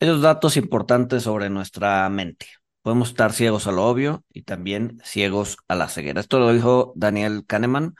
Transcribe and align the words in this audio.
Dos 0.00 0.22
datos 0.22 0.56
importantes 0.56 1.24
sobre 1.24 1.50
nuestra 1.50 2.08
mente. 2.08 2.46
Podemos 2.82 3.08
estar 3.08 3.32
ciegos 3.32 3.66
a 3.66 3.72
lo 3.72 3.84
obvio 3.86 4.24
y 4.32 4.42
también 4.42 5.00
ciegos 5.04 5.58
a 5.66 5.74
la 5.74 5.88
ceguera. 5.88 6.20
Esto 6.20 6.38
lo 6.38 6.52
dijo 6.52 6.92
Daniel 6.96 7.44
Kahneman. 7.46 7.94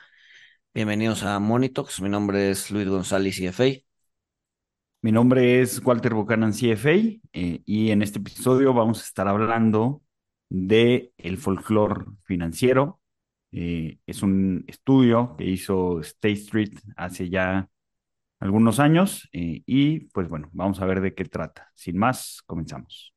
Bienvenidos 0.73 1.23
a 1.23 1.39
Monitox. 1.39 2.01
Mi 2.01 2.09
nombre 2.09 2.51
es 2.51 2.71
Luis 2.71 2.87
González, 2.87 3.37
CFA. 3.37 3.83
Mi 5.01 5.11
nombre 5.11 5.61
es 5.61 5.81
Walter 5.85 6.13
Buchanan, 6.13 6.53
CFA, 6.53 6.91
eh, 7.33 7.61
y 7.65 7.91
en 7.91 8.01
este 8.01 8.19
episodio 8.19 8.73
vamos 8.73 9.01
a 9.01 9.05
estar 9.05 9.27
hablando 9.27 10.01
de 10.49 11.13
el 11.17 11.37
folclore 11.37 12.05
financiero. 12.23 13.01
Eh, 13.51 13.99
es 14.05 14.23
un 14.23 14.63
estudio 14.67 15.35
que 15.37 15.45
hizo 15.45 15.99
State 16.01 16.33
Street 16.33 16.79
hace 16.97 17.29
ya 17.29 17.69
algunos 18.39 18.79
años 18.79 19.29
eh, 19.33 19.63
y 19.65 20.01
pues 20.11 20.29
bueno, 20.29 20.49
vamos 20.53 20.81
a 20.81 20.85
ver 20.85 21.01
de 21.01 21.13
qué 21.13 21.25
trata. 21.25 21.71
Sin 21.75 21.97
más, 21.97 22.41
comenzamos. 22.45 23.13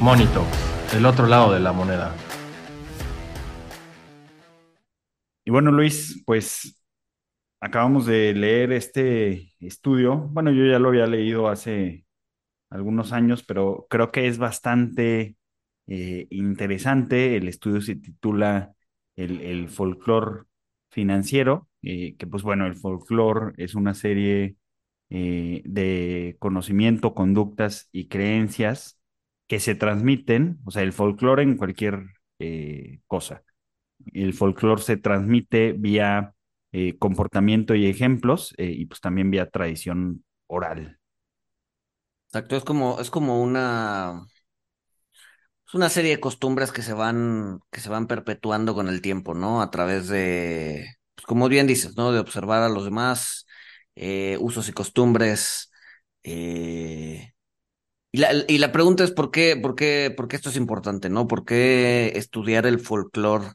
Monito, 0.00 0.44
el 0.94 1.06
otro 1.06 1.26
lado 1.28 1.52
de 1.52 1.60
la 1.60 1.72
moneda. 1.72 2.12
Y 5.44 5.50
bueno, 5.52 5.70
Luis, 5.70 6.22
pues 6.26 6.81
acabamos 7.62 8.06
de 8.06 8.34
leer 8.34 8.72
este 8.72 9.54
estudio. 9.60 10.16
Bueno, 10.18 10.50
yo 10.50 10.66
ya 10.66 10.78
lo 10.80 10.88
había 10.88 11.06
leído 11.06 11.48
hace 11.48 12.04
algunos 12.70 13.12
años, 13.12 13.44
pero 13.44 13.86
creo 13.90 14.12
que 14.12 14.26
es 14.28 14.38
bastante 14.38 15.36
eh, 15.86 16.26
interesante. 16.30 17.36
El 17.36 17.48
estudio 17.48 17.80
se 17.80 17.96
titula 17.96 18.74
El, 19.16 19.40
el 19.42 19.68
folclore 19.68 20.44
financiero, 20.90 21.68
eh, 21.82 22.16
que 22.16 22.26
pues 22.26 22.42
bueno, 22.42 22.66
el 22.66 22.76
folclore 22.76 23.54
es 23.58 23.74
una 23.76 23.94
serie 23.94 24.56
eh, 25.10 25.62
de 25.64 26.36
conocimiento, 26.40 27.14
conductas 27.14 27.88
y 27.92 28.08
creencias 28.08 29.00
que 29.48 29.60
se 29.60 29.74
transmiten, 29.76 30.58
o 30.64 30.72
sea, 30.72 30.82
el 30.82 30.92
folclore 30.92 31.42
en 31.44 31.56
cualquier 31.56 32.06
cosa. 33.06 33.44
El 34.12 34.34
folclore 34.34 34.82
se 34.82 34.96
transmite 34.96 35.74
vía 35.74 36.34
eh, 36.72 36.98
comportamiento 36.98 37.74
y 37.74 37.86
ejemplos, 37.86 38.54
eh, 38.58 38.72
y 38.76 38.86
pues 38.86 39.00
también 39.00 39.30
vía 39.30 39.50
tradición 39.50 40.24
oral. 40.46 40.98
Exacto, 42.28 42.56
es 42.56 42.64
como, 42.64 42.98
es 43.00 43.10
como 43.10 43.42
una, 43.42 44.24
una 45.74 45.88
serie 45.88 46.10
de 46.12 46.20
costumbres 46.20 46.70
que 46.72 46.82
se 46.82 46.92
van, 46.92 47.60
que 47.70 47.80
se 47.80 47.88
van 47.88 48.06
perpetuando 48.06 48.74
con 48.74 48.88
el 48.88 49.00
tiempo, 49.00 49.32
¿no? 49.34 49.62
A 49.62 49.70
través 49.70 50.08
de, 50.08 50.86
pues 51.14 51.26
como 51.26 51.48
bien 51.48 51.66
dices, 51.66 51.96
¿no? 51.96 52.12
De 52.12 52.18
observar 52.20 52.62
a 52.62 52.68
los 52.68 52.84
demás, 52.84 53.46
eh, 53.96 54.36
usos 54.40 54.68
y 54.68 54.72
costumbres. 54.72 55.70
y, 58.12 58.18
la, 58.18 58.28
y 58.48 58.58
la 58.58 58.72
pregunta 58.72 59.04
es 59.04 59.10
por 59.12 59.30
qué, 59.30 59.56
por 59.56 59.74
qué, 59.74 60.12
por 60.16 60.28
qué 60.28 60.36
esto 60.36 60.50
es 60.50 60.56
importante, 60.56 61.08
¿no? 61.10 61.26
¿Por 61.28 61.44
qué 61.44 62.12
estudiar 62.16 62.66
el 62.66 62.78
folclore 62.80 63.46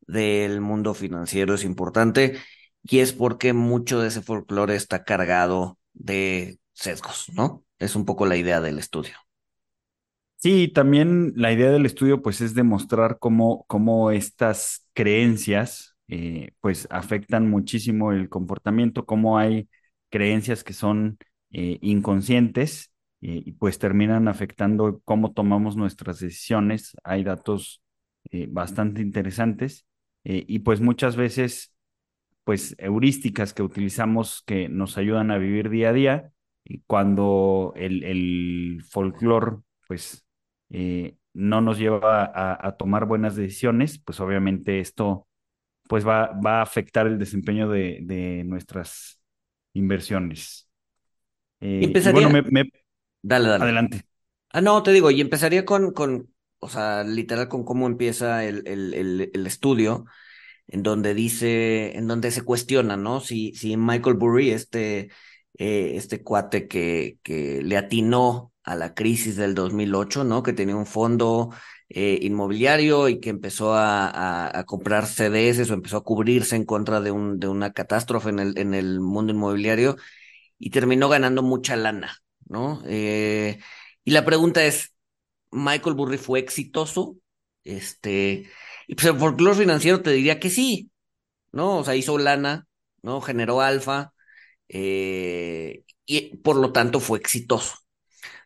del 0.00 0.60
mundo 0.60 0.94
financiero 0.94 1.54
es 1.54 1.64
importante? 1.64 2.38
Y 2.82 3.00
es 3.00 3.12
porque 3.12 3.52
mucho 3.52 4.00
de 4.00 4.08
ese 4.08 4.22
folclore 4.22 4.76
está 4.76 5.04
cargado 5.04 5.78
de 5.92 6.58
sesgos, 6.72 7.26
¿no? 7.34 7.64
Es 7.78 7.96
un 7.96 8.04
poco 8.04 8.26
la 8.26 8.36
idea 8.36 8.60
del 8.60 8.78
estudio. 8.78 9.14
Sí, 10.36 10.68
también 10.68 11.32
la 11.36 11.52
idea 11.52 11.70
del 11.70 11.84
estudio 11.84 12.22
pues 12.22 12.40
es 12.40 12.54
demostrar 12.54 13.18
cómo, 13.18 13.64
cómo 13.68 14.10
estas 14.10 14.88
creencias 14.94 15.96
eh, 16.08 16.52
pues 16.60 16.88
afectan 16.90 17.50
muchísimo 17.50 18.10
el 18.12 18.30
comportamiento, 18.30 19.04
cómo 19.04 19.36
hay 19.38 19.68
creencias 20.08 20.64
que 20.64 20.72
son 20.72 21.18
eh, 21.52 21.78
inconscientes 21.82 22.90
eh, 23.20 23.42
y 23.44 23.52
pues 23.52 23.78
terminan 23.78 24.28
afectando 24.28 25.02
cómo 25.04 25.32
tomamos 25.32 25.76
nuestras 25.76 26.20
decisiones. 26.20 26.96
Hay 27.04 27.22
datos 27.24 27.82
bastante 28.48 29.00
interesantes 29.00 29.86
y 30.22 30.60
pues 30.60 30.80
muchas 30.80 31.16
veces 31.16 31.69
pues 32.50 32.74
heurísticas 32.78 33.54
que 33.54 33.62
utilizamos 33.62 34.42
que 34.44 34.68
nos 34.68 34.98
ayudan 34.98 35.30
a 35.30 35.38
vivir 35.38 35.70
día 35.70 35.90
a 35.90 35.92
día 35.92 36.32
y 36.64 36.80
cuando 36.80 37.72
el, 37.76 38.02
el 38.02 38.82
folclore 38.90 39.58
pues 39.86 40.26
eh, 40.70 41.14
no 41.32 41.60
nos 41.60 41.78
lleva 41.78 42.24
a, 42.34 42.76
tomar 42.76 43.06
buenas 43.06 43.36
decisiones, 43.36 44.00
pues 44.04 44.18
obviamente 44.18 44.80
esto 44.80 45.28
pues 45.86 46.04
va, 46.04 46.32
va 46.44 46.58
a 46.58 46.62
afectar 46.62 47.06
el 47.06 47.20
desempeño 47.20 47.68
de, 47.68 48.42
nuestras 48.44 49.22
inversiones. 49.72 50.68
Eh, 51.60 51.82
empezaría... 51.84 52.26
bueno, 52.26 52.48
me, 52.50 52.64
Dale, 53.22 53.48
dale. 53.48 53.62
Adelante. 53.62 54.02
Ah, 54.48 54.60
no, 54.60 54.82
te 54.82 54.90
digo, 54.90 55.12
y 55.12 55.20
empezaría 55.20 55.64
con, 55.64 55.92
con 55.92 56.34
o 56.58 56.68
sea, 56.68 57.04
literal 57.04 57.46
con 57.46 57.64
cómo 57.64 57.86
empieza 57.86 58.44
el, 58.44 58.66
el, 58.66 58.92
el, 58.94 59.30
el 59.32 59.46
estudio 59.46 60.06
en 60.70 60.82
donde 60.82 61.14
dice, 61.14 61.96
en 61.98 62.06
donde 62.06 62.30
se 62.30 62.42
cuestiona, 62.42 62.96
¿no? 62.96 63.20
Si, 63.20 63.52
si 63.54 63.76
Michael 63.76 64.16
Burry, 64.16 64.50
este, 64.50 65.10
eh, 65.58 65.92
este 65.96 66.22
cuate 66.22 66.68
que, 66.68 67.18
que 67.22 67.62
le 67.62 67.76
atinó 67.76 68.52
a 68.62 68.76
la 68.76 68.94
crisis 68.94 69.36
del 69.36 69.54
2008, 69.54 70.24
¿no? 70.24 70.42
Que 70.42 70.52
tenía 70.52 70.76
un 70.76 70.86
fondo 70.86 71.50
eh, 71.88 72.20
inmobiliario 72.22 73.08
y 73.08 73.18
que 73.20 73.30
empezó 73.30 73.74
a, 73.74 74.58
a, 74.58 74.64
comprar 74.64 75.06
CDS 75.06 75.70
o 75.70 75.74
empezó 75.74 75.96
a 75.98 76.04
cubrirse 76.04 76.54
en 76.54 76.64
contra 76.64 77.00
de, 77.00 77.10
un, 77.10 77.40
de 77.40 77.48
una 77.48 77.72
catástrofe 77.72 78.30
en 78.30 78.38
el, 78.38 78.58
en 78.58 78.74
el 78.74 79.00
mundo 79.00 79.32
inmobiliario 79.32 79.96
y 80.58 80.70
terminó 80.70 81.08
ganando 81.08 81.42
mucha 81.42 81.74
lana, 81.74 82.16
¿no? 82.46 82.82
Eh, 82.86 83.58
y 84.04 84.10
la 84.12 84.24
pregunta 84.24 84.64
es, 84.64 84.94
¿Michael 85.50 85.96
Burry 85.96 86.18
fue 86.18 86.38
exitoso? 86.38 87.16
Este, 87.64 88.48
y 88.90 88.96
pues 88.96 89.06
el 89.06 89.20
folclore 89.20 89.56
financiero 89.56 90.02
te 90.02 90.10
diría 90.10 90.40
que 90.40 90.50
sí, 90.50 90.90
¿no? 91.52 91.78
O 91.78 91.84
sea, 91.84 91.94
hizo 91.94 92.18
lana, 92.18 92.66
¿no? 93.02 93.20
Generó 93.20 93.60
alfa, 93.60 94.12
eh, 94.68 95.84
y 96.06 96.36
por 96.38 96.56
lo 96.56 96.72
tanto 96.72 96.98
fue 96.98 97.20
exitoso, 97.20 97.76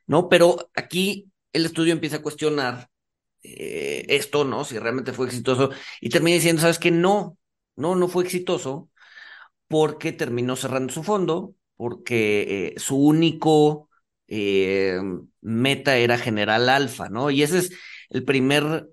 ¿no? 0.07 0.29
Pero 0.29 0.71
aquí 0.75 1.33
el 1.55 1.65
estudio 1.65 1.95
empieza 1.95 2.17
a 2.17 2.23
cuestionar 2.23 2.91
eh, 3.43 4.05
esto, 4.11 4.45
¿no? 4.45 4.65
Si 4.67 4.79
realmente 4.79 5.15
fue 5.15 5.29
exitoso, 5.29 5.71
y 6.03 6.11
termina 6.11 6.35
diciendo, 6.35 6.61
¿sabes 6.61 6.79
qué? 6.79 6.91
No, 6.91 7.39
no, 7.77 7.97
no 7.97 8.09
fue 8.09 8.25
exitoso 8.25 8.91
porque 9.67 10.13
terminó 10.13 10.57
cerrando 10.57 10.93
su 10.93 11.05
fondo, 11.05 11.55
porque 11.77 12.75
eh, 12.77 12.81
su 12.81 12.99
único 12.99 13.89
meta 15.41 15.97
era 15.97 16.19
generar 16.19 16.61
alfa, 16.69 17.09
¿no? 17.09 17.31
Y 17.31 17.43
ese 17.43 17.61
es 17.61 17.73
el 18.11 18.25
primer 18.25 18.89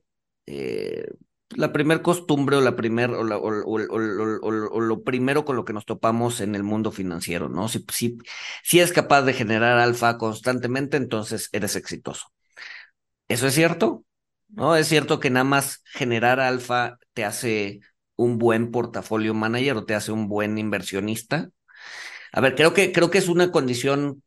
la 1.56 1.72
primer 1.72 2.02
costumbre 2.02 2.58
o 2.58 2.62
la 2.62 2.76
primer 2.76 3.12
o, 3.12 3.24
lo 3.24 5.04
primero 5.04 5.46
con 5.46 5.56
lo 5.56 5.66
que 5.66 5.74
nos 5.74 5.86
topamos 5.86 6.42
en 6.42 6.56
el 6.56 6.64
mundo 6.64 6.92
financiero, 6.92 7.50
¿no? 7.50 7.68
Si, 7.68 7.86
si, 7.92 8.18
si 8.64 8.80
es 8.80 8.92
capaz 8.92 9.24
de 9.24 9.34
generar 9.34 9.78
alfa 9.78 10.18
constantemente, 10.18 10.98
entonces 10.98 11.50
eres 11.52 11.76
exitoso. 11.76 12.32
¿Eso 13.28 13.48
es 13.48 13.54
cierto? 13.54 14.06
¿No? 14.50 14.76
Es 14.76 14.88
cierto 14.88 15.20
que 15.20 15.30
nada 15.30 15.46
más 15.46 15.84
generar 15.86 16.40
alfa 16.40 16.98
te 17.14 17.24
hace 17.26 17.80
un 18.16 18.38
buen 18.38 18.72
portafolio 18.72 19.34
manager 19.34 19.78
o 19.78 19.86
te 19.86 19.96
hace 19.96 20.12
un 20.12 20.28
buen 20.28 20.58
inversionista. 20.58 21.50
A 22.34 22.42
ver, 22.42 22.56
creo 22.56 22.74
que, 22.74 22.92
creo 22.92 23.10
que 23.12 23.18
es 23.18 23.28
una 23.30 23.52
condición 23.52 24.24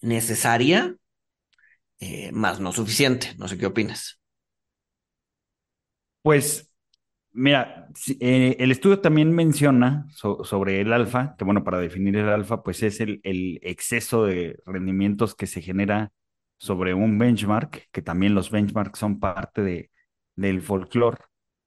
necesaria, 0.00 0.96
eh, 2.00 2.32
más 2.32 2.60
no 2.60 2.72
suficiente. 2.72 3.34
No 3.38 3.48
sé 3.48 3.58
qué 3.58 3.66
opinas. 3.66 4.21
Pues, 6.22 6.72
mira, 7.32 7.88
eh, 8.20 8.56
el 8.60 8.70
estudio 8.70 9.00
también 9.00 9.32
menciona 9.32 10.06
sobre 10.14 10.80
el 10.80 10.92
alfa, 10.92 11.34
que 11.36 11.44
bueno, 11.44 11.64
para 11.64 11.78
definir 11.78 12.16
el 12.16 12.28
alfa, 12.28 12.62
pues 12.62 12.82
es 12.82 13.00
el, 13.00 13.20
exceso 13.62 14.24
de 14.26 14.58
rendimientos 14.66 15.34
que 15.34 15.46
se 15.46 15.62
genera 15.62 16.12
sobre 16.58 16.94
un 16.94 17.18
benchmark, 17.18 17.88
que 17.90 18.02
también 18.02 18.34
los 18.34 18.50
benchmarks 18.50 18.98
son 18.98 19.18
parte 19.20 19.62
de, 19.62 19.90
del 20.36 20.62
folclore. 20.62 21.18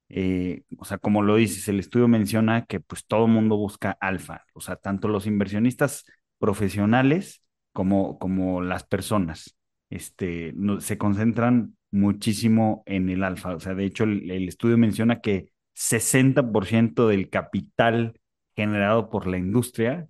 Eh, 0.08 0.62
o 0.78 0.84
sea, 0.84 0.98
como 0.98 1.22
lo 1.22 1.36
dices, 1.36 1.68
el 1.68 1.80
estudio 1.80 2.08
menciona 2.08 2.64
que 2.66 2.80
pues 2.80 3.06
todo 3.06 3.26
mundo 3.26 3.56
busca 3.56 3.90
alfa, 4.00 4.44
o 4.54 4.60
sea, 4.60 4.76
tanto 4.76 5.08
los 5.08 5.26
inversionistas 5.26 6.06
profesionales 6.38 7.42
como, 7.72 8.18
como 8.18 8.62
las 8.62 8.84
personas, 8.84 9.56
este, 9.90 10.54
se 10.80 10.98
concentran 10.98 11.75
muchísimo 11.96 12.82
en 12.86 13.08
el 13.10 13.24
alfa. 13.24 13.54
O 13.56 13.60
sea, 13.60 13.74
de 13.74 13.84
hecho, 13.84 14.04
el, 14.04 14.48
estudio 14.48 14.78
menciona 14.78 15.20
que 15.20 15.50
60% 15.74 17.08
del 17.08 17.30
capital 17.30 18.20
generado 18.56 19.10
por 19.10 19.26
la 19.26 19.38
industria 19.38 20.08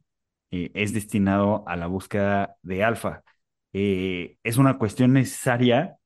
eh, 0.51 0.71
es 0.75 0.93
destinado 0.95 1.65
a 1.69 1.77
la 1.77 1.87
búsqueda 1.87 2.57
de 2.63 2.85
alfa. 2.85 3.23
eh, 3.73 4.39
es 4.45 4.57
una 4.59 4.79
cuestión 4.79 5.13
necesaria, 5.13 5.97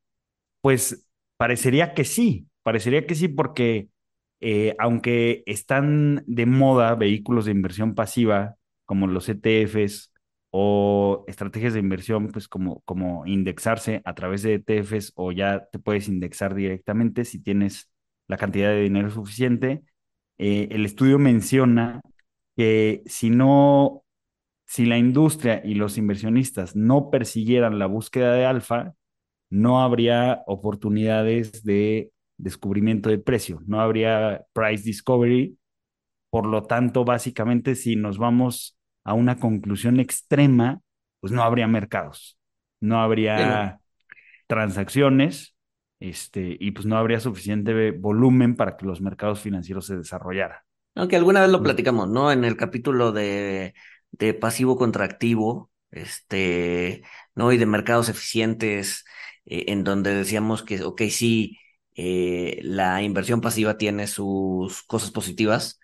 pues 0.63 1.09
parecería 1.37 1.95
que 1.95 2.05
sí, 2.05 2.49
parecería 2.63 3.07
que 3.07 3.15
sí, 3.15 3.29
porque 3.29 3.89
eh, 4.41 4.75
aunque 4.79 5.43
están 5.47 6.25
de 6.27 6.47
moda 6.47 6.95
vehículos 6.95 7.45
de 7.45 7.53
inversión 7.53 7.95
pasiva 7.95 8.57
como 8.87 9.07
los 9.07 9.29
ETFs 9.29 10.10
o 10.51 11.25
estrategias 11.29 11.75
de 11.75 11.81
inversión, 11.81 12.29
pues 12.29 12.49
como, 12.49 12.81
como 12.83 13.27
indexarse 13.27 14.03
a 14.05 14.15
través 14.15 14.43
de 14.43 14.55
ETFs 14.55 15.13
o 15.17 15.33
ya 15.33 15.67
te 15.71 15.79
puedes 15.79 16.09
indexar 16.09 16.55
directamente 16.55 17.25
si 17.25 17.43
tienes 17.43 17.91
la 18.29 18.37
cantidad 18.37 18.71
de 18.71 18.83
dinero 18.83 19.11
suficiente. 19.11 19.83
Eh, 20.39 20.69
el 20.73 20.85
estudio 20.85 21.19
menciona 21.19 22.01
que 22.57 23.03
si 23.07 23.31
no, 23.31 24.05
si 24.67 24.87
la 24.87 24.99
industria 24.99 25.63
y 25.65 25.75
los 25.75 25.99
inversionistas 25.99 26.77
no 26.77 27.11
persiguieran 27.11 27.79
la 27.79 27.87
búsqueda 27.87 28.35
de 28.35 28.47
alfa, 28.47 28.95
no 29.51 29.83
habría 29.83 30.43
oportunidades 30.47 31.65
de 31.65 32.13
descubrimiento 32.39 33.11
de 33.11 33.19
precio, 33.19 33.61
no 33.67 33.81
habría 33.81 34.45
price 34.53 34.85
discovery. 34.85 35.59
Por 36.31 36.47
lo 36.47 36.65
tanto, 36.65 37.05
básicamente, 37.05 37.75
si 37.75 37.97
nos 37.97 38.19
vamos 38.19 38.80
a 39.05 39.15
una 39.15 39.39
conclusión 39.39 40.01
extrema, 40.01 40.81
pues 41.21 41.33
no 41.33 41.43
habría 41.43 41.67
mercados, 41.67 42.39
no 42.81 43.01
habría 43.01 43.81
transacciones, 44.47 45.55
este, 46.01 46.57
y 46.59 46.71
pues 46.71 46.87
no 46.87 46.97
habría 46.97 47.21
suficiente 47.21 47.93
volumen 47.93 48.57
para 48.57 48.77
que 48.77 48.87
los 48.87 49.01
mercados 49.01 49.41
financieros 49.41 49.87
se 49.87 49.97
desarrollaran. 49.97 50.59
Aunque 50.95 51.17
alguna 51.17 51.43
vez 51.43 51.51
lo 51.51 51.63
platicamos, 51.63 52.09
¿no? 52.09 52.33
En 52.33 52.45
el 52.45 52.57
capítulo 52.57 53.13
de, 53.13 53.75
de 54.13 54.35
pasivo 54.35 54.77
contra 54.77 55.05
activo, 55.05 55.71
este, 55.91 57.03
¿no? 57.35 57.53
Y 57.53 57.59
de 57.59 57.67
mercados 57.67 58.09
eficientes, 58.09 59.05
eh, 59.45 59.67
en 59.69 59.85
donde 59.85 60.15
decíamos 60.15 60.63
que, 60.63 60.83
ok, 60.83 61.03
sí, 61.11 61.59
eh, 61.95 62.61
la 62.63 63.03
inversión 63.03 63.41
pasiva 63.41 63.77
tiene 63.77 64.07
sus 64.07 64.83
cosas 64.83 65.11
positivas. 65.11 65.81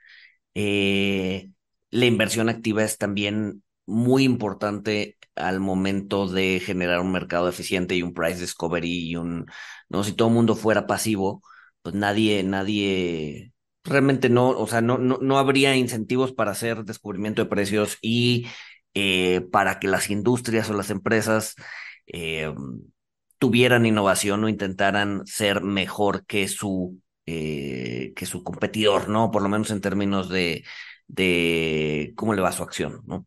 Eh, 0.55 1.51
la 1.91 2.07
inversión 2.07 2.49
activa 2.49 2.85
es 2.85 2.99
también 2.99 3.63
muy 3.87 4.25
importante 4.25 5.17
al 5.37 5.61
momento 5.61 6.29
de 6.29 6.61
generar 6.61 7.01
un 7.01 7.13
mercado 7.13 7.49
eficiente 7.49 7.95
y 7.95 8.03
un 8.03 8.15
price 8.15 8.41
discovery 8.41 9.11
y 9.11 9.17
un, 9.17 9.47
no, 9.89 10.03
si 10.05 10.13
todo 10.13 10.29
el 10.29 10.35
mundo 10.35 10.57
fuera 10.57 10.87
pasivo, 10.87 11.43
pues 11.83 11.95
nadie, 11.95 12.43
nadie, 12.43 13.53
realmente 13.85 14.29
no, 14.29 14.49
o 14.51 14.67
sea, 14.67 14.81
no, 14.81 14.99
no, 14.99 15.19
no 15.21 15.39
habría 15.39 15.77
incentivos 15.77 16.33
para 16.33 16.53
hacer 16.53 16.85
descubrimiento 16.85 17.43
de 17.43 17.51
precios 17.51 17.99
y 18.01 18.47
eh, 18.95 19.43
para 19.53 19.79
que 19.79 19.89
las 19.89 20.11
industrias 20.11 20.71
o 20.71 20.75
las 20.75 20.91
empresas 20.91 21.55
eh, 22.07 22.53
tuvieran 23.39 23.87
innovación 23.87 24.43
o 24.45 24.49
intentaran 24.49 25.27
ser 25.27 25.63
mejor 25.63 26.25
que 26.27 26.49
su, 26.49 27.01
eh, 27.27 28.13
que 28.17 28.27
su 28.27 28.43
competidor, 28.43 29.09
¿no? 29.09 29.31
Por 29.31 29.43
lo 29.43 29.49
menos 29.49 29.71
en 29.71 29.81
términos 29.83 30.29
de, 30.31 30.65
de 31.09 32.13
cómo 32.17 32.35
le 32.35 32.43
va 32.43 32.53
su 32.53 32.63
acción, 32.63 33.03
¿no? 33.07 33.27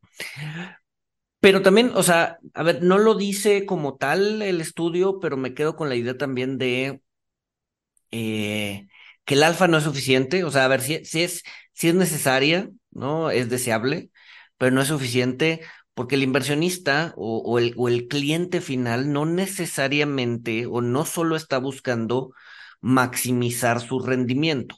Pero 1.42 1.62
también, 1.62 1.92
o 1.96 2.04
sea, 2.04 2.38
a 2.54 2.64
ver, 2.64 2.84
no 2.84 2.98
lo 2.98 3.16
dice 3.16 3.66
como 3.66 3.96
tal 3.98 4.42
el 4.42 4.60
estudio, 4.62 5.20
pero 5.20 5.38
me 5.38 5.54
quedo 5.54 5.76
con 5.76 5.88
la 5.90 5.96
idea 5.96 6.18
también 6.18 6.58
de 6.58 7.02
eh, 8.12 8.88
que 9.26 9.34
el 9.36 9.44
alfa 9.44 9.68
no 9.68 9.78
es 9.78 9.84
suficiente, 9.84 10.44
o 10.44 10.52
sea, 10.52 10.66
a 10.66 10.68
ver, 10.68 10.82
si, 10.82 10.96
es, 10.96 11.44
si 11.74 11.88
es 11.90 11.96
necesaria, 11.96 12.70
¿no? 12.92 13.30
Es 13.32 13.50
deseable, 13.50 14.12
pero 14.58 14.72
no 14.72 14.82
es 14.82 14.88
suficiente 14.88 15.62
porque 15.94 16.16
el 16.16 16.24
inversionista 16.24 17.14
o, 17.18 17.40
o, 17.40 17.60
el, 17.60 17.74
o 17.78 17.90
el 17.90 18.08
cliente 18.08 18.62
final 18.62 19.12
no 19.12 19.26
necesariamente 19.26 20.66
o 20.66 20.82
no 20.82 21.06
solo 21.06 21.36
está 21.36 21.58
buscando 21.60 22.32
maximizar 22.82 23.82
su 23.82 24.00
rendimiento, 24.00 24.76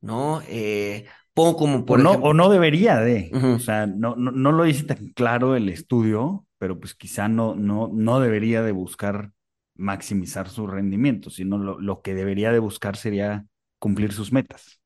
¿no? 0.00 0.42
Eh, 0.48 1.06
pongo 1.34 1.56
como 1.56 1.84
por 1.84 2.00
o, 2.00 2.02
no, 2.02 2.10
ejemplo, 2.10 2.30
o 2.30 2.34
no 2.34 2.48
debería 2.48 2.98
de, 2.98 3.30
o 3.32 3.58
sea, 3.58 3.86
no, 3.86 4.16
no, 4.16 4.30
no 4.30 4.52
lo 4.52 4.64
dice 4.64 4.84
tan 4.84 5.08
claro 5.08 5.56
el 5.56 5.68
estudio, 5.68 6.46
pero 6.58 6.78
pues 6.80 6.94
quizá 6.94 7.28
no, 7.28 7.54
no, 7.54 7.90
no 7.92 8.20
debería 8.20 8.62
de 8.62 8.72
buscar 8.72 9.32
maximizar 9.76 10.48
su 10.48 10.66
rendimiento, 10.66 11.30
sino 11.30 11.58
lo, 11.58 11.80
lo 11.80 12.00
que 12.00 12.14
debería 12.14 12.52
de 12.52 12.60
buscar 12.60 12.96
sería 12.96 13.44
cumplir 13.78 14.12
sus 14.12 14.32
metas. 14.32 14.80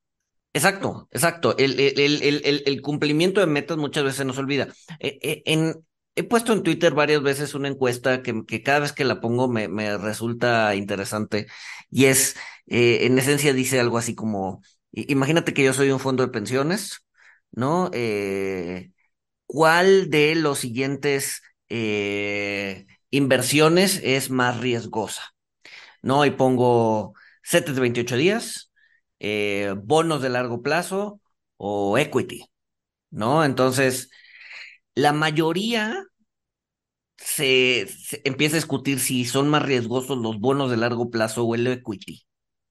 Exacto, 0.54 1.08
exacto. 1.12 1.56
El, 1.58 1.78
el, 1.78 1.98
el, 2.00 2.62
el, 2.64 2.82
cumplimiento 2.82 3.40
de 3.40 3.46
metas 3.46 3.76
muchas 3.76 4.02
veces 4.02 4.24
nos 4.24 4.38
olvida. 4.38 4.68
Eh, 4.98 5.42
en, 5.44 5.74
he 6.16 6.24
puesto 6.24 6.52
en 6.52 6.62
Twitter 6.62 6.94
varias 6.94 7.22
veces 7.22 7.54
una 7.54 7.68
encuesta 7.68 8.22
que, 8.22 8.44
que 8.44 8.62
cada 8.62 8.80
vez 8.80 8.92
que 8.92 9.04
la 9.04 9.20
pongo 9.20 9.48
me, 9.48 9.68
me 9.68 9.96
resulta 9.98 10.74
interesante 10.74 11.46
y 11.90 12.06
es, 12.06 12.34
eh, 12.66 13.06
en 13.06 13.18
esencia 13.18 13.52
dice 13.52 13.78
algo 13.78 13.98
así 13.98 14.14
como, 14.16 14.62
imagínate 15.08 15.54
que 15.54 15.64
yo 15.64 15.72
soy 15.72 15.90
un 15.90 16.00
fondo 16.00 16.24
de 16.24 16.32
pensiones, 16.32 17.04
¿no? 17.52 17.90
Eh, 17.92 18.90
¿cuál 19.46 20.10
de 20.10 20.34
los 20.36 20.58
siguientes 20.60 21.42
eh, 21.70 22.86
inversiones 23.10 24.00
es 24.04 24.30
más 24.30 24.60
riesgosa? 24.60 25.22
¿no? 26.02 26.24
Y 26.24 26.30
pongo 26.32 27.14
CETES 27.44 27.74
de 27.74 27.80
28 27.80 28.16
días, 28.16 28.72
eh, 29.20 29.74
bonos 29.82 30.22
de 30.22 30.28
largo 30.30 30.62
plazo 30.62 31.20
o 31.56 31.98
equity, 31.98 32.44
¿no? 33.10 33.44
Entonces, 33.44 34.10
la 34.94 35.12
mayoría 35.12 36.04
se, 37.16 37.86
se 37.88 38.20
empieza 38.24 38.56
a 38.56 38.58
discutir 38.60 39.00
si 39.00 39.24
son 39.24 39.48
más 39.48 39.62
riesgosos 39.62 40.18
los 40.18 40.38
bonos 40.40 40.70
de 40.70 40.76
largo 40.76 41.10
plazo 41.10 41.44
o 41.44 41.54
el 41.54 41.66
equity, 41.66 42.22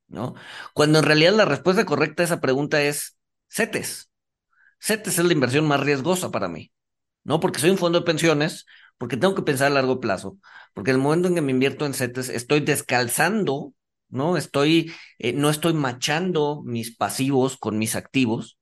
¿no? 0.08 0.36
Cuando 0.74 1.00
en 1.00 1.06
realidad 1.06 1.34
la 1.34 1.46
respuesta 1.46 1.86
correcta 1.86 2.24
a 2.24 2.26
esa 2.26 2.42
pregunta 2.42 2.82
es 2.82 3.18
CETES. 3.50 4.10
CETES 4.82 5.20
es 5.20 5.26
la 5.26 5.34
inversión 5.34 5.68
más 5.68 5.80
riesgosa 5.82 6.32
para 6.32 6.48
mí. 6.48 6.72
¿no? 7.24 7.40
Porque 7.42 7.60
soy 7.60 7.70
un 7.72 7.78
fondo 7.78 8.00
de 8.00 8.06
pensiones, 8.06 8.66
porque 8.98 9.18
tengo 9.18 9.36
que 9.36 9.44
pensar 9.44 9.68
a 9.68 9.76
largo 9.76 10.00
plazo, 10.00 10.38
porque 10.74 10.92
en 10.92 10.98
el 10.98 11.04
momento 11.04 11.28
en 11.28 11.36
que 11.36 11.42
me 11.42 11.52
invierto 11.52 11.86
en 11.86 11.94
CETES 11.94 12.30
estoy 12.30 12.62
descalzando, 12.62 13.74
¿no? 14.10 14.38
Estoy, 14.38 14.94
eh, 15.20 15.34
no 15.34 15.50
estoy 15.50 15.74
machando 15.74 16.64
mis 16.66 16.96
pasivos 16.96 17.58
con 17.58 17.78
mis 17.78 17.96
activos, 17.96 18.58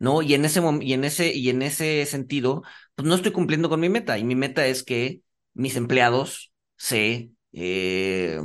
¿no? 0.00 0.20
Y 0.22 0.34
en 0.34 0.44
ese 0.44 0.60
y 0.82 0.92
en 0.94 1.04
ese, 1.04 1.32
y 1.32 1.48
en 1.50 1.62
ese 1.62 2.04
sentido, 2.06 2.62
pues 2.96 3.06
no 3.08 3.14
estoy 3.14 3.32
cumpliendo 3.32 3.68
con 3.68 3.80
mi 3.80 3.88
meta, 3.88 4.18
y 4.18 4.24
mi 4.24 4.34
meta 4.34 4.66
es 4.66 4.82
que 4.82 5.22
mis 5.54 5.76
empleados 5.76 6.52
se, 6.76 7.30
eh, 7.52 8.40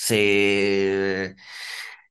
se, 0.00 1.34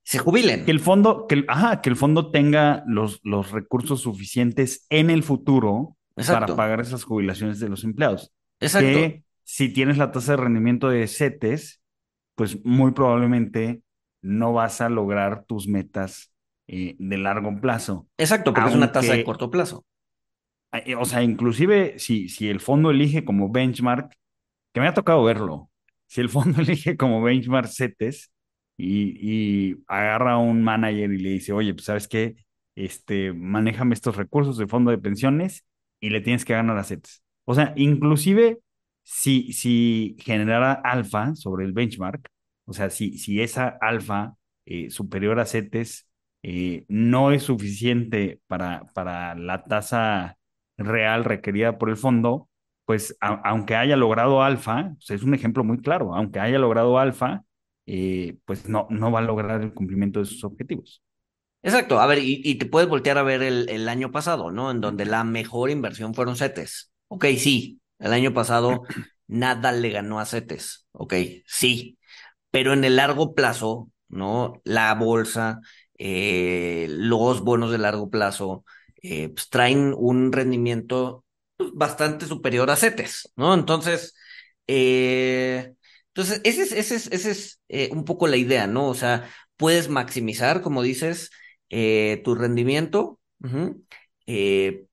se 0.02 0.18
Que 0.18 0.18
jubilen. 0.18 0.70
el 0.70 0.80
fondo, 0.80 1.26
que 1.26 1.36
el, 1.36 1.44
ajá, 1.48 1.80
que 1.80 1.88
el 1.90 1.96
fondo 1.96 2.30
tenga 2.30 2.84
los, 2.86 3.20
los 3.22 3.50
recursos 3.50 4.02
suficientes 4.02 4.86
en 4.90 5.10
el 5.10 5.22
futuro 5.22 5.96
para 6.26 6.46
pagar 6.54 6.80
esas 6.80 7.04
jubilaciones 7.04 7.60
de 7.60 7.68
los 7.68 7.84
empleados. 7.84 8.32
exacto. 8.60 8.88
Que 8.90 9.24
si 9.44 9.72
tienes 9.72 9.96
la 9.96 10.10
tasa 10.12 10.32
de 10.32 10.36
rendimiento 10.42 10.90
de 10.90 11.06
CETES, 11.06 11.80
pues 12.34 12.64
muy 12.64 12.92
probablemente 12.92 13.82
no 14.20 14.52
vas 14.52 14.80
a 14.80 14.88
lograr 14.90 15.44
tus 15.46 15.66
metas 15.68 16.32
eh, 16.66 16.96
de 16.98 17.18
largo 17.18 17.58
plazo. 17.60 18.06
Exacto, 18.18 18.52
porque 18.52 18.68
es 18.70 18.76
una 18.76 18.92
tasa 18.92 19.14
de 19.14 19.24
corto 19.24 19.50
plazo. 19.50 19.86
eh, 20.72 20.94
o 20.94 21.04
sea, 21.04 21.22
inclusive 21.22 21.98
si, 21.98 22.28
si 22.28 22.48
el 22.48 22.60
fondo 22.60 22.90
elige 22.90 23.24
como 23.24 23.50
benchmark, 23.50 24.12
que 24.74 24.80
me 24.80 24.88
ha 24.88 24.94
tocado 24.94 25.24
verlo, 25.24 25.70
si 26.08 26.20
el 26.22 26.30
fondo 26.30 26.62
elige 26.62 26.96
como 26.96 27.22
benchmark 27.22 27.68
CETES 27.68 28.32
y, 28.76 29.70
y 29.72 29.76
agarra 29.88 30.34
a 30.34 30.38
un 30.38 30.62
manager 30.62 31.12
y 31.12 31.18
le 31.18 31.30
dice, 31.30 31.52
oye, 31.52 31.74
pues 31.74 31.86
sabes 31.86 32.08
qué, 32.08 32.36
este, 32.76 33.32
manéjame 33.32 33.94
estos 33.94 34.16
recursos 34.16 34.56
de 34.58 34.66
fondo 34.68 34.90
de 34.90 34.98
pensiones 34.98 35.64
y 36.00 36.10
le 36.10 36.20
tienes 36.20 36.44
que 36.44 36.54
ganar 36.54 36.78
a 36.78 36.84
CETES. 36.84 37.22
O 37.44 37.54
sea, 37.54 37.72
inclusive 37.76 38.58
si, 39.02 39.52
si 39.52 40.16
generara 40.20 40.72
alfa 40.72 41.34
sobre 41.34 41.64
el 41.64 41.72
benchmark, 41.72 42.28
o 42.66 42.72
sea, 42.72 42.90
si, 42.90 43.18
si 43.18 43.40
esa 43.40 43.68
alfa 43.80 44.34
eh, 44.66 44.90
superior 44.90 45.40
a 45.40 45.46
CETES 45.46 46.06
eh, 46.42 46.84
no 46.88 47.32
es 47.32 47.44
suficiente 47.44 48.40
para, 48.46 48.84
para 48.94 49.34
la 49.34 49.64
tasa 49.64 50.36
real 50.76 51.24
requerida 51.24 51.78
por 51.78 51.90
el 51.90 51.96
fondo, 51.96 52.47
pues 52.88 53.16
a- 53.22 53.42
aunque 53.50 53.76
haya 53.76 53.96
logrado 53.96 54.42
alfa, 54.42 54.94
pues, 54.98 55.10
es 55.12 55.24
un 55.24 55.34
ejemplo 55.34 55.64
muy 55.64 55.78
claro, 55.82 56.16
aunque 56.16 56.40
haya 56.40 56.58
logrado 56.58 56.98
alfa, 56.98 57.44
eh, 57.86 58.38
pues 58.46 58.68
no, 58.68 58.88
no 58.90 59.12
va 59.12 59.20
a 59.20 59.22
lograr 59.22 59.62
el 59.62 59.74
cumplimiento 59.74 60.20
de 60.20 60.26
sus 60.26 60.44
objetivos. 60.44 61.02
Exacto, 61.62 61.98
a 62.00 62.06
ver, 62.06 62.18
y, 62.18 62.40
y 62.44 62.54
te 62.56 62.66
puedes 62.66 62.88
voltear 62.88 63.18
a 63.18 63.22
ver 63.22 63.42
el, 63.42 63.68
el 63.68 63.88
año 63.88 64.12
pasado, 64.12 64.50
¿no? 64.52 64.70
En 64.70 64.80
donde 64.80 65.04
la 65.04 65.24
mejor 65.24 65.70
inversión 65.70 66.14
fueron 66.14 66.36
CETES. 66.36 66.92
Ok, 67.08 67.24
sí, 67.38 67.80
el 67.98 68.12
año 68.12 68.32
pasado 68.32 68.82
nada 69.26 69.72
le 69.72 69.90
ganó 69.90 70.20
a 70.20 70.24
CETES. 70.26 70.86
Ok, 70.92 71.14
sí, 71.46 71.98
pero 72.50 72.74
en 72.74 72.84
el 72.84 72.96
largo 72.96 73.34
plazo, 73.34 73.90
¿no? 74.08 74.60
La 74.64 74.94
bolsa, 74.94 75.60
eh, 75.98 76.86
los 76.90 77.42
bonos 77.42 77.72
de 77.72 77.78
largo 77.78 78.10
plazo, 78.10 78.64
eh, 79.02 79.30
pues 79.30 79.48
traen 79.50 79.94
un 79.96 80.32
rendimiento 80.32 81.24
bastante 81.74 82.26
superior 82.26 82.70
a 82.70 82.76
CETES, 82.76 83.32
¿no? 83.36 83.54
Entonces, 83.54 84.14
Eh, 84.70 85.72
entonces, 86.08 86.40
ese 86.44 86.62
es, 86.62 86.72
ese 86.72 86.94
es, 86.96 87.06
ese 87.12 87.30
es 87.30 87.60
eh, 87.68 87.88
un 87.92 88.04
poco 88.04 88.26
la 88.28 88.36
idea, 88.36 88.66
¿no? 88.66 88.86
O 88.88 88.94
sea, 88.94 89.30
puedes 89.56 89.88
maximizar, 89.88 90.60
como 90.62 90.82
dices, 90.82 91.30
eh, 91.70 92.20
tu 92.24 92.34
rendimiento, 92.34 93.18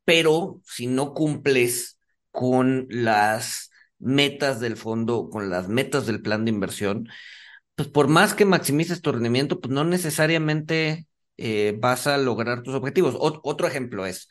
pero 0.05 0.61
si 0.65 0.87
no 0.87 1.13
cumples 1.13 1.99
con 2.31 2.87
las 2.89 3.71
metas 3.99 4.59
del 4.59 4.77
fondo, 4.77 5.29
con 5.29 5.49
las 5.49 5.67
metas 5.69 6.05
del 6.05 6.21
plan 6.21 6.45
de 6.45 6.51
inversión, 6.51 7.07
pues 7.75 7.89
por 7.89 8.07
más 8.07 8.33
que 8.33 8.45
maximices 8.45 9.01
tu 9.01 9.11
rendimiento, 9.11 9.61
pues 9.61 9.73
no 9.73 9.83
necesariamente 9.83 11.07
vas 11.79 12.07
a 12.07 12.17
lograr 12.17 12.63
tus 12.63 12.75
objetivos. 12.75 13.15
Ot- 13.15 13.41
otro 13.43 13.67
ejemplo 13.67 14.05
es, 14.05 14.29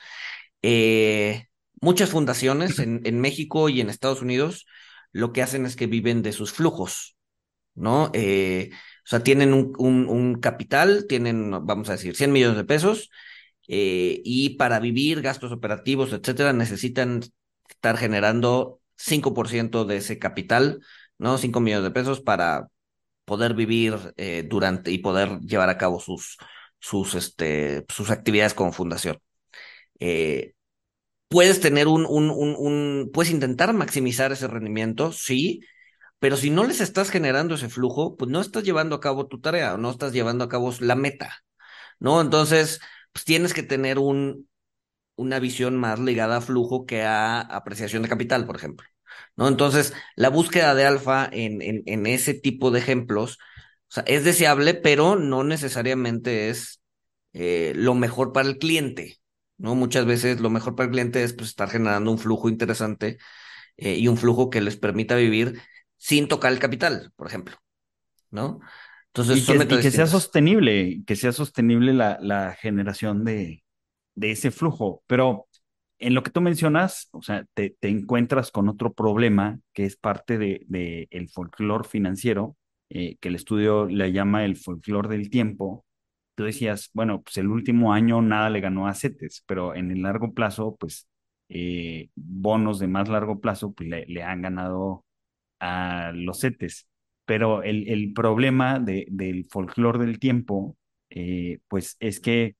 muchas 1.84 2.10
fundaciones 2.10 2.78
en, 2.78 3.00
en 3.04 3.20
México 3.20 3.68
y 3.68 3.80
en 3.80 3.90
Estados 3.90 4.22
Unidos 4.22 4.66
lo 5.12 5.32
que 5.32 5.42
hacen 5.42 5.66
es 5.66 5.76
que 5.76 5.86
viven 5.86 6.22
de 6.22 6.32
sus 6.32 6.52
flujos, 6.52 7.16
¿no? 7.74 8.10
Eh, 8.14 8.70
o 8.72 9.08
sea, 9.08 9.22
tienen 9.22 9.54
un, 9.54 9.74
un, 9.78 10.08
un 10.08 10.36
capital, 10.40 11.06
tienen, 11.08 11.50
vamos 11.50 11.88
a 11.88 11.92
decir, 11.92 12.16
100 12.16 12.32
millones 12.32 12.56
de 12.56 12.64
pesos, 12.64 13.10
eh, 13.68 14.20
y 14.24 14.50
para 14.56 14.80
vivir, 14.80 15.22
gastos 15.22 15.52
operativos, 15.52 16.12
etcétera, 16.12 16.52
necesitan 16.52 17.22
estar 17.68 17.96
generando 17.96 18.80
5% 18.96 19.84
de 19.84 19.96
ese 19.98 20.18
capital, 20.18 20.80
¿no? 21.18 21.38
5 21.38 21.60
millones 21.60 21.84
de 21.84 21.90
pesos 21.92 22.20
para 22.20 22.68
poder 23.24 23.54
vivir 23.54 23.96
eh, 24.16 24.44
durante 24.48 24.90
y 24.92 24.98
poder 24.98 25.40
llevar 25.40 25.70
a 25.70 25.78
cabo 25.78 26.00
sus, 26.00 26.38
sus, 26.80 27.14
este, 27.14 27.84
sus 27.88 28.10
actividades 28.10 28.54
como 28.54 28.72
fundación. 28.72 29.18
Eh, 30.00 30.54
puedes 31.28 31.60
tener 31.60 31.88
un, 31.88 32.06
un, 32.06 32.30
un, 32.30 33.10
puedes 33.12 33.32
intentar 33.32 33.72
maximizar 33.72 34.32
ese 34.32 34.46
rendimiento, 34.48 35.12
sí, 35.12 35.60
pero 36.18 36.36
si 36.36 36.50
no 36.50 36.64
les 36.64 36.80
estás 36.80 37.10
generando 37.10 37.54
ese 37.54 37.68
flujo, 37.68 38.16
pues 38.16 38.30
no 38.30 38.40
estás 38.40 38.64
llevando 38.64 38.96
a 38.96 39.00
cabo 39.00 39.26
tu 39.26 39.40
tarea, 39.40 39.76
no 39.76 39.90
estás 39.90 40.12
llevando 40.12 40.44
a 40.44 40.48
cabo 40.48 40.72
la 40.80 40.94
meta, 40.94 41.44
¿no? 42.00 42.20
Entonces, 42.20 42.80
pues 43.12 43.24
tienes 43.24 43.54
que 43.54 43.62
tener 43.62 43.98
un, 43.98 44.48
una 45.16 45.38
visión 45.38 45.76
más 45.76 45.98
ligada 46.00 46.38
a 46.38 46.40
flujo 46.40 46.86
que 46.86 47.02
a 47.02 47.40
apreciación 47.40 48.02
de 48.02 48.08
capital, 48.08 48.46
por 48.46 48.56
ejemplo, 48.56 48.86
¿no? 49.36 49.48
Entonces, 49.48 49.94
la 50.16 50.30
búsqueda 50.30 50.74
de 50.74 50.86
alfa 50.86 51.28
en, 51.32 51.60
en, 51.62 52.06
ese 52.06 52.34
tipo 52.34 52.70
de 52.70 52.80
ejemplos, 52.80 53.38
es 54.06 54.24
deseable, 54.24 54.74
pero 54.74 55.16
no 55.16 55.44
necesariamente 55.44 56.50
es 56.50 56.80
eh, 57.32 57.72
lo 57.76 57.94
mejor 57.94 58.32
para 58.32 58.48
el 58.48 58.58
cliente, 58.58 59.18
¿no? 59.58 59.74
Muchas 59.74 60.06
veces 60.06 60.40
lo 60.40 60.50
mejor 60.50 60.74
para 60.76 60.86
el 60.86 60.92
cliente 60.92 61.22
es 61.24 61.32
pues, 61.34 61.50
estar 61.50 61.68
generando 61.70 62.10
un 62.10 62.18
flujo 62.18 62.48
interesante 62.48 63.18
eh, 63.76 63.96
y 63.96 64.08
un 64.08 64.16
flujo 64.18 64.50
que 64.50 64.60
les 64.60 64.76
permita 64.76 65.16
vivir 65.16 65.60
sin 65.98 66.28
tocar 66.28 66.52
el 66.52 66.58
capital, 66.60 67.12
por 67.16 67.26
ejemplo, 67.28 67.56
¿no? 68.30 68.60
Entonces, 69.08 69.38
Y 69.38 69.44
que, 69.44 69.66
y 69.68 69.78
que 69.80 69.90
sea 69.90 70.06
sostenible, 70.06 71.02
que 71.06 71.16
sea 71.16 71.32
sostenible 71.32 71.92
la, 71.94 72.18
la 72.20 72.54
generación 72.54 73.24
de, 73.24 73.64
de 74.14 74.30
ese 74.32 74.50
flujo. 74.50 75.02
Pero 75.06 75.48
en 75.98 76.14
lo 76.14 76.22
que 76.22 76.30
tú 76.30 76.40
mencionas, 76.40 77.08
o 77.12 77.22
sea, 77.22 77.46
te, 77.54 77.76
te 77.80 77.88
encuentras 77.88 78.50
con 78.50 78.68
otro 78.68 78.92
problema 78.92 79.58
que 79.72 79.84
es 79.86 79.96
parte 79.96 80.38
de, 80.38 80.64
de 80.68 81.08
el 81.10 81.28
folclore 81.30 81.88
financiero, 81.88 82.56
eh, 82.90 83.16
que 83.20 83.28
el 83.28 83.36
estudio 83.36 83.86
le 83.86 84.12
llama 84.12 84.44
el 84.44 84.56
folclore 84.56 85.08
del 85.08 85.30
tiempo. 85.30 85.84
Tú 86.34 86.44
decías, 86.44 86.90
bueno, 86.94 87.22
pues 87.22 87.36
el 87.38 87.48
último 87.48 87.92
año 87.92 88.20
nada 88.22 88.50
le 88.50 88.60
ganó 88.60 88.88
a 88.88 88.94
CETES, 88.94 89.44
pero 89.46 89.74
en 89.74 89.90
el 89.92 90.02
largo 90.02 90.34
plazo, 90.34 90.76
pues 90.78 91.08
eh, 91.48 92.10
bonos 92.16 92.78
de 92.80 92.88
más 92.88 93.08
largo 93.08 93.40
plazo, 93.40 93.72
pues 93.72 93.88
le, 93.88 94.06
le 94.06 94.22
han 94.24 94.42
ganado 94.42 95.04
a 95.60 96.12
los 96.14 96.40
CETES. 96.40 96.88
Pero 97.26 97.62
el, 97.62 97.88
el 97.88 98.12
problema 98.12 98.78
de, 98.80 99.06
del 99.10 99.46
folclore 99.46 99.98
del 100.06 100.18
tiempo, 100.18 100.76
eh, 101.10 101.60
pues 101.68 101.96
es 102.00 102.20
que 102.20 102.56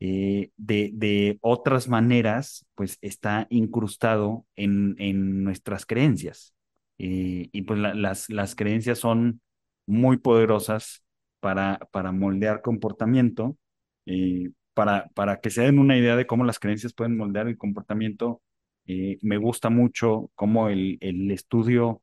eh, 0.00 0.50
de, 0.56 0.90
de 0.94 1.38
otras 1.42 1.88
maneras, 1.88 2.66
pues 2.74 2.98
está 3.02 3.46
incrustado 3.50 4.46
en, 4.56 4.94
en 4.98 5.44
nuestras 5.44 5.86
creencias. 5.86 6.54
Y 6.98 7.62
pues 7.62 7.78
la- 7.80 7.94
las, 7.94 8.30
las 8.30 8.54
creencias 8.54 8.98
son 8.98 9.40
muy 9.86 10.16
poderosas 10.18 11.04
para, 11.40 11.78
para 11.92 12.12
moldear 12.12 12.62
comportamiento. 12.62 13.56
eh, 14.06 14.50
para, 14.74 15.08
para 15.14 15.40
que 15.40 15.50
se 15.50 15.62
den 15.62 15.78
una 15.78 15.96
idea 15.96 16.16
de 16.16 16.26
cómo 16.26 16.44
las 16.44 16.58
creencias 16.58 16.92
pueden 16.92 17.16
moldear 17.16 17.48
el 17.48 17.56
comportamiento, 17.58 18.42
eh, 18.86 19.18
me 19.22 19.38
gusta 19.38 19.70
mucho 19.70 20.30
cómo 20.34 20.68
el, 20.68 20.98
el 21.00 21.30
estudio 21.30 22.02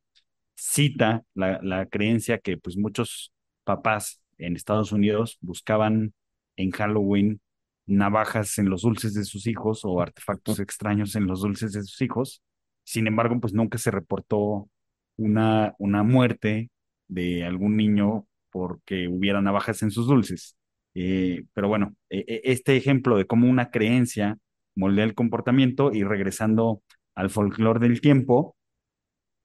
cita 0.56 1.24
la, 1.34 1.60
la 1.64 1.86
creencia 1.88 2.40
que 2.40 2.58
pues 2.58 2.78
muchos 2.78 3.34
papás 3.64 4.22
en 4.38 4.56
Estados 4.56 4.92
Unidos 4.92 5.38
buscaban 5.42 6.14
en 6.56 6.72
Halloween 6.72 7.42
navajas 7.86 8.58
en 8.60 8.70
los 8.70 8.84
dulces 8.84 9.14
de 9.14 9.26
sus 9.26 9.48
hijos 9.48 9.82
o 9.84 10.02
artefactos 10.02 10.60
extraños 10.60 11.16
en 11.16 11.28
los 11.28 11.42
dulces 11.42 11.74
de 11.74 11.82
sus 11.84 12.02
hijos. 12.02 12.42
Sin 12.84 13.08
embargo, 13.08 13.40
pues 13.40 13.54
nunca 13.54 13.78
se 13.78 13.92
reportó 13.92 14.70
una, 15.18 15.76
una 15.80 16.04
muerte 16.04 16.70
de 17.08 17.44
algún 17.46 17.76
niño 17.78 18.26
porque 18.54 19.10
hubiera 19.10 19.42
navajas 19.42 19.84
en 19.84 19.92
sus 19.92 20.08
dulces. 20.08 20.58
Eh, 20.96 21.46
pero 21.54 21.68
bueno, 21.70 21.96
e- 22.10 22.26
e- 22.28 22.42
este 22.46 22.78
ejemplo 22.78 23.18
de 23.18 23.26
cómo 23.28 23.50
una 23.50 23.72
creencia 23.72 24.38
moldea 24.76 25.06
el 25.06 25.16
comportamiento 25.16 25.92
y 25.94 26.04
regresando 26.04 26.84
al 27.16 27.30
folclore 27.32 27.80
del 27.82 28.02
tiempo, 28.02 28.56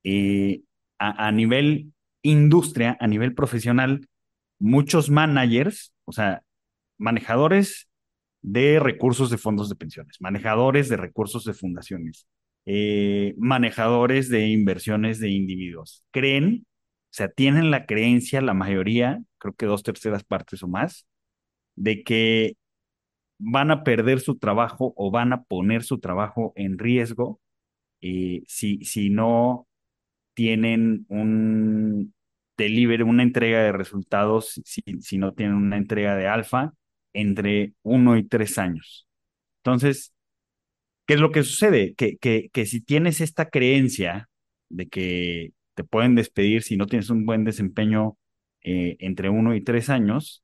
eh, 0.04 0.62
a, 0.98 1.28
a 1.28 1.32
nivel 1.32 1.92
industria, 2.22 2.96
a 3.00 3.06
nivel 3.06 3.34
profesional, 3.34 4.08
muchos 4.58 5.10
managers, 5.10 5.94
o 6.04 6.12
sea, 6.12 6.42
manejadores 6.98 7.88
de 8.42 8.80
recursos 8.80 9.30
de 9.30 9.38
fondos 9.38 9.68
de 9.68 9.76
pensiones, 9.76 10.16
manejadores 10.20 10.88
de 10.88 10.96
recursos 10.98 11.44
de 11.44 11.54
fundaciones, 11.54 12.28
eh, 12.66 13.34
manejadores 13.38 14.28
de 14.30 14.48
inversiones 14.48 15.20
de 15.20 15.30
individuos, 15.30 16.04
creen, 16.12 16.66
o 17.10 17.14
sea, 17.18 17.28
tienen 17.28 17.70
la 17.70 17.86
creencia, 17.86 18.40
la 18.40 18.54
mayoría, 18.54 19.22
creo 19.38 19.54
que 19.54 19.66
dos 19.66 19.82
terceras 19.82 20.24
partes 20.24 20.62
o 20.62 20.68
más, 20.68 21.06
de 21.76 22.02
que 22.04 22.56
van 23.38 23.70
a 23.70 23.84
perder 23.84 24.20
su 24.20 24.38
trabajo 24.38 24.92
o 24.96 25.10
van 25.10 25.32
a 25.32 25.44
poner 25.44 25.84
su 25.84 26.00
trabajo 26.00 26.52
en 26.56 26.78
riesgo 26.78 27.40
eh, 28.00 28.42
si, 28.46 28.84
si 28.84 29.10
no 29.10 29.66
tienen 30.34 31.06
un 31.08 32.14
delivery, 32.56 33.02
una 33.02 33.22
entrega 33.22 33.60
de 33.62 33.72
resultados, 33.72 34.60
si, 34.64 34.82
si 35.00 35.18
no 35.18 35.34
tienen 35.34 35.56
una 35.56 35.76
entrega 35.76 36.16
de 36.16 36.28
alfa, 36.28 36.74
entre 37.12 37.74
uno 37.82 38.16
y 38.16 38.24
tres 38.24 38.58
años. 38.58 39.06
Entonces, 39.64 40.12
¿qué 41.06 41.14
es 41.14 41.20
lo 41.20 41.32
que 41.32 41.42
sucede? 41.42 41.94
Que, 41.94 42.16
que, 42.18 42.50
que 42.52 42.66
si 42.66 42.80
tienes 42.80 43.20
esta 43.20 43.48
creencia 43.48 44.28
de 44.68 44.88
que 44.88 45.52
te 45.78 45.84
pueden 45.84 46.16
despedir 46.16 46.64
si 46.64 46.76
no 46.76 46.86
tienes 46.86 47.08
un 47.08 47.24
buen 47.24 47.44
desempeño 47.44 48.18
eh, 48.62 48.96
entre 48.98 49.30
uno 49.30 49.54
y 49.54 49.62
tres 49.62 49.90
años, 49.90 50.42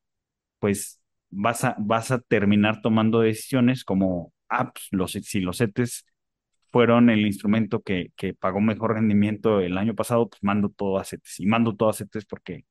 pues 0.61 1.03
vas 1.29 1.65
a, 1.65 1.75
vas 1.81 2.13
a 2.13 2.21
terminar 2.21 2.83
tomando 2.83 3.19
decisiones 3.21 3.83
como, 3.85 4.33
ah, 4.49 4.71
pues, 4.73 4.87
los, 4.93 5.11
si 5.11 5.41
los 5.41 5.59
CETES 5.59 6.07
fueron 6.71 7.11
el 7.11 7.27
instrumento 7.27 7.83
que, 7.83 8.13
que 8.17 8.33
pagó 8.35 8.61
mejor 8.61 8.95
rendimiento 8.95 9.59
el 9.61 9.77
año 9.77 9.97
pasado, 9.97 10.29
pues 10.29 10.41
mando 10.45 10.69
todo 10.69 10.99
a 10.99 11.05
CETES. 11.05 11.41
Y 11.41 11.47
mando 11.47 11.75
todo 11.75 11.89
a 11.89 11.95
CETES 11.95 12.27
porque 12.27 12.65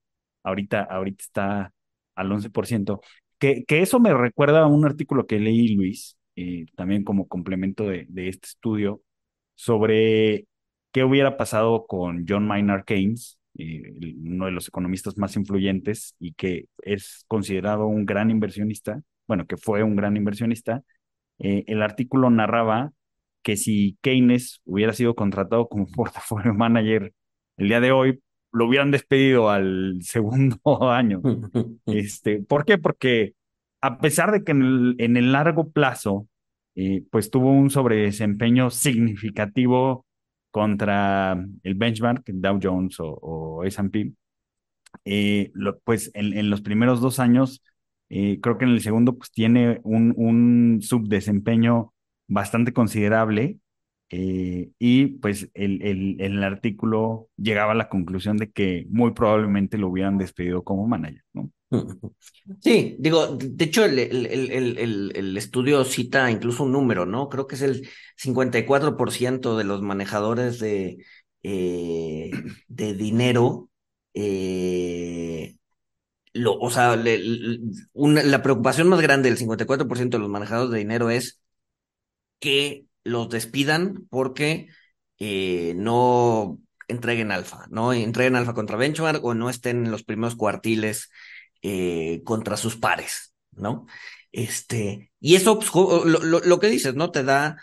ahorita, 0.43 0.83
ahorita 0.83 1.21
está 1.21 1.73
al 2.15 2.31
11%. 2.31 3.01
Que, 3.39 3.65
que 3.65 3.81
eso 3.81 3.99
me 3.99 4.13
recuerda 4.13 4.61
a 4.61 4.67
un 4.67 4.85
artículo 4.85 5.27
que 5.27 5.39
leí, 5.41 5.75
Luis, 5.75 6.17
eh, 6.37 6.65
también 6.77 7.03
como 7.03 7.27
complemento 7.27 7.83
de, 7.89 8.05
de 8.07 8.29
este 8.29 8.47
estudio, 8.47 9.01
sobre 9.55 10.47
qué 10.93 11.03
hubiera 11.03 11.35
pasado 11.35 11.85
con 11.87 12.25
John 12.29 12.47
Maynard 12.47 12.85
Keynes, 12.85 13.39
eh, 13.57 13.81
uno 14.23 14.45
de 14.45 14.51
los 14.51 14.67
economistas 14.67 15.17
más 15.17 15.35
influyentes 15.35 16.15
y 16.19 16.33
que 16.33 16.67
es 16.83 17.25
considerado 17.27 17.87
un 17.87 18.05
gran 18.05 18.31
inversionista, 18.31 19.01
bueno, 19.27 19.45
que 19.45 19.57
fue 19.57 19.83
un 19.83 19.95
gran 19.95 20.15
inversionista. 20.15 20.83
Eh, 21.39 21.63
el 21.67 21.81
artículo 21.81 22.29
narraba 22.29 22.91
que 23.41 23.57
si 23.57 23.97
Keynes 24.01 24.61
hubiera 24.65 24.93
sido 24.93 25.15
contratado 25.15 25.67
como 25.67 25.87
portafolio 25.95 26.53
manager 26.53 27.11
el 27.57 27.67
día 27.67 27.81
de 27.81 27.91
hoy, 27.91 28.19
lo 28.51 28.67
hubieran 28.67 28.91
despedido 28.91 29.49
al 29.49 29.97
segundo 30.01 30.57
año. 30.91 31.21
Este, 31.87 32.39
¿por 32.39 32.65
qué? 32.65 32.77
Porque 32.77 33.33
a 33.81 33.97
pesar 33.97 34.31
de 34.31 34.43
que 34.43 34.51
en 34.51 34.61
el, 34.61 34.95
en 34.99 35.17
el 35.17 35.31
largo 35.31 35.71
plazo, 35.71 36.27
eh, 36.75 37.03
pues 37.11 37.31
tuvo 37.31 37.51
un 37.51 37.71
sobredesempeño 37.71 38.69
significativo 38.69 40.05
contra 40.53 41.33
el 41.63 41.75
benchmark, 41.75 42.23
Dow 42.27 42.59
Jones 42.61 42.97
o, 42.99 43.63
S&P, 43.65 44.13
eh, 45.05 45.51
pues 45.83 46.11
en, 46.13 46.37
en 46.37 46.51
los 46.51 46.61
primeros 46.61 47.01
dos 47.01 47.19
años, 47.19 47.63
eh, 48.09 48.39
creo 48.39 48.59
que 48.59 48.65
en 48.65 48.71
el 48.71 48.81
segundo, 48.81 49.17
pues 49.17 49.31
tiene 49.31 49.81
un, 49.83 50.13
un 50.15 50.79
subdesempeño 50.83 51.93
bastante 52.27 52.71
considerable 52.71 53.57
eh, 54.11 54.69
y 54.77 55.07
pues 55.07 55.49
el, 55.55 55.81
el, 55.81 56.17
el 56.21 56.43
artículo 56.43 57.29
llegaba 57.35 57.71
a 57.71 57.75
la 57.75 57.89
conclusión 57.89 58.37
de 58.37 58.51
que 58.51 58.85
muy 58.91 59.13
probablemente 59.13 59.79
lo 59.79 59.87
hubieran 59.89 60.19
despedido 60.19 60.63
como 60.63 60.87
manager, 60.87 61.23
¿no? 61.33 61.49
Sí, 62.61 62.95
digo, 62.99 63.37
de 63.37 63.65
hecho 63.65 63.85
el, 63.85 63.99
el, 63.99 64.25
el, 64.27 65.11
el, 65.15 65.37
estudio 65.37 65.83
cita 65.85 66.29
incluso 66.29 66.63
un 66.63 66.71
número, 66.71 67.05
¿no? 67.05 67.29
Creo 67.29 67.47
que 67.47 67.55
es 67.55 67.61
el 67.61 67.89
54% 68.17 69.57
de 69.57 69.63
los 69.63 69.81
manejadores 69.81 70.59
de, 70.59 70.97
eh, 71.43 72.31
de 72.67 72.93
dinero, 72.93 73.69
eh, 74.13 75.55
lo, 76.33 76.59
o 76.59 76.69
sea, 76.69 76.95
la 76.95 78.43
preocupación 78.43 78.89
más 78.89 79.01
grande 79.01 79.29
del 79.29 79.37
54% 79.37 80.17
de 80.17 80.21
los 80.21 80.29
manejadores 80.29 80.71
de 80.71 80.79
dinero 80.79 81.09
es 81.09 81.41
que 82.39 82.85
los 83.03 83.29
despidan 83.29 84.07
porque 84.09 84.67
eh, 85.19 85.73
no 85.75 86.59
entreguen 86.87 87.31
alfa, 87.31 87.65
¿no? 87.69 87.93
Entreguen 87.93 88.35
alfa 88.35 88.53
contra 88.53 88.77
benchmark 88.77 89.23
o 89.23 89.33
no 89.33 89.49
estén 89.49 89.85
en 89.85 89.91
los 89.91 90.03
primeros 90.03 90.35
cuartiles 90.35 91.09
eh, 91.63 92.21
contra 92.25 92.57
sus 92.57 92.77
pares, 92.77 93.33
¿no? 93.53 93.87
Este, 94.31 95.11
y 95.19 95.35
eso, 95.35 95.59
pues, 95.59 95.71
lo, 95.73 96.05
lo, 96.05 96.39
lo 96.41 96.59
que 96.59 96.67
dices, 96.69 96.95
¿no? 96.95 97.11
Te 97.11 97.23
da 97.23 97.57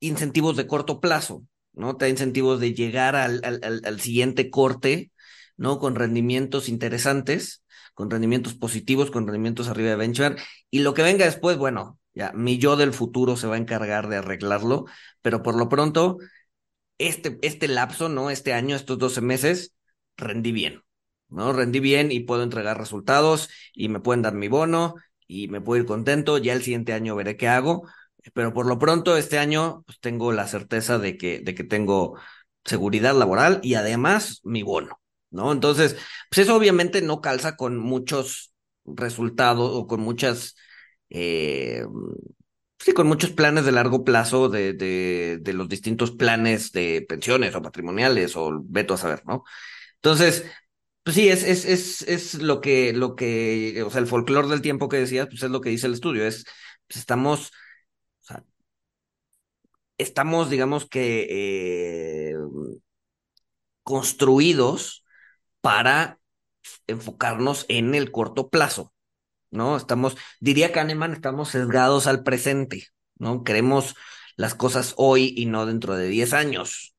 incentivos 0.00 0.56
de 0.56 0.66
corto 0.66 1.00
plazo, 1.00 1.44
¿no? 1.72 1.96
Te 1.96 2.06
da 2.06 2.08
incentivos 2.10 2.60
de 2.60 2.74
llegar 2.74 3.16
al, 3.16 3.40
al, 3.44 3.60
al, 3.62 3.82
al 3.84 4.00
siguiente 4.00 4.50
corte, 4.50 5.12
¿no? 5.56 5.78
Con 5.78 5.94
rendimientos 5.94 6.68
interesantes, 6.68 7.64
con 7.94 8.10
rendimientos 8.10 8.54
positivos, 8.54 9.10
con 9.10 9.26
rendimientos 9.26 9.68
arriba 9.68 9.90
de 9.90 9.96
benchmark, 9.96 10.40
y 10.70 10.80
lo 10.80 10.94
que 10.94 11.02
venga 11.02 11.24
después, 11.24 11.56
bueno, 11.58 11.98
ya, 12.14 12.32
mi 12.32 12.58
yo 12.58 12.76
del 12.76 12.92
futuro 12.92 13.36
se 13.36 13.46
va 13.46 13.56
a 13.56 13.58
encargar 13.58 14.08
de 14.08 14.16
arreglarlo, 14.16 14.86
pero 15.22 15.42
por 15.42 15.56
lo 15.56 15.68
pronto, 15.68 16.18
este, 16.98 17.38
este 17.42 17.68
lapso, 17.68 18.08
¿no? 18.08 18.30
Este 18.30 18.52
año, 18.52 18.76
estos 18.76 18.98
12 18.98 19.20
meses, 19.20 19.74
rendí 20.16 20.52
bien, 20.52 20.82
¿no? 21.28 21.52
Rendí 21.52 21.80
bien 21.80 22.12
y 22.12 22.20
puedo 22.20 22.42
entregar 22.42 22.78
resultados 22.78 23.50
y 23.72 23.88
me 23.88 24.00
pueden 24.00 24.22
dar 24.22 24.34
mi 24.34 24.48
bono 24.48 24.94
y 25.26 25.48
me 25.48 25.60
puedo 25.60 25.80
ir 25.82 25.86
contento, 25.86 26.38
ya 26.38 26.52
el 26.54 26.62
siguiente 26.62 26.92
año 26.92 27.14
veré 27.16 27.36
qué 27.36 27.48
hago, 27.48 27.86
pero 28.34 28.52
por 28.52 28.66
lo 28.66 28.78
pronto 28.78 29.16
este 29.16 29.38
año 29.38 29.82
pues, 29.86 30.00
tengo 30.00 30.32
la 30.32 30.46
certeza 30.48 30.98
de 30.98 31.16
que, 31.16 31.40
de 31.40 31.54
que 31.54 31.64
tengo 31.64 32.18
seguridad 32.64 33.14
laboral 33.14 33.60
y 33.62 33.74
además 33.74 34.40
mi 34.44 34.62
bono, 34.62 35.00
¿no? 35.30 35.52
Entonces, 35.52 35.96
pues 36.30 36.46
eso 36.46 36.56
obviamente 36.56 37.02
no 37.02 37.20
calza 37.20 37.56
con 37.56 37.78
muchos 37.78 38.52
resultados 38.84 39.70
o 39.74 39.86
con 39.86 40.00
muchas, 40.00 40.56
eh, 41.10 41.84
sí, 42.78 42.92
con 42.92 43.06
muchos 43.06 43.30
planes 43.30 43.64
de 43.64 43.72
largo 43.72 44.04
plazo 44.04 44.48
de, 44.48 44.72
de, 44.72 45.38
de 45.40 45.52
los 45.52 45.68
distintos 45.68 46.10
planes 46.12 46.72
de 46.72 47.04
pensiones 47.08 47.54
o 47.54 47.62
patrimoniales 47.62 48.36
o 48.36 48.60
veto 48.64 48.94
a 48.94 48.98
saber, 48.98 49.22
¿no? 49.26 49.44
Entonces, 49.96 50.46
pues 51.08 51.16
sí, 51.16 51.30
es, 51.30 51.42
es, 51.42 51.64
es, 51.64 52.02
es 52.02 52.34
lo 52.34 52.60
que, 52.60 52.92
lo 52.92 53.16
que, 53.16 53.82
o 53.82 53.88
sea, 53.88 54.02
el 54.02 54.06
folclore 54.06 54.46
del 54.48 54.60
tiempo 54.60 54.90
que 54.90 54.98
decías, 54.98 55.26
pues 55.28 55.42
es 55.42 55.48
lo 55.50 55.62
que 55.62 55.70
dice 55.70 55.86
el 55.86 55.94
estudio, 55.94 56.26
es, 56.26 56.44
pues 56.86 56.98
estamos, 56.98 57.48
o 57.48 58.24
sea, 58.26 58.44
estamos, 59.96 60.50
digamos 60.50 60.86
que, 60.86 61.26
eh, 62.30 62.34
construidos 63.82 65.04
para 65.62 66.20
enfocarnos 66.86 67.64
en 67.68 67.94
el 67.94 68.10
corto 68.12 68.50
plazo, 68.50 68.92
¿no? 69.50 69.78
Estamos, 69.78 70.16
diría 70.40 70.72
Kahneman, 70.72 71.14
estamos 71.14 71.50
sesgados 71.50 72.06
al 72.06 72.22
presente, 72.22 72.88
¿no? 73.16 73.44
Queremos 73.44 73.96
las 74.36 74.54
cosas 74.54 74.94
hoy 74.98 75.34
y 75.36 75.46
no 75.46 75.64
dentro 75.64 75.96
de 75.96 76.08
10 76.08 76.34
años, 76.34 76.94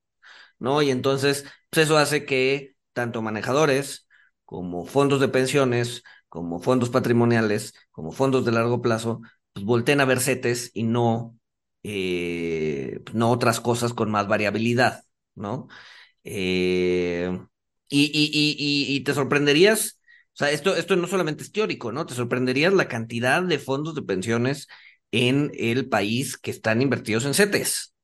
¿no? 0.58 0.82
Y 0.82 0.90
entonces, 0.90 1.46
pues 1.70 1.86
eso 1.86 1.98
hace 1.98 2.26
que 2.26 2.74
tanto 2.92 3.22
manejadores 3.22 4.06
como 4.44 4.86
fondos 4.86 5.20
de 5.20 5.28
pensiones, 5.28 6.02
como 6.28 6.60
fondos 6.60 6.90
patrimoniales, 6.90 7.74
como 7.90 8.12
fondos 8.12 8.44
de 8.44 8.52
largo 8.52 8.82
plazo, 8.82 9.20
pues 9.52 9.64
volteen 9.64 10.00
a 10.00 10.04
ver 10.04 10.20
CETES 10.20 10.70
y 10.74 10.82
no, 10.84 11.38
eh, 11.82 13.00
no 13.12 13.30
otras 13.30 13.60
cosas 13.60 13.94
con 13.94 14.10
más 14.10 14.28
variabilidad, 14.28 15.04
¿no? 15.34 15.68
Eh, 16.24 17.30
y, 17.88 18.04
y, 18.06 18.30
y, 18.32 18.56
y, 18.92 18.96
y 18.96 19.00
te 19.04 19.14
sorprenderías, 19.14 20.00
o 20.34 20.36
sea, 20.36 20.50
esto, 20.50 20.76
esto 20.76 20.96
no 20.96 21.06
solamente 21.08 21.42
es 21.42 21.52
teórico, 21.52 21.92
¿no? 21.92 22.06
Te 22.06 22.14
sorprenderías 22.14 22.72
la 22.72 22.88
cantidad 22.88 23.42
de 23.42 23.58
fondos 23.58 23.94
de 23.94 24.02
pensiones 24.02 24.68
en 25.12 25.50
el 25.54 25.88
país 25.88 26.36
que 26.38 26.50
están 26.50 26.82
invertidos 26.82 27.24
en 27.24 27.34
CETES. 27.34 27.94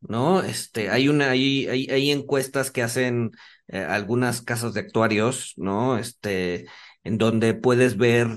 ¿no? 0.00 0.42
Este, 0.42 0.90
hay 0.90 1.08
una, 1.08 1.30
hay, 1.30 1.66
hay, 1.66 1.86
hay 1.90 2.10
encuestas 2.10 2.70
que 2.70 2.82
hacen 2.82 3.32
eh, 3.68 3.78
algunas 3.80 4.42
casas 4.42 4.74
de 4.74 4.80
actuarios, 4.80 5.54
¿no? 5.56 5.98
Este, 5.98 6.66
en 7.04 7.18
donde 7.18 7.54
puedes 7.54 7.96
ver 7.96 8.28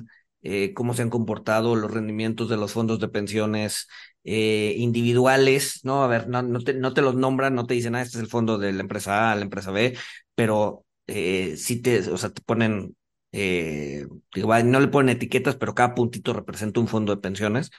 eh, 0.41 0.73
cómo 0.73 0.93
se 0.93 1.01
han 1.01 1.09
comportado 1.09 1.75
los 1.75 1.91
rendimientos 1.91 2.49
de 2.49 2.57
los 2.57 2.73
fondos 2.73 2.99
de 2.99 3.07
pensiones 3.09 3.87
eh, 4.23 4.75
individuales, 4.77 5.81
¿no? 5.83 6.03
A 6.03 6.07
ver, 6.07 6.27
no, 6.27 6.59
te, 6.59 6.73
no 6.73 6.93
te 6.93 7.01
los 7.01 7.15
nombran, 7.15 7.55
no 7.55 7.65
te 7.65 7.73
dicen, 7.73 7.95
ah, 7.95 8.01
este 8.01 8.17
es 8.17 8.23
el 8.23 8.29
fondo 8.29 8.57
de 8.57 8.73
la 8.73 8.81
empresa 8.81 9.31
A, 9.31 9.35
la 9.35 9.41
empresa 9.43 9.71
B, 9.71 9.97
pero 10.35 10.85
sí 11.07 11.81
te, 11.83 11.99
o 12.11 12.17
sea, 12.17 12.31
te 12.31 12.41
ponen, 12.41 12.95
digo, 13.31 14.57
no 14.63 14.79
le 14.79 14.87
ponen 14.87 15.15
etiquetas, 15.15 15.55
pero 15.55 15.75
cada 15.75 15.95
puntito 15.95 16.33
representa 16.33 16.79
un 16.79 16.87
fondo 16.87 17.15
de 17.15 17.21
pensiones 17.21 17.71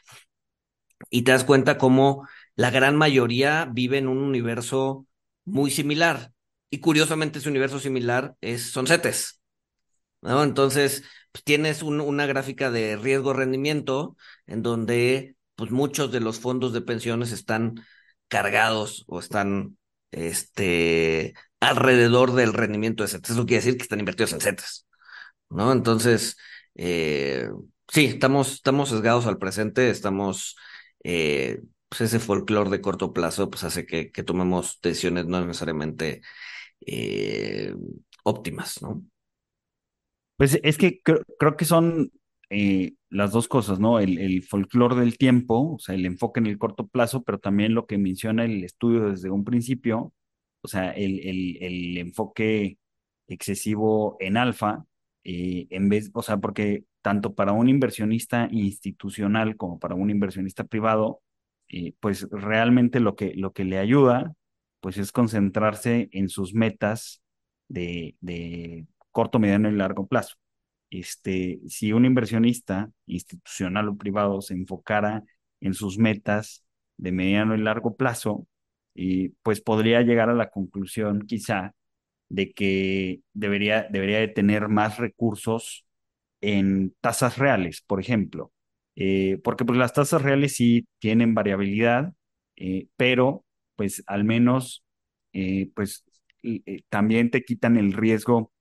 y 1.11 1.23
te 1.23 1.33
das 1.33 1.45
cuenta 1.45 1.79
cómo 1.79 2.27
la 2.55 2.71
gran 2.71 2.97
mayoría 2.97 3.67
vive 3.73 3.99
en 3.99 4.09
un 4.09 4.19
universo 4.19 5.07
muy 5.45 5.71
similar. 5.71 6.33
Y 6.71 6.81
curiosamente 6.81 7.39
ese 7.39 7.49
universo 7.49 7.79
similar 7.79 8.35
es, 8.41 8.71
son 8.71 8.87
CETES, 8.87 9.41
¿no? 10.23 10.43
Entonces, 10.43 11.05
pues 11.33 11.45
tienes 11.45 11.83
un, 11.83 12.01
una 12.01 12.27
gráfica 12.27 12.71
de 12.71 12.97
riesgo-rendimiento 12.97 14.17
en 14.47 14.63
donde 14.63 15.37
pues 15.55 15.71
muchos 15.71 16.13
de 16.13 16.21
los 16.21 16.41
fondos 16.41 16.73
de 16.73 16.83
pensiones 16.83 17.33
están 17.33 17.85
cargados 18.29 19.05
o 19.07 19.21
están 19.21 19.79
este, 20.11 21.35
alrededor 21.61 22.35
del 22.35 22.53
rendimiento 22.53 23.03
de 23.03 23.09
CETES. 23.11 23.31
Eso 23.31 23.47
quiere 23.47 23.65
decir 23.65 23.77
que 23.77 23.85
están 23.85 24.01
invertidos 24.01 24.33
en 24.33 24.41
CETES, 24.41 24.87
¿no? 25.51 25.73
Entonces, 25.73 26.37
eh, 26.75 27.49
sí, 27.89 28.07
estamos, 28.07 28.55
estamos 28.55 28.89
sesgados 28.91 29.27
al 29.27 29.39
presente, 29.39 29.91
estamos... 29.91 30.57
Eh, 31.05 31.61
pues 31.89 32.01
ese 32.01 32.19
folclore 32.19 32.69
de 32.69 32.81
corto 32.81 33.13
plazo 33.13 33.49
pues 33.49 33.63
hace 33.63 33.87
que 33.87 34.11
tomemos 34.25 34.81
decisiones 34.83 35.27
no 35.27 35.41
necesariamente 35.47 36.21
eh, 36.81 37.75
óptimas, 38.25 38.83
¿no? 38.83 39.03
Pues 40.37 40.61
es 40.63 40.77
que 40.77 41.01
creo, 41.03 41.57
que 41.57 41.65
son 41.65 42.13
eh, 42.51 42.93
las 43.09 43.33
dos 43.33 43.49
cosas, 43.49 43.81
¿no? 43.81 44.01
El, 44.01 44.19
el 44.19 44.43
folclore 44.43 44.97
del 44.97 45.17
tiempo, 45.17 45.75
o 45.75 45.79
sea, 45.79 45.95
el 45.95 46.05
enfoque 46.05 46.41
en 46.41 46.47
el 46.47 46.59
corto 46.59 46.87
plazo, 46.87 47.23
pero 47.23 47.39
también 47.39 47.75
lo 47.75 47.87
que 47.87 47.97
menciona 47.99 48.45
el 48.45 48.63
estudio 48.65 49.09
desde 49.11 49.31
un 49.31 49.45
principio, 49.45 50.13
o 50.63 50.69
sea, 50.69 50.91
el, 50.91 51.97
enfoque 51.99 52.79
excesivo 53.29 54.17
en 54.21 54.37
alfa, 54.37 54.85
eh, 55.25 55.67
en 55.71 55.89
vez, 55.89 56.11
o 56.13 56.23
sea, 56.23 56.37
porque 56.39 56.85
tanto 57.03 57.35
para 57.35 57.53
un 57.53 57.69
inversionista 57.69 58.49
institucional 58.51 59.57
como 59.57 59.79
para 59.79 59.95
un 59.95 60.11
inversionista 60.11 60.65
privado, 60.65 61.23
pues 62.01 62.29
realmente 62.31 63.01
lo 63.01 63.17
que, 63.17 63.35
lo 63.35 63.53
que 63.53 63.65
le 63.65 63.79
ayuda, 63.79 64.36
pues 64.87 64.99
es 64.99 65.11
concentrarse 65.11 66.09
en 66.13 66.29
sus 66.29 66.55
metas 66.55 67.21
de, 67.67 68.15
de 68.21 68.87
corto, 69.11 69.41
mediano 69.41 69.69
y 69.69 69.73
largo 69.73 70.07
plazo. 70.07 70.37
Este, 70.91 71.59
si 71.67 71.93
un 71.93 72.05
inversionista 72.05 72.89
institucional 73.07 73.89
o 73.89 73.97
privado 73.97 74.41
se 74.43 74.55
enfocara 74.55 75.25
en 75.61 75.75
sus 75.75 75.99
metas 75.99 76.65
de 76.99 77.11
mediano 77.11 77.57
y 77.57 77.59
largo 77.59 77.97
plazo, 77.97 78.47
y 78.95 79.31
pues 79.43 79.61
podría 79.61 80.03
llegar 80.03 80.31
a 80.31 80.35
la 80.35 80.51
conclusión 80.51 81.23
quizá 81.27 81.75
de 82.29 82.53
que 82.53 83.23
debería, 83.33 83.89
debería 83.91 84.21
de 84.21 84.29
tener 84.29 84.69
más 84.69 84.99
recursos 84.99 85.85
en 86.43 86.95
tasas 87.01 87.39
reales, 87.39 87.83
por 87.83 88.01
ejemplo, 88.01 88.53
eh, 88.97 89.41
porque 89.43 89.65
pues 89.65 89.81
las 89.81 89.95
tasas 89.95 90.23
reales 90.23 90.55
sí 90.57 90.87
tienen 91.01 91.35
variabilidad, 91.35 92.15
eh, 92.57 92.87
pero 92.97 93.46
pues 93.77 94.03
al 94.07 94.25
menos 94.25 94.85
eh, 95.33 95.71
pues 95.75 96.05
eh, 96.43 96.83
también 96.89 97.31
te 97.31 97.45
quitan 97.45 97.77
el 97.77 97.93
riesgo 97.93 98.53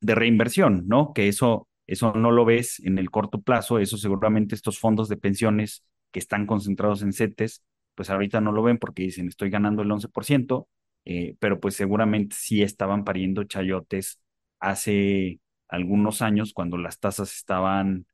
de 0.00 0.14
reinversión, 0.14 0.84
¿no? 0.88 1.12
Que 1.12 1.28
eso, 1.28 1.68
eso 1.86 2.12
no 2.14 2.30
lo 2.30 2.44
ves 2.44 2.80
en 2.80 2.98
el 2.98 3.10
corto 3.10 3.40
plazo, 3.42 3.78
eso 3.78 3.96
seguramente 3.98 4.54
estos 4.54 4.78
fondos 4.78 5.08
de 5.08 5.16
pensiones 5.16 5.84
que 6.10 6.18
están 6.18 6.46
concentrados 6.46 7.02
en 7.02 7.12
CETES, 7.12 7.62
pues 7.94 8.10
ahorita 8.10 8.40
no 8.40 8.52
lo 8.52 8.62
ven 8.62 8.78
porque 8.78 9.02
dicen 9.02 9.28
estoy 9.28 9.50
ganando 9.50 9.82
el 9.82 9.92
11%, 9.92 10.68
eh, 11.04 11.36
pero 11.38 11.60
pues 11.60 11.74
seguramente 11.76 12.36
sí 12.38 12.62
estaban 12.62 13.04
pariendo 13.04 13.44
chayotes 13.44 14.20
hace 14.58 15.40
algunos 15.68 16.22
años 16.22 16.52
cuando 16.52 16.76
las 16.78 16.98
tasas 16.98 17.34
estaban 17.34 18.06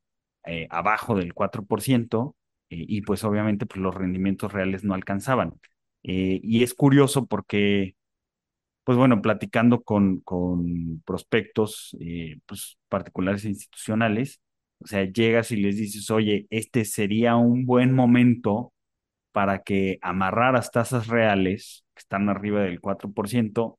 eh, 0.45 0.67
abajo 0.71 1.17
del 1.17 1.35
4%, 1.35 2.37
eh, 2.71 2.85
y 2.89 3.03
pues 3.03 3.25
obviamente 3.25 3.67
pues 3.67 3.81
los 3.81 3.95
rendimientos 3.95 4.53
reales 4.53 4.85
no 4.85 4.95
alcanzaban. 4.95 5.55
Eh, 6.07 6.40
y 6.42 6.62
es 6.62 6.73
curioso 6.75 7.27
porque, 7.27 7.97
pues 8.85 8.99
bueno, 8.99 9.23
platicando 9.23 9.83
con, 9.83 10.21
con 10.21 11.03
prospectos, 11.07 11.97
eh, 12.01 12.38
pues 12.47 12.79
particulares 12.88 13.45
e 13.45 13.49
institucionales, 13.51 14.40
o 14.81 14.87
sea, 14.87 15.05
llegas 15.05 15.51
y 15.53 15.57
les 15.57 15.77
dices, 15.79 16.11
oye, 16.11 16.47
este 16.51 16.85
sería 16.85 17.37
un 17.37 17.66
buen 17.66 17.95
momento 17.95 18.73
para 19.33 19.62
que 19.62 19.99
amarraras 20.03 20.71
tasas 20.73 21.09
reales, 21.09 21.85
que 21.95 22.01
están 22.01 22.29
arriba 22.31 22.62
del 22.62 22.81
4%, 22.81 23.79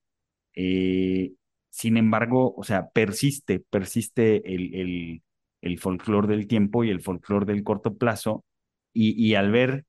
eh, 0.55 1.33
sin 1.69 1.97
embargo, 1.97 2.53
o 2.57 2.63
sea, 2.63 2.89
persiste, 2.89 3.59
persiste 3.61 4.53
el, 4.55 4.75
el, 4.75 5.23
el 5.61 5.79
folclore 5.79 6.27
del 6.27 6.47
tiempo 6.47 6.83
y 6.83 6.89
el 6.91 7.01
folclore 7.01 7.45
del 7.45 7.63
corto 7.63 7.97
plazo, 7.97 8.45
y, 8.93 9.11
y 9.23 9.35
al 9.35 9.51
ver 9.51 9.85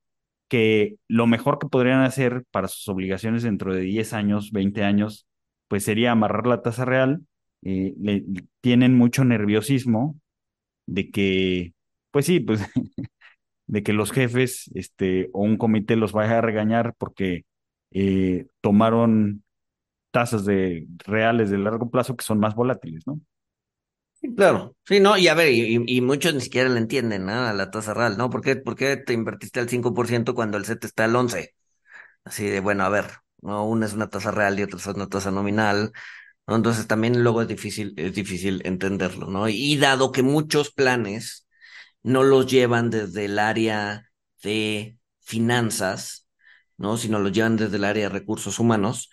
que 0.49 0.97
lo 1.07 1.27
mejor 1.27 1.59
que 1.59 1.67
podrían 1.67 2.01
hacer 2.01 2.45
para 2.51 2.67
sus 2.67 2.87
obligaciones 2.89 3.43
dentro 3.43 3.73
de 3.73 3.81
10 3.81 4.13
años, 4.13 4.51
20 4.51 4.83
años, 4.83 5.27
pues 5.67 5.83
sería 5.85 6.11
amarrar 6.11 6.47
la 6.47 6.61
tasa 6.61 6.85
real, 6.85 7.21
eh, 7.63 7.93
le, 7.99 8.25
tienen 8.61 8.97
mucho 8.97 9.23
nerviosismo 9.25 10.19
de 10.87 11.11
que, 11.11 11.73
pues 12.11 12.25
sí, 12.25 12.39
pues 12.39 12.61
de 13.67 13.83
que 13.83 13.93
los 13.93 14.11
jefes 14.11 14.69
este, 14.75 15.29
o 15.33 15.43
un 15.43 15.57
comité 15.57 15.95
los 15.95 16.13
vaya 16.13 16.39
a 16.39 16.41
regañar 16.41 16.95
porque 16.97 17.45
eh, 17.91 18.47
tomaron 18.61 19.43
tasas 20.11 20.45
de 20.45 20.87
reales 21.05 21.51
de 21.51 21.59
largo 21.59 21.89
plazo 21.91 22.15
que 22.15 22.25
son 22.25 22.39
más 22.39 22.55
volátiles, 22.55 23.05
¿no? 23.07 23.21
Claro, 24.35 24.75
sí, 24.85 24.99
¿no? 24.99 25.17
Y 25.17 25.27
a 25.29 25.33
ver, 25.33 25.49
y, 25.53 25.81
y 25.87 26.01
muchos 26.01 26.33
ni 26.33 26.41
siquiera 26.41 26.67
le 26.69 26.77
entienden, 26.79 27.25
¿no? 27.25 27.31
A 27.47 27.53
la 27.53 27.71
tasa 27.71 27.93
real, 27.93 28.17
¿no? 28.17 28.29
¿Por 28.29 28.41
qué, 28.41 28.57
por 28.57 28.75
qué 28.75 28.97
te 28.97 29.13
invertiste 29.13 29.59
al 29.61 29.69
5% 29.69 30.35
cuando 30.35 30.57
el 30.57 30.65
set 30.65 30.83
está 30.83 31.05
al 31.05 31.15
11%? 31.15 31.53
Así 32.25 32.45
de, 32.47 32.59
bueno, 32.59 32.83
a 32.85 32.89
ver, 32.89 33.05
¿no? 33.41 33.65
Una 33.67 33.85
es 33.85 33.93
una 33.93 34.09
tasa 34.09 34.31
real 34.31 34.59
y 34.59 34.63
otra 34.63 34.77
es 34.79 34.87
una 34.87 35.07
tasa 35.07 35.31
nominal, 35.31 35.91
¿no? 36.47 36.55
Entonces 36.57 36.87
también 36.87 37.23
luego 37.23 37.41
es 37.43 37.47
difícil, 37.49 37.93
es 37.97 38.13
difícil 38.15 38.61
entenderlo, 38.65 39.27
¿no? 39.29 39.49
Y 39.49 39.77
dado 39.77 40.11
que 40.13 40.23
muchos 40.23 40.71
planes 40.73 41.47
no 42.03 42.23
los 42.23 42.47
llevan 42.47 42.89
desde 42.89 43.25
el 43.25 43.39
área 43.39 44.11
de 44.43 44.97
finanzas, 45.21 46.27
¿no? 46.77 46.97
Sino 46.97 47.19
los 47.19 47.31
llevan 47.33 47.57
desde 47.57 47.77
el 47.77 47.83
área 47.85 48.03
de 48.05 48.09
recursos 48.19 48.59
humanos, 48.59 49.09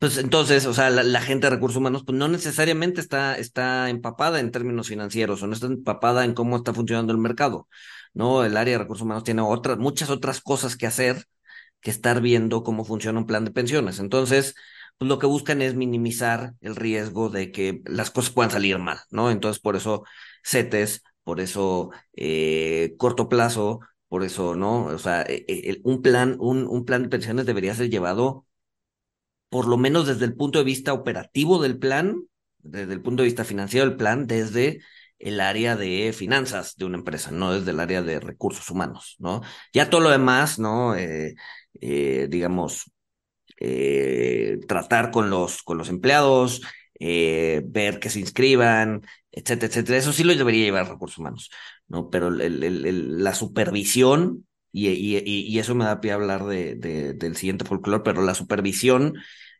pues 0.00 0.16
entonces, 0.16 0.66
o 0.66 0.72
sea, 0.74 0.88
la, 0.90 1.20
gente 1.20 1.46
de 1.46 1.50
recursos 1.56 1.76
humanos, 1.76 2.04
pues 2.06 2.16
no 2.16 2.26
necesariamente 2.28 3.00
está, 3.02 3.36
está 3.36 3.90
empapada 3.90 4.40
en 4.40 4.50
términos 4.50 4.88
financieros 4.88 5.42
o 5.42 5.46
no 5.46 5.52
está 5.52 5.66
empapada 5.66 6.24
en 6.24 6.32
cómo 6.34 6.56
está 6.56 6.72
funcionando 6.74 7.12
el 7.12 7.18
mercado, 7.18 7.68
¿no? 8.14 8.44
El 8.44 8.56
área 8.56 8.74
de 8.74 8.78
recursos 8.78 9.04
humanos 9.04 9.24
tiene 9.24 9.42
otras, 9.42 9.78
muchas 9.78 10.10
otras 10.10 10.40
cosas 10.40 10.76
que 10.76 10.86
hacer 10.86 11.26
que 11.80 11.90
estar 11.90 12.20
viendo 12.22 12.62
cómo 12.62 12.84
funciona 12.84 13.18
un 13.18 13.26
plan 13.26 13.44
de 13.44 13.52
pensiones. 13.52 13.98
Entonces, 14.00 14.54
pues 14.98 15.08
lo 15.08 15.18
que 15.18 15.26
buscan 15.26 15.62
es 15.62 15.74
minimizar 15.74 16.54
el 16.60 16.76
riesgo 16.76 17.30
de 17.30 17.52
que 17.52 17.82
las 17.86 18.10
cosas 18.10 18.32
puedan 18.32 18.50
salir 18.50 18.78
mal, 18.78 19.00
¿no? 19.10 19.30
Entonces, 19.30 19.60
por 19.60 19.76
eso 19.76 20.04
CETES, 20.44 21.02
por 21.24 21.40
eso 21.40 21.90
eh, 22.14 22.94
corto 22.98 23.28
plazo, 23.28 23.80
por 24.08 24.24
eso, 24.24 24.54
¿no? 24.56 24.84
O 24.86 24.98
sea, 24.98 25.22
el, 25.22 25.80
un 25.84 26.02
plan, 26.02 26.36
un, 26.40 26.66
un 26.66 26.84
plan 26.84 27.02
de 27.02 27.08
pensiones 27.10 27.46
debería 27.46 27.74
ser 27.74 27.90
llevado 27.90 28.46
por 29.50 29.68
lo 29.68 29.76
menos 29.76 30.06
desde 30.06 30.24
el 30.24 30.34
punto 30.34 30.58
de 30.58 30.64
vista 30.64 30.94
operativo 30.94 31.60
del 31.60 31.78
plan, 31.78 32.22
desde 32.58 32.92
el 32.94 33.02
punto 33.02 33.22
de 33.22 33.28
vista 33.28 33.44
financiero 33.44 33.86
del 33.86 33.96
plan, 33.96 34.26
desde 34.26 34.80
el 35.18 35.40
área 35.40 35.76
de 35.76 36.12
finanzas 36.14 36.76
de 36.76 36.86
una 36.86 36.96
empresa, 36.98 37.30
no 37.30 37.52
desde 37.52 37.72
el 37.72 37.80
área 37.80 38.02
de 38.02 38.20
recursos 38.20 38.70
humanos, 38.70 39.16
¿no? 39.18 39.42
Ya 39.74 39.90
todo 39.90 40.00
lo 40.00 40.10
demás, 40.10 40.58
¿no? 40.58 40.96
Eh, 40.96 41.34
eh, 41.80 42.26
digamos, 42.30 42.90
eh, 43.58 44.58
tratar 44.66 45.10
con 45.10 45.28
los, 45.28 45.62
con 45.62 45.76
los 45.76 45.90
empleados, 45.90 46.62
ver 46.98 47.98
que 47.98 48.10
se 48.10 48.20
inscriban, 48.20 49.02
etcétera, 49.30 49.68
etcétera. 49.68 49.98
Eso 49.98 50.12
sí 50.12 50.24
lo 50.24 50.34
debería 50.34 50.64
llevar 50.64 50.88
recursos 50.88 51.18
humanos, 51.18 51.50
¿no? 51.88 52.10
Pero 52.10 52.30
la 52.30 53.34
supervisión, 53.34 54.46
y, 54.72 54.88
y, 54.88 55.18
y, 55.24 55.58
eso 55.58 55.74
me 55.74 55.84
da 55.84 56.00
pie 56.00 56.12
a 56.12 56.14
hablar 56.14 56.44
de, 56.44 56.74
de, 56.76 57.14
del 57.14 57.36
siguiente 57.36 57.64
folclore, 57.64 58.02
pero 58.04 58.22
la 58.22 58.34
supervisión 58.34 59.14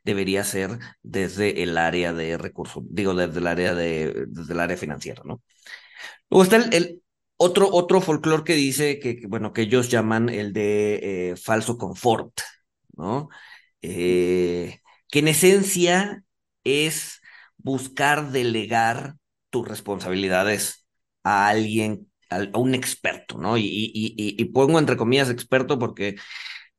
debería 0.05 0.45
ser 0.45 0.79
desde 1.03 1.63
el 1.63 1.77
área 1.77 2.13
de 2.13 2.39
recursos, 2.39 2.83
digo, 2.89 3.15
desde 3.15 3.39
el 3.41 3.47
área 3.47 3.75
de, 3.75 4.27
desde 4.29 4.53
el 4.53 4.61
área 4.61 4.77
financiera, 4.77 5.23
¿no? 5.25 5.43
Luego 6.31 6.45
está 6.45 6.57
el, 6.57 6.75
el 6.75 7.03
otro, 7.37 7.71
otro 7.73 8.01
folclore 8.01 8.45
que 8.45 8.55
dice 8.55 8.99
que, 8.99 9.23
bueno, 9.27 9.53
que 9.53 9.63
ellos 9.63 9.89
llaman 9.89 10.29
el 10.29 10.53
de 10.53 11.31
eh, 11.31 11.37
falso 11.37 11.79
confort, 11.79 12.41
¿no? 12.97 13.29
Eh, 13.83 14.81
que 15.11 15.19
en 15.21 15.29
esencia 15.29 16.25
es 16.65 17.21
buscar 17.57 18.31
delegar 18.31 19.17
tus 19.51 19.67
responsabilidades 19.67 20.87
a 21.25 21.49
alguien, 21.49 22.10
a, 22.31 22.59
un 22.59 22.75
experto, 22.75 23.39
¿no? 23.39 23.59
Y, 23.59 23.65
y, 23.65 23.91
y, 23.95 24.37
y, 24.39 24.45
pongo 24.47 24.79
entre 24.79 24.97
comillas 24.97 25.31
experto 25.31 25.79
porque 25.79 26.17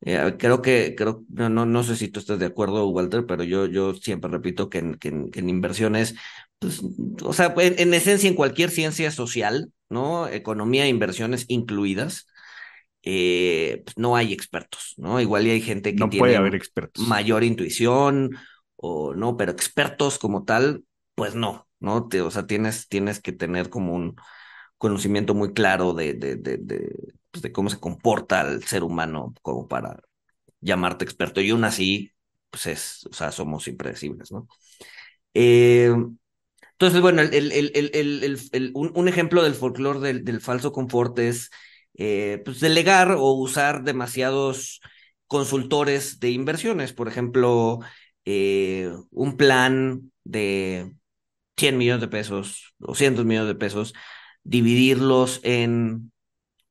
eh, 0.01 0.35
creo 0.39 0.61
que, 0.61 0.95
creo, 0.97 1.23
no, 1.29 1.49
no, 1.49 1.65
no 1.65 1.83
sé 1.83 1.95
si 1.95 2.07
tú 2.07 2.19
estás 2.19 2.39
de 2.39 2.47
acuerdo, 2.47 2.87
Walter, 2.87 3.25
pero 3.27 3.43
yo, 3.43 3.67
yo 3.67 3.93
siempre 3.93 4.31
repito 4.31 4.69
que 4.69 4.79
en, 4.79 4.95
que 4.95 5.09
en, 5.09 5.29
que 5.29 5.39
en 5.39 5.49
inversiones, 5.49 6.15
pues, 6.57 6.81
o 7.21 7.33
sea, 7.33 7.53
en, 7.57 7.75
en, 7.77 7.93
esencia, 7.93 8.27
en 8.27 8.35
cualquier 8.35 8.71
ciencia 8.71 9.11
social, 9.11 9.71
¿no? 9.89 10.27
Economía 10.27 10.85
e 10.85 10.89
inversiones 10.89 11.45
incluidas, 11.49 12.27
eh, 13.03 13.81
pues 13.85 13.97
no 13.97 14.15
hay 14.15 14.33
expertos, 14.33 14.95
¿no? 14.97 15.19
Igual 15.19 15.47
y 15.47 15.51
hay 15.51 15.61
gente 15.61 15.91
que 15.93 15.99
no 15.99 16.09
tiene 16.09 16.21
puede 16.21 16.37
haber 16.37 16.55
expertos. 16.55 17.07
mayor 17.07 17.43
intuición, 17.43 18.31
o 18.75 19.13
no, 19.13 19.37
pero 19.37 19.51
expertos 19.51 20.17
como 20.17 20.43
tal, 20.43 20.83
pues 21.13 21.35
no, 21.35 21.67
¿no? 21.79 22.07
Te, 22.07 22.21
o 22.21 22.31
sea, 22.31 22.47
tienes, 22.47 22.87
tienes 22.87 23.21
que 23.21 23.31
tener 23.31 23.69
como 23.69 23.93
un 23.93 24.15
conocimiento 24.81 25.35
muy 25.35 25.53
claro 25.53 25.93
de, 25.93 26.15
de, 26.15 26.35
de, 26.37 27.13
pues, 27.29 27.43
de 27.43 27.51
cómo 27.51 27.69
se 27.69 27.79
comporta 27.79 28.41
el 28.41 28.63
ser 28.63 28.83
humano 28.83 29.35
como 29.43 29.67
para 29.67 30.01
llamarte 30.59 31.05
experto. 31.05 31.39
Y 31.39 31.51
aún 31.51 31.65
así, 31.65 32.11
pues 32.49 32.65
es, 32.65 33.05
o 33.05 33.13
sea, 33.13 33.31
somos 33.31 33.67
impredecibles, 33.67 34.31
¿no? 34.31 34.47
Eh, 35.35 35.93
entonces, 36.71 36.99
bueno, 36.99 37.21
el, 37.21 37.51
el, 37.51 37.71
el, 37.75 38.71
un, 38.73 38.91
un, 38.95 39.07
ejemplo 39.07 39.43
del 39.43 39.53
folclore 39.53 39.99
del, 39.99 40.23
del, 40.25 40.41
falso 40.41 40.71
confort 40.71 41.19
es 41.19 41.51
eh, 41.93 42.41
pues 42.43 42.59
delegar 42.59 43.11
o 43.11 43.33
usar 43.33 43.83
demasiados 43.83 44.81
consultores 45.27 46.19
de 46.19 46.31
inversiones. 46.31 46.91
Por 46.91 47.07
ejemplo, 47.07 47.81
eh, 48.25 48.91
un 49.11 49.37
plan 49.37 50.11
de 50.23 50.91
100 51.55 51.77
millones 51.77 52.01
de 52.01 52.07
pesos, 52.07 52.73
200 52.79 53.25
millones 53.25 53.49
de 53.49 53.55
pesos, 53.59 53.93
dividirlos 54.43 55.39
en 55.43 56.11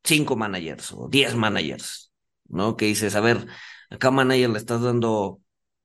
cinco 0.04 0.36
managers 0.36 0.92
o 0.92 1.08
diez 1.08 1.34
managers, 1.34 2.12
¿no? 2.48 2.76
Que 2.76 2.86
dices, 2.86 3.14
a 3.14 3.20
ver, 3.20 3.46
a 3.90 3.98
cada 3.98 4.12
manager 4.12 4.50
le 4.50 4.58
estás 4.58 4.82
dando 4.82 5.40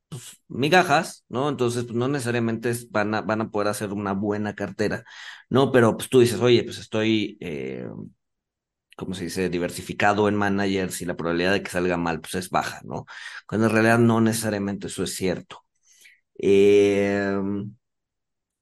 pues, 0.10 0.42
migajas, 0.48 1.26
¿no? 1.30 1.50
Entonces, 1.50 1.84
pues 1.86 1.96
no 1.96 2.08
necesariamente 2.08 2.74
van 2.90 3.14
a, 3.16 3.22
van 3.22 3.42
a 3.42 3.50
poder 3.50 3.70
hacer 3.70 3.94
una 3.94 4.14
buena 4.14 4.56
cartera, 4.56 5.04
¿no? 5.50 5.72
Pero 5.72 5.98
pues 5.98 6.10
tú 6.10 6.20
dices, 6.20 6.40
oye, 6.42 6.64
pues 6.64 6.78
estoy, 6.80 7.38
eh, 7.42 7.88
¿cómo 8.98 9.14
se 9.14 9.26
dice?, 9.26 9.50
diversificado 9.50 10.28
en 10.30 10.36
managers 10.36 11.02
y 11.02 11.06
la 11.06 11.16
probabilidad 11.18 11.54
de 11.54 11.64
que 11.64 11.72
salga 11.72 11.98
mal, 11.98 12.22
pues 12.22 12.36
es 12.36 12.50
baja, 12.50 12.82
¿no? 12.86 13.06
Cuando 13.48 13.68
en 13.68 13.74
realidad 13.74 14.00
no 14.00 14.22
necesariamente 14.22 14.88
eso 14.88 15.04
es 15.04 15.16
cierto. 15.16 15.64
Eh... 16.38 17.38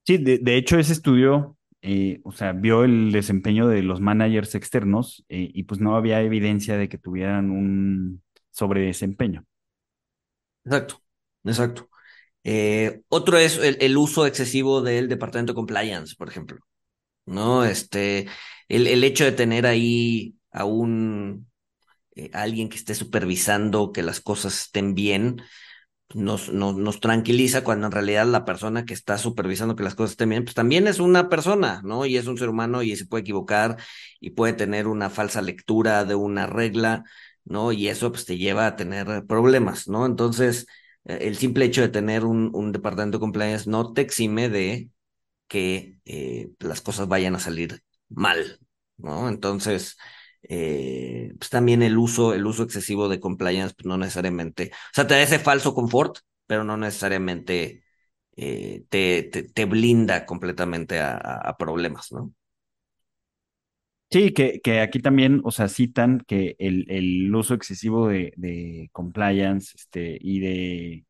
Sí, 0.06 0.18
de, 0.18 0.38
de 0.40 0.58
hecho, 0.58 0.78
ese 0.78 0.94
estudio 0.94 1.58
eh, 1.86 2.22
o 2.24 2.32
sea, 2.32 2.54
vio 2.54 2.86
el 2.86 3.12
desempeño 3.12 3.67
de 3.67 3.84
los 3.84 4.00
managers 4.00 4.56
externos 4.56 5.26
eh, 5.28 5.52
y 5.54 5.63
pues 5.63 5.82
no 5.82 5.98
había 5.98 6.22
evidencia 6.22 6.78
de 6.78 6.88
que 6.88 6.98
tuvieran 6.98 7.52
un 7.52 8.24
sobredesempeño. 8.52 9.46
Exacto, 10.63 11.04
exacto. 11.43 11.89
Eh, 12.46 13.02
otro 13.10 13.38
es 13.38 13.58
el, 13.58 13.98
uso 13.98 14.26
excesivo 14.26 14.82
del 14.82 15.10
departamento 15.10 15.52
de 15.52 15.56
compliance, 15.56 16.15
por 16.17 16.30
ejemplo. 16.30 16.60
¿No? 17.26 17.65
Este, 17.65 18.28
el, 18.69 18.88
el 18.88 19.04
hecho 19.04 19.26
de 19.26 19.34
tener 19.34 19.65
ahí 19.65 20.36
a 20.52 20.63
un 20.63 21.48
alguien 22.32 22.69
que 22.69 22.78
esté 22.78 22.96
supervisando 22.96 23.91
que 23.91 24.04
las 24.04 24.22
cosas 24.22 24.62
estén 24.62 24.93
bien, 24.96 25.41
nos, 26.13 26.52
nos, 26.52 26.76
nos, 26.76 27.00
tranquiliza 27.00 27.63
cuando 27.63 27.88
en 27.88 27.92
realidad 27.92 28.28
la 28.28 28.46
persona 28.46 28.86
que 28.86 28.94
está 28.94 29.18
supervisando 29.18 29.76
que 29.76 29.84
las 29.84 29.96
cosas 29.96 30.12
estén 30.12 30.30
bien, 30.30 30.44
pues 30.44 30.56
también 30.56 30.88
es 30.88 31.00
una 31.00 31.30
persona, 31.30 31.82
¿no? 31.84 32.06
Y 32.06 32.18
es 32.18 32.28
un 32.28 32.38
ser 32.38 32.50
humano 32.50 32.84
y 32.84 32.96
se 32.96 33.06
puede 33.06 33.22
equivocar 33.22 33.78
y 34.20 34.32
puede 34.32 34.54
tener 34.54 34.88
una 34.88 35.10
falsa 35.10 35.42
lectura 35.42 36.06
de 36.06 36.16
una 36.16 36.46
regla, 36.48 37.04
¿no? 37.46 37.72
Y 37.72 37.88
eso 37.88 38.12
pues 38.12 38.26
te 38.26 38.38
lleva 38.38 38.68
a 38.68 38.76
tener 38.76 39.26
problemas, 39.26 39.88
¿no? 39.88 40.06
Entonces, 40.06 40.68
el 41.06 41.36
simple 41.36 41.66
hecho 41.66 41.82
de 41.82 41.89
tener 41.89 42.26
un, 42.26 42.52
un 42.54 42.72
departamento 42.72 43.18
de 43.18 43.22
compliance 43.22 43.70
no 43.70 43.94
te 43.94 44.02
exime 44.02 44.50
de 44.50 44.89
que 45.48 45.98
eh, 46.06 46.50
las 46.60 46.82
cosas 46.82 47.08
vayan 47.08 47.36
a 47.36 47.39
salir 47.39 47.84
mal, 48.10 48.60
¿no? 48.98 49.30
Entonces, 49.30 49.98
eh, 50.43 51.34
pues 51.38 51.49
también 51.49 51.82
el 51.82 51.97
uso, 51.97 52.34
el 52.34 52.45
uso 52.45 52.63
excesivo 52.63 53.08
de 53.08 53.19
compliance, 53.19 53.73
pues 53.75 53.86
no 53.86 53.97
necesariamente, 53.97 54.71
o 54.73 54.93
sea, 54.93 55.08
te 55.08 55.13
da 55.13 55.21
ese 55.21 55.39
falso 55.39 55.73
confort, 55.73 56.19
pero 56.47 56.63
no 56.63 56.75
necesariamente 56.77 57.84
eh, 58.36 58.84
te, 58.89 59.23
te, 59.23 59.65
blinda 59.65 60.25
completamente 60.25 60.99
a, 60.99 61.56
problemas, 61.58 62.12
¿no? 62.12 62.34
Sí, 64.10 64.32
que, 64.32 64.60
que, 64.62 64.82
aquí 64.82 64.99
también, 64.99 65.41
o 65.43 65.51
sea, 65.51 65.67
citan 65.69 66.19
que 66.27 66.56
el, 66.60 66.86
el 66.89 67.34
uso 67.34 67.56
excesivo 67.56 68.08
de, 68.08 68.34
de, 68.38 68.89
compliance 68.91 69.73
este, 69.75 70.19
y 70.21 70.39
de, 70.39 71.06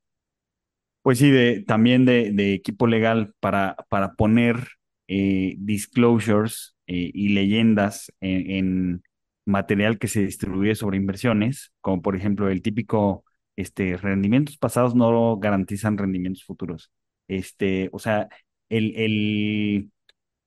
pues 1.01 1.17
sí, 1.19 1.29
de, 1.31 1.63
también 1.63 2.05
de, 2.05 2.53
equipo 2.53 2.87
legal 2.87 3.33
para, 3.39 3.75
para 3.89 4.13
poner 4.13 4.67
eh, 5.07 5.55
disclosures 5.57 6.75
y 6.85 7.29
leyendas 7.29 8.11
en, 8.19 9.03
material 9.45 9.99
que 9.99 10.07
se 10.07 10.21
distribuye 10.25 10.75
sobre 10.75 10.97
inversiones, 10.97 11.73
como 11.81 12.01
por 12.01 12.15
ejemplo 12.15 12.49
el 12.49 12.61
típico, 12.61 13.25
este, 13.55 13.97
rendimientos 13.97 14.57
pasados 14.57 14.95
no 14.95 15.37
garantizan 15.37 15.97
rendimientos 15.97 16.43
futuros. 16.43 16.91
Este, 17.27 17.89
o 17.91 17.99
sea, 17.99 18.29
el, 18.69 18.95
el 18.95 19.91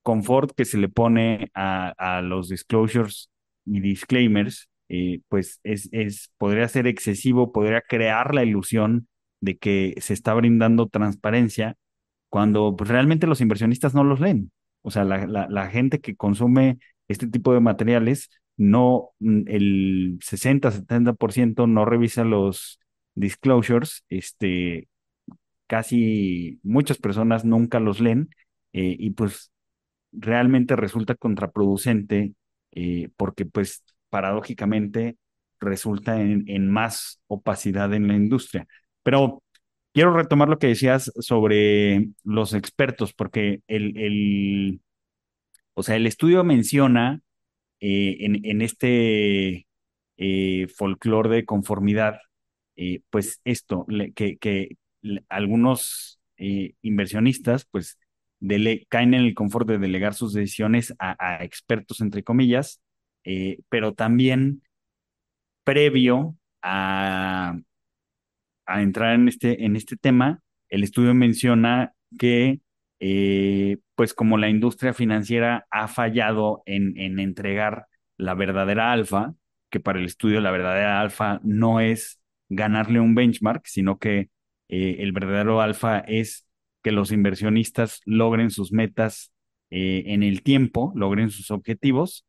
confort 0.03 0.53
que 0.57 0.65
se 0.65 0.79
le 0.79 0.89
pone 0.89 1.51
a, 1.55 1.93
a 1.99 2.23
los 2.23 2.49
disclosures 2.49 3.31
y 3.65 3.81
disclaimers, 3.81 4.69
eh, 4.89 5.21
pues 5.29 5.61
es, 5.65 5.89
es, 5.93 6.31
podría 6.39 6.69
ser 6.69 6.87
excesivo, 6.87 7.53
podría 7.53 7.83
crear 7.83 8.35
la 8.35 8.45
ilusión 8.45 9.09
de 9.41 9.59
que 9.59 9.95
se 10.01 10.15
está 10.15 10.35
brindando 10.35 10.89
transparencia 10.89 11.77
cuando 12.29 12.77
pues, 12.77 12.91
realmente 12.91 13.27
los 13.27 13.41
inversionistas 13.41 13.95
no 13.95 14.05
los 14.05 14.21
leen. 14.21 14.53
O 14.83 14.91
sea, 14.91 15.05
la, 15.05 15.27
la, 15.27 15.49
la 15.49 15.69
gente 15.69 16.01
que 16.01 16.17
consume 16.17 16.79
este 17.09 17.27
tipo 17.27 17.53
de 17.53 17.61
materiales 17.61 18.31
no, 18.57 19.11
mm, 19.21 19.43
el 19.49 20.19
60-70% 20.23 21.67
no 21.67 21.85
revisa 21.85 22.25
los 22.25 22.81
disclosures, 23.15 24.05
este, 24.09 24.89
casi 25.67 26.61
muchas 26.63 26.99
personas 26.99 27.45
nunca 27.45 27.81
los 27.81 28.01
leen 28.01 28.31
eh, 28.73 28.97
y 28.99 29.11
pues 29.11 29.53
realmente 30.13 30.77
resulta 30.77 31.15
contraproducente 31.15 32.35
eh, 32.73 33.09
porque 33.17 33.47
pues 33.47 33.83
paradójicamente 34.11 35.17
resulta 35.61 36.21
en, 36.21 36.45
en, 36.47 36.71
más 36.71 37.21
opacidad 37.27 37.93
en 37.95 38.09
la 38.09 38.15
industria. 38.15 38.67
Pero 39.03 39.43
quiero 39.93 40.13
retomar 40.15 40.49
lo 40.49 40.59
que 40.59 40.69
decías 40.69 41.13
sobre 41.21 42.09
los 42.23 42.55
expertos, 42.55 43.15
porque 43.15 43.63
el, 43.67 43.97
el 43.97 44.81
o 45.75 45.83
sea, 45.83 45.97
el 45.97 46.07
estudio 46.07 46.45
menciona 46.45 47.21
eh, 47.81 48.17
en, 48.21 48.63
este 48.63 49.67
eh, 50.17 50.67
folclore 50.77 51.29
de 51.31 51.45
conformidad, 51.45 52.19
eh, 52.77 53.01
pues 53.11 53.41
esto, 53.45 53.87
que, 54.15 54.39
que 54.39 54.77
algunos 55.29 56.21
inversionistas, 56.83 57.67
pues, 57.71 57.99
caen 58.89 59.15
en 59.15 59.23
el 59.23 59.35
confort 59.35 59.69
de 59.69 59.79
delegar 59.79 60.15
sus 60.15 60.33
decisiones 60.35 60.95
a, 60.99 61.43
expertos, 61.43 62.01
entre 62.01 62.23
comillas, 62.23 62.81
pero 63.69 63.95
también 63.95 64.63
previo 65.65 66.37
a, 66.63 67.59
a 68.67 68.83
entrar 68.83 69.15
en 69.15 69.29
este, 69.29 69.65
en 69.65 69.77
este 69.77 69.97
tema, 69.97 70.43
el 70.69 70.83
estudio 70.83 71.15
menciona 71.15 71.95
que 72.19 72.61
eh, 73.01 73.79
pues 73.95 74.15
como 74.15 74.39
la 74.39 74.49
industria 74.49 74.95
financiera 74.95 75.67
ha 75.71 75.89
fallado 75.89 76.63
en, 76.67 76.99
en 76.99 77.19
entregar 77.19 77.87
la 78.17 78.35
verdadera 78.35 78.93
alfa, 78.93 79.35
que 79.71 79.81
para 79.81 79.99
el 79.99 80.07
estudio 80.07 80.41
la 80.41 80.51
verdadera 80.51 81.01
alfa 81.01 81.41
no 81.43 81.81
es 81.81 82.21
ganarle 82.49 83.01
un 83.01 83.15
benchmark, 83.15 83.67
sino 83.67 83.99
que 83.99 84.31
eh, 84.69 84.97
el 85.01 85.13
verdadero 85.13 85.61
alfa 85.61 85.99
es 86.01 86.47
que 86.83 86.93
los 86.93 87.13
inversionistas 87.13 88.01
logren 88.05 88.51
sus 88.51 88.73
metas 88.73 89.33
eh, 89.71 90.05
en 90.07 90.23
el 90.23 90.43
tiempo, 90.43 90.93
logren 90.95 91.31
sus 91.31 91.51
objetivos. 91.51 92.25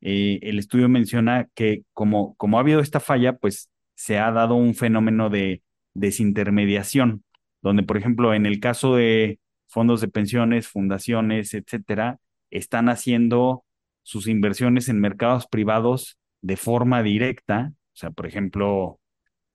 el 0.00 0.58
estudio 0.58 0.88
menciona 0.88 1.48
que 1.54 1.84
como, 1.92 2.34
como 2.36 2.58
ha 2.58 2.60
habido 2.62 2.80
esta 2.80 3.00
falla, 3.00 3.36
pues 3.36 3.70
se 3.94 4.18
ha 4.18 4.32
dado 4.32 4.54
un 4.54 4.74
fenómeno 4.74 5.30
de 5.30 5.62
desintermediación, 5.94 7.24
donde, 7.62 7.82
por 7.82 7.96
ejemplo, 7.98 8.34
en 8.34 8.46
el 8.46 8.60
caso 8.60 8.96
de 8.96 9.38
fondos 9.70 10.00
de 10.00 10.08
pensiones, 10.08 10.68
fundaciones, 10.68 11.54
etcétera, 11.54 12.18
están 12.50 12.88
haciendo 12.88 13.64
sus 14.02 14.26
inversiones 14.26 14.88
en 14.88 15.00
mercados 15.00 15.46
privados 15.46 16.18
de 16.42 16.56
forma 16.56 17.02
directa. 17.02 17.72
O 17.92 17.96
sea, 17.96 18.10
por 18.10 18.26
ejemplo, 18.26 19.00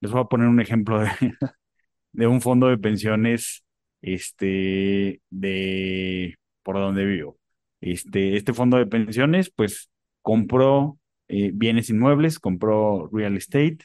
les 0.01 0.11
voy 0.11 0.21
a 0.21 0.25
poner 0.25 0.47
un 0.47 0.61
ejemplo 0.61 1.03
de, 2.13 2.27
un 2.27 2.41
fondo 2.41 2.67
de 2.67 2.77
pensiones 2.77 3.65
este, 4.01 5.21
de 5.29 6.35
por 6.63 6.75
donde 6.75 7.05
vivo. 7.05 7.37
Este, 7.81 8.37
este 8.37 8.53
fondo 8.53 8.77
de 8.77 8.87
pensiones, 8.87 9.51
pues, 9.51 9.89
compró 10.21 10.97
eh, 11.27 11.51
bienes 11.53 11.89
inmuebles, 11.89 12.39
compró 12.39 13.09
real 13.11 13.37
estate, 13.37 13.79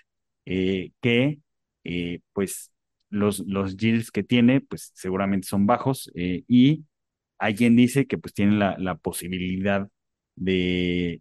eh, 0.46 0.92
que, 1.00 1.38
eh, 1.84 2.20
pues, 2.32 2.70
los, 3.10 3.40
los 3.40 3.76
yields 3.76 4.10
que 4.10 4.22
tiene, 4.22 4.60
pues 4.60 4.92
seguramente 4.94 5.48
son 5.48 5.66
bajos 5.66 6.10
eh, 6.14 6.44
y 6.48 6.84
hay 7.38 7.54
quien 7.54 7.76
dice 7.76 8.06
que 8.06 8.18
pues 8.18 8.32
tiene 8.34 8.56
la, 8.56 8.76
la 8.78 8.96
posibilidad 8.96 9.88
de 10.36 11.20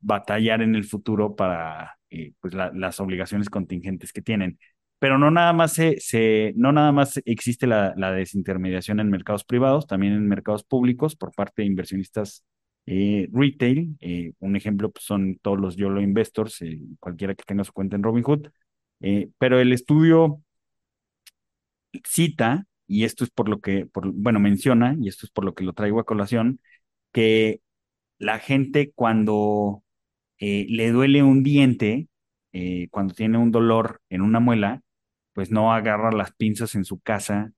batallar 0.00 0.62
en 0.62 0.74
el 0.74 0.84
futuro 0.84 1.36
para 1.36 1.98
eh, 2.10 2.32
pues 2.40 2.54
las 2.54 3.00
obligaciones 3.00 3.50
contingentes 3.50 4.12
que 4.12 4.22
tienen. 4.22 4.58
Pero 4.98 5.18
no 5.18 5.30
nada 5.32 5.52
más 5.52 5.72
se, 5.72 5.98
se 5.98 6.52
no 6.56 6.72
nada 6.72 6.92
más 6.92 7.20
existe 7.24 7.66
la, 7.66 7.92
la, 7.96 8.12
desintermediación 8.12 9.00
en 9.00 9.10
mercados 9.10 9.44
privados, 9.44 9.86
también 9.86 10.12
en 10.12 10.28
mercados 10.28 10.62
públicos 10.62 11.16
por 11.16 11.32
parte 11.32 11.62
de 11.62 11.66
inversionistas 11.66 12.44
eh, 12.86 13.28
retail. 13.32 13.96
un 14.38 14.56
ejemplo 14.56 14.92
pues, 14.92 15.04
son 15.04 15.38
todos 15.42 15.58
los 15.58 15.76
YOLO 15.76 16.00
investors, 16.00 16.60
cualquiera 17.00 17.34
que 17.34 17.44
tenga 17.44 17.64
su 17.64 17.72
cuenta 17.72 17.96
en 17.96 18.02
Robinhood. 18.04 18.48
pero 19.38 19.58
el 19.60 19.72
estudio 19.72 20.40
cita, 22.04 22.66
y 22.86 23.04
esto 23.04 23.24
es 23.24 23.30
por 23.30 23.48
lo 23.48 23.60
que, 23.60 23.86
por, 23.86 24.12
bueno, 24.12 24.40
menciona, 24.40 24.96
y 25.00 25.08
esto 25.08 25.26
es 25.26 25.32
por 25.32 25.44
lo 25.44 25.54
que 25.54 25.64
lo 25.64 25.72
traigo 25.72 26.00
a 26.00 26.04
colación, 26.04 26.60
que 27.12 27.60
la 28.18 28.38
gente 28.38 28.92
cuando 28.94 29.82
eh, 30.38 30.66
le 30.68 30.90
duele 30.90 31.22
un 31.22 31.42
diente, 31.42 32.08
eh, 32.52 32.88
cuando 32.90 33.14
tiene 33.14 33.38
un 33.38 33.50
dolor 33.50 34.00
en 34.10 34.22
una 34.22 34.40
muela, 34.40 34.82
pues 35.34 35.50
no 35.50 35.72
agarra 35.72 36.12
las 36.12 36.32
pinzas 36.34 36.74
en 36.74 36.84
su 36.84 37.00
casa 37.00 37.52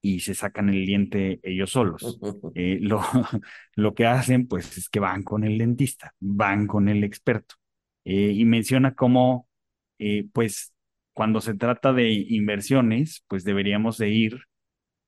y 0.00 0.20
se 0.20 0.34
sacan 0.34 0.68
el 0.68 0.86
diente 0.86 1.40
ellos 1.42 1.70
solos. 1.70 2.18
Eh, 2.54 2.78
lo, 2.80 3.02
lo 3.76 3.94
que 3.94 4.06
hacen, 4.06 4.48
pues, 4.48 4.78
es 4.78 4.88
que 4.88 5.00
van 5.00 5.22
con 5.22 5.44
el 5.44 5.58
dentista, 5.58 6.14
van 6.20 6.66
con 6.66 6.88
el 6.88 7.04
experto. 7.04 7.56
y 8.04 8.44
menciona 8.44 8.94
cómo, 8.94 9.48
pues, 10.32 10.72
cuando 11.18 11.40
se 11.40 11.54
trata 11.54 11.92
de 11.92 12.12
inversiones, 12.12 13.24
pues 13.26 13.42
deberíamos 13.42 13.98
de 13.98 14.08
ir 14.08 14.42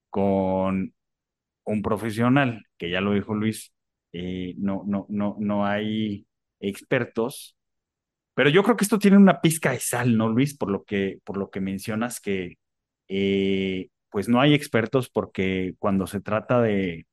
con 0.09 0.93
un 1.63 1.83
profesional, 1.83 2.67
que 2.77 2.91
ya 2.91 3.01
lo 3.01 3.13
dijo 3.13 3.33
Luis, 3.33 3.73
eh, 4.13 4.55
no, 4.59 4.83
no, 4.89 5.07
no, 5.09 5.37
no 5.39 5.65
hay 5.65 6.27
expertos, 6.59 7.57
pero 8.35 8.51
yo 8.51 8.65
creo 8.65 8.77
que 8.77 8.83
esto 8.83 8.99
tiene 8.99 9.19
una 9.19 9.41
pizca 9.41 9.71
de 9.71 9.79
sal, 9.79 10.17
¿no, 10.17 10.29
Luis? 10.29 10.57
Por 10.59 10.73
lo 10.73 10.83
que, 10.83 11.21
por 11.23 11.37
lo 11.37 11.49
que 11.49 11.61
mencionas 11.61 12.19
que 12.19 12.59
eh, 13.07 13.91
pues 14.11 14.29
no 14.29 14.41
hay 14.41 14.53
expertos 14.53 15.11
porque 15.11 15.77
cuando 15.79 16.09
se 16.09 16.21
trata 16.21 16.61
de 16.61 17.07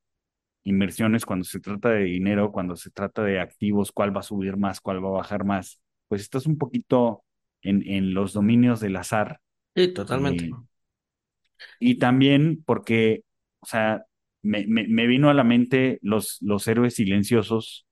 inversiones, 0.64 1.24
cuando 1.24 1.44
se 1.44 1.60
trata 1.60 1.90
de 1.90 2.02
dinero, 2.02 2.50
cuando 2.50 2.74
se 2.74 2.90
trata 2.90 3.22
de 3.22 3.38
activos, 3.38 3.92
cuál 3.92 4.16
va 4.16 4.22
a 4.22 4.24
subir 4.24 4.56
más, 4.56 4.80
cuál 4.80 5.04
va 5.04 5.10
a 5.10 5.12
bajar 5.12 5.44
más, 5.44 5.80
pues 6.08 6.20
estás 6.22 6.46
un 6.46 6.58
poquito 6.58 7.22
en, 7.62 7.82
en 7.86 8.14
los 8.14 8.32
dominios 8.32 8.80
del 8.80 8.96
azar. 8.96 9.40
Sí, 9.74 9.88
totalmente. 9.92 10.46
Eh, 10.46 10.52
y 11.80 11.98
también 11.98 12.62
porque, 12.64 13.22
o 13.60 13.66
sea, 13.66 14.04
me, 14.42 14.66
me, 14.66 15.06
vino 15.06 15.30
a 15.30 15.34
la 15.34 15.44
mente 15.44 15.98
los, 16.02 16.38
los 16.40 16.66
héroes 16.68 16.94
silenciosos 16.94 17.86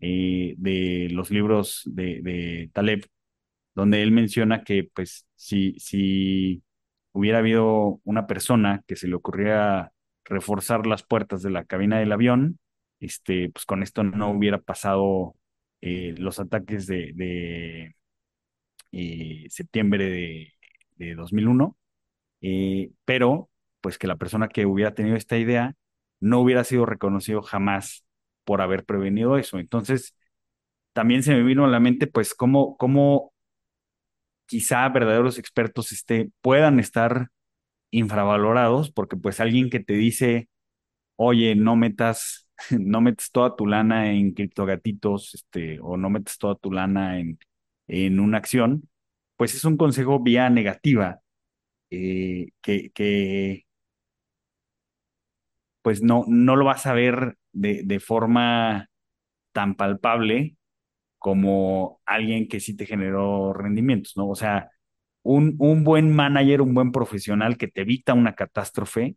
eh, 0.00 0.54
de 0.56 1.08
los 1.10 1.30
libros 1.30 1.82
de, 1.84 2.22
de, 2.22 2.70
Taleb, 2.72 3.06
donde 3.74 4.02
él 4.02 4.12
menciona 4.12 4.64
que, 4.64 4.88
pues, 4.94 5.26
si, 5.34 5.74
si 5.78 6.62
hubiera 7.12 7.38
habido 7.38 8.00
una 8.04 8.26
persona 8.26 8.82
que 8.86 8.96
se 8.96 9.08
le 9.08 9.14
ocurriera 9.14 9.92
reforzar 10.24 10.86
las 10.86 11.02
puertas 11.02 11.42
de 11.42 11.50
la 11.50 11.64
cabina 11.64 11.98
del 11.98 12.12
avión, 12.12 12.58
este, 13.00 13.50
pues 13.50 13.64
con 13.64 13.82
esto 13.82 14.02
no 14.04 14.30
hubiera 14.30 14.58
pasado 14.58 15.34
eh, 15.80 16.14
los 16.18 16.38
ataques 16.38 16.86
de, 16.86 17.12
de 17.14 17.96
eh, 18.92 19.46
septiembre 19.50 20.08
de, 20.10 20.54
de 20.96 21.14
2001, 21.14 21.76
eh, 22.42 22.92
pero 23.04 23.50
pues 23.80 23.98
que 23.98 24.06
la 24.06 24.16
persona 24.16 24.48
que 24.48 24.66
hubiera 24.66 24.94
tenido 24.94 25.16
esta 25.16 25.38
idea 25.38 25.74
no 26.20 26.40
hubiera 26.40 26.64
sido 26.64 26.86
reconocido 26.86 27.42
jamás 27.42 28.04
por 28.44 28.60
haber 28.62 28.84
prevenido 28.84 29.38
eso. 29.38 29.58
Entonces, 29.58 30.14
también 30.92 31.22
se 31.22 31.34
me 31.34 31.42
vino 31.42 31.64
a 31.64 31.68
la 31.68 31.80
mente, 31.80 32.06
pues, 32.06 32.34
cómo, 32.34 32.76
cómo 32.78 33.32
quizá 34.46 34.88
verdaderos 34.88 35.38
expertos 35.38 35.92
este, 35.92 36.30
puedan 36.40 36.80
estar 36.80 37.28
infravalorados, 37.90 38.90
porque 38.92 39.16
pues 39.16 39.40
alguien 39.40 39.70
que 39.70 39.80
te 39.80 39.94
dice, 39.94 40.48
oye, 41.16 41.54
no 41.56 41.76
metas, 41.76 42.48
no 42.78 43.00
metes 43.02 43.30
toda 43.32 43.56
tu 43.56 43.66
lana 43.66 44.12
en 44.12 44.32
criptogatitos, 44.34 45.34
este, 45.34 45.80
o 45.82 45.96
no 45.96 46.10
metes 46.10 46.38
toda 46.38 46.56
tu 46.56 46.72
lana 46.72 47.20
en, 47.20 47.38
en 47.90 48.20
una 48.20 48.38
acción, 48.38 48.88
pues 49.36 49.54
es 49.54 49.64
un 49.66 49.76
consejo 49.78 50.20
vía 50.20 50.50
negativa, 50.50 51.20
eh, 51.90 52.48
que, 52.62 52.92
pues 55.82 56.02
no, 56.02 56.24
no 56.28 56.56
lo 56.56 56.64
vas 56.66 56.86
a 56.86 56.92
ver 56.94 57.36
de, 57.52 57.82
de 57.84 58.00
forma 58.00 58.88
tan 59.52 59.74
palpable 59.76 60.56
como 61.18 62.00
alguien 62.06 62.48
que 62.48 62.60
sí 62.60 62.76
te 62.76 62.86
generó 62.86 63.52
rendimientos, 63.54 64.14
¿no? 64.16 64.28
O 64.30 64.36
sea, 64.36 64.70
un, 65.22 65.56
un 65.60 65.84
buen 65.84 66.14
manager, 66.14 66.62
un 66.62 66.74
buen 66.74 66.92
profesional 66.92 67.58
que 67.58 67.68
te 67.68 67.82
evita 67.82 68.14
una 68.14 68.34
catástrofe, 68.34 69.16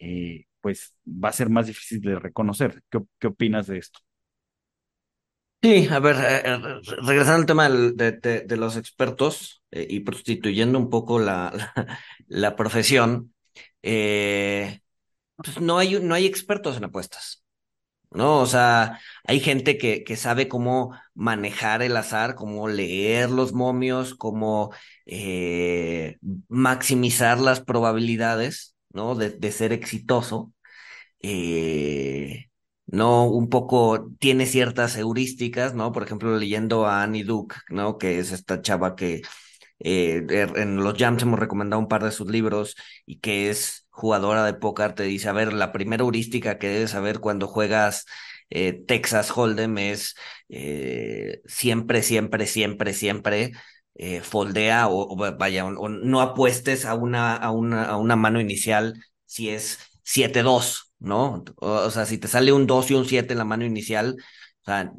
eh, 0.00 0.46
pues 0.62 0.94
va 1.06 1.30
a 1.30 1.32
ser 1.32 1.50
más 1.50 1.68
difícil 1.68 2.00
de 2.02 2.18
reconocer. 2.20 2.82
¿Qué, 2.90 3.00
qué 3.20 3.28
opinas 3.28 3.68
de 3.68 3.78
esto? 3.78 4.00
Sí, 5.66 5.88
a 5.90 5.98
ver, 5.98 6.14
eh, 6.16 6.42
eh, 6.44 6.58
regresando 7.02 7.40
al 7.40 7.46
tema 7.46 7.68
de, 7.68 8.56
los 8.56 8.76
expertos 8.76 9.64
eh, 9.72 9.84
y 9.90 9.98
prostituyendo 10.00 10.78
un 10.78 10.90
poco 10.90 11.18
la, 11.18 11.52
la, 12.28 12.54
profesión, 12.54 13.34
pues 13.82 15.60
no 15.60 15.78
hay, 15.78 15.98
no 16.00 16.14
hay 16.14 16.26
expertos 16.26 16.76
en 16.76 16.84
apuestas. 16.84 17.42
¿no? 18.12 18.40
O 18.40 18.46
sea, 18.46 19.00
hay 19.24 19.40
gente 19.40 19.76
que, 19.78 20.04
que 20.04 20.16
sabe 20.16 20.46
cómo 20.48 20.96
manejar 21.14 21.82
el 21.82 21.96
azar, 21.96 22.36
cómo 22.36 22.68
leer 22.68 23.30
los 23.30 23.52
momios, 23.52 24.14
cómo 24.14 24.72
maximizar 26.48 27.40
las 27.40 27.60
probabilidades, 27.60 28.76
¿no? 28.90 29.16
De, 29.16 29.52
ser 29.52 29.72
exitoso. 29.72 30.52
No, 32.86 33.24
un 33.28 33.48
poco 33.48 34.10
tiene 34.18 34.46
ciertas 34.46 34.96
heurísticas, 34.96 35.74
¿no? 35.74 35.92
Por 35.92 36.02
ejemplo, 36.04 36.36
leyendo 36.36 36.86
a 36.86 37.02
Annie 37.02 37.24
Duke, 37.24 37.56
¿no? 37.70 37.98
Que 37.98 38.18
es 38.18 38.32
esta 38.32 38.62
chava 38.62 38.96
que 38.96 39.22
eh, 39.80 40.24
er- 40.28 40.58
en 40.58 40.76
los 40.76 40.94
Jams 40.98 41.22
hemos 41.22 41.38
recomendado 41.40 41.80
un 41.80 41.88
par 41.88 42.04
de 42.04 42.12
sus 42.12 42.30
libros 42.30 42.76
y 43.06 43.18
que 43.20 43.50
es 43.50 43.86
jugadora 43.90 44.44
de 44.44 44.54
póker, 44.54 44.94
te 44.94 45.04
dice, 45.04 45.28
a 45.28 45.32
ver, 45.32 45.52
la 45.52 45.72
primera 45.72 46.02
heurística 46.04 46.58
que 46.58 46.68
debes 46.68 46.90
saber 46.92 47.20
cuando 47.20 47.46
juegas 47.48 48.06
eh, 48.50 48.84
Texas 48.86 49.30
Hold'em 49.36 49.78
es 49.78 50.14
eh, 50.48 51.40
siempre, 51.46 52.02
siempre, 52.02 52.46
siempre, 52.46 52.92
siempre 52.94 53.52
foldea 54.22 54.88
o, 54.88 55.16
vaya, 55.38 55.64
o, 55.66 55.88
no 55.88 56.20
apuestes 56.20 56.84
a 56.84 56.94
una, 56.94 57.34
a 57.36 57.50
una, 57.50 57.84
a 57.84 57.96
una 57.96 58.16
mano 58.16 58.40
inicial 58.40 58.94
si 59.24 59.48
es 59.50 59.78
siete 60.02 60.42
dos 60.42 60.85
¿no? 60.98 61.44
O, 61.56 61.90
sea, 61.90 62.06
si 62.06 62.18
te 62.18 62.28
sale 62.28 62.52
un 62.52 62.66
2 62.66 62.90
y 62.90 62.94
un 62.94 63.04
7 63.04 63.32
en 63.32 63.38
la 63.38 63.44
mano 63.44 63.64
inicial, 63.64 64.16
o 64.62 64.64
sea, 64.64 64.92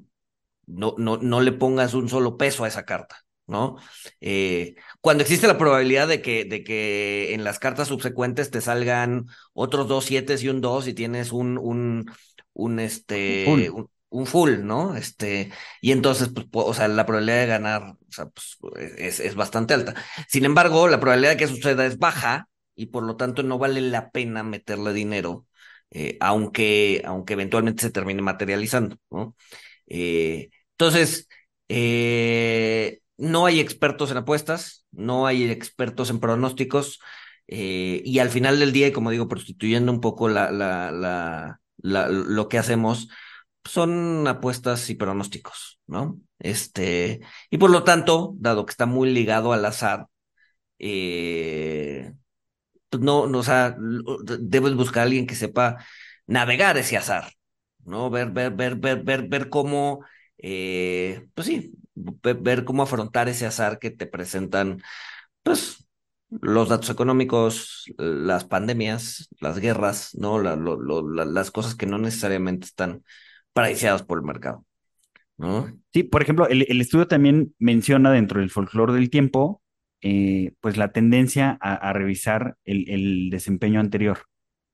no, 0.66 0.96
no, 0.98 1.18
no 1.18 1.42
le 1.42 1.52
pongas 1.52 1.94
un 1.94 2.10
solo 2.10 2.38
peso 2.38 2.64
a 2.64 2.68
esa 2.68 2.86
carta, 2.86 3.26
¿no? 3.48 3.78
Eh, 4.22 4.76
cuando 5.02 5.24
existe 5.24 5.48
la 5.48 5.58
probabilidad 5.58 6.08
de 6.08 6.22
que, 6.22 6.46
de 6.46 6.64
que 6.64 7.34
en 7.34 7.44
las 7.44 7.60
cartas 7.60 7.88
subsecuentes 7.88 8.52
te 8.52 8.62
salgan 8.62 9.28
otros 9.54 9.88
dos 9.88 10.06
siete 10.06 10.36
y 10.40 10.50
un 10.50 10.62
2 10.62 10.88
y 10.88 10.94
tienes 10.94 11.32
un, 11.32 11.58
un, 11.58 12.12
un, 12.54 12.80
este, 12.80 13.46
Full. 13.46 13.70
un, 13.70 13.90
un 14.10 14.26
full, 14.26 14.64
¿no? 14.64 14.96
Este, 14.96 15.52
y 15.82 15.92
entonces, 15.92 16.30
pues, 16.30 16.66
o 16.68 16.74
sea, 16.74 16.88
la 16.88 17.06
probabilidad 17.06 17.42
de 17.42 17.48
ganar, 17.48 17.84
o 17.84 18.12
sea, 18.12 18.28
pues, 18.28 18.58
es, 18.98 19.20
es 19.20 19.36
bastante 19.36 19.74
alta. 19.74 19.96
Sin 20.28 20.46
embargo, 20.46 20.88
la 20.88 21.00
probabilidad 21.00 21.32
de 21.32 21.38
que 21.38 21.48
suceda 21.48 21.86
es 21.86 21.98
baja 21.98 22.48
y 22.76 22.88
por 22.88 23.04
lo 23.04 23.16
tanto 23.18 23.44
no 23.44 23.58
vale 23.58 23.82
la 23.82 24.12
pena 24.12 24.44
meterle 24.44 24.94
dinero, 24.94 25.46
eh, 25.92 26.18
aunque, 26.22 27.02
aunque 27.06 27.34
eventualmente 27.34 27.82
se 27.84 27.92
termine 27.92 28.22
materializando, 28.22 28.98
¿no? 29.12 29.36
Eh, 29.88 30.50
entonces, 30.72 31.28
eh, 31.70 33.00
no 33.18 33.46
hay 33.46 33.60
expertos 33.60 34.12
en 34.12 34.18
apuestas, 34.18 34.86
no 34.92 35.28
hay 35.28 35.50
expertos 35.50 36.10
en 36.10 36.20
pronósticos, 36.20 37.00
y 37.50 38.20
al 38.20 38.30
final 38.30 38.60
del 38.60 38.74
día, 38.74 38.88
y 38.88 38.92
como 38.92 39.10
digo, 39.12 39.28
prostituyendo 39.30 39.92
un 39.92 40.02
poco 40.02 40.28
la, 40.30 40.52
la, 40.52 40.92
la- 41.78 42.08
lo 42.10 42.50
que 42.50 42.58
hacemos, 42.58 43.08
son 43.66 44.28
apuestas 44.28 44.90
y 44.90 44.96
pronósticos, 44.96 45.80
¿no? 45.88 46.20
Este, 46.40 47.22
y 47.50 47.58
por 47.58 47.70
lo 47.72 47.84
tanto, 47.84 48.34
dado 48.38 48.66
que 48.66 48.72
está 48.72 48.86
muy 48.86 49.12
ligado 49.12 49.54
al 49.54 49.66
azar, 49.66 50.08
eh, 50.80 51.67
pues 52.98 53.06
no, 53.06 53.28
no, 53.28 53.40
o 53.40 53.44
sea, 53.44 53.76
debes 54.40 54.74
buscar 54.76 55.02
a 55.02 55.04
alguien 55.04 55.28
que 55.28 55.36
sepa 55.36 55.78
navegar 56.26 56.78
ese 56.78 56.98
azar, 56.98 57.32
¿no? 57.86 58.10
Ver, 58.10 58.32
ver, 58.32 58.52
ver, 58.52 58.76
ver, 58.76 59.04
ver, 59.04 59.28
ver 59.28 59.50
cómo, 59.50 60.04
eh, 60.40 61.28
pues 61.36 61.48
sí, 61.48 61.74
ver, 61.96 62.66
cómo 62.66 62.84
afrontar 62.84 63.30
ese 63.30 63.46
azar 63.46 63.78
que 63.80 63.92
te 63.92 64.08
presentan, 64.08 64.82
pues, 65.44 65.88
los 66.30 66.70
datos 66.70 66.90
económicos, 66.90 67.86
las 67.98 68.46
pandemias, 68.46 69.30
las 69.40 69.60
guerras, 69.60 70.16
¿no? 70.16 70.40
Las 70.40 71.52
cosas 71.52 71.76
que 71.76 71.86
no 71.86 71.98
necesariamente 72.00 72.66
están 72.66 73.04
priceadas 73.54 74.04
por 74.04 74.18
el 74.18 74.26
mercado, 74.26 74.66
¿no? 75.38 75.72
Sí, 75.94 76.04
por 76.04 76.22
ejemplo, 76.24 76.48
el, 76.48 76.66
el 76.68 76.82
estudio 76.82 77.08
también 77.08 77.54
menciona 77.60 78.12
dentro 78.12 78.40
del 78.40 78.50
folclore 78.50 78.94
del 78.94 79.10
tiempo, 79.10 79.62
eh, 80.02 80.54
pues 80.62 80.78
la 80.78 80.92
tendencia 80.92 81.58
a, 81.60 81.92
revisar 81.94 82.58
el, 82.66 83.30
desempeño 83.32 83.80
anterior. 83.80 84.20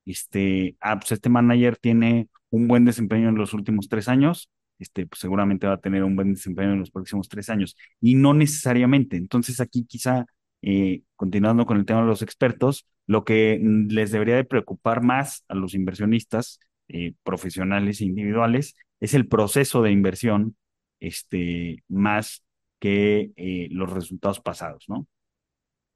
Este, 0.05 0.75
ah, 0.81 0.99
pues 0.99 1.13
este 1.13 1.29
manager 1.29 1.77
tiene 1.77 2.27
un 2.49 2.67
buen 2.67 2.85
desempeño 2.85 3.29
en 3.29 3.35
los 3.35 3.53
últimos 3.53 3.87
tres 3.89 4.07
años, 4.09 4.49
este, 4.79 5.07
pues 5.07 5.21
seguramente 5.21 5.67
va 5.67 5.73
a 5.75 5.79
tener 5.81 6.03
un 6.03 6.15
buen 6.15 6.33
desempeño 6.33 6.73
en 6.73 6.79
los 6.79 6.91
próximos 6.91 7.29
tres 7.29 7.49
años, 7.49 7.77
y 8.01 8.15
no 8.15 8.33
necesariamente. 8.33 9.17
Entonces 9.17 9.61
aquí 9.61 9.85
quizá, 9.85 10.25
eh, 10.61 11.03
continuando 11.15 11.65
con 11.65 11.77
el 11.77 11.85
tema 11.85 12.01
de 12.01 12.07
los 12.07 12.21
expertos, 12.21 12.85
lo 13.07 13.23
que 13.25 13.59
les 13.89 14.11
debería 14.11 14.35
de 14.35 14.45
preocupar 14.45 15.03
más 15.03 15.45
a 15.47 15.55
los 15.55 15.73
inversionistas 15.73 16.59
eh, 16.89 17.13
profesionales 17.23 18.01
e 18.01 18.05
individuales 18.05 18.75
es 18.99 19.13
el 19.13 19.27
proceso 19.27 19.81
de 19.81 19.91
inversión 19.91 20.55
este, 20.99 21.83
más 21.89 22.43
que 22.79 23.31
los 23.71 23.91
resultados 23.91 24.41
pasados, 24.41 24.85
¿no? 24.89 25.07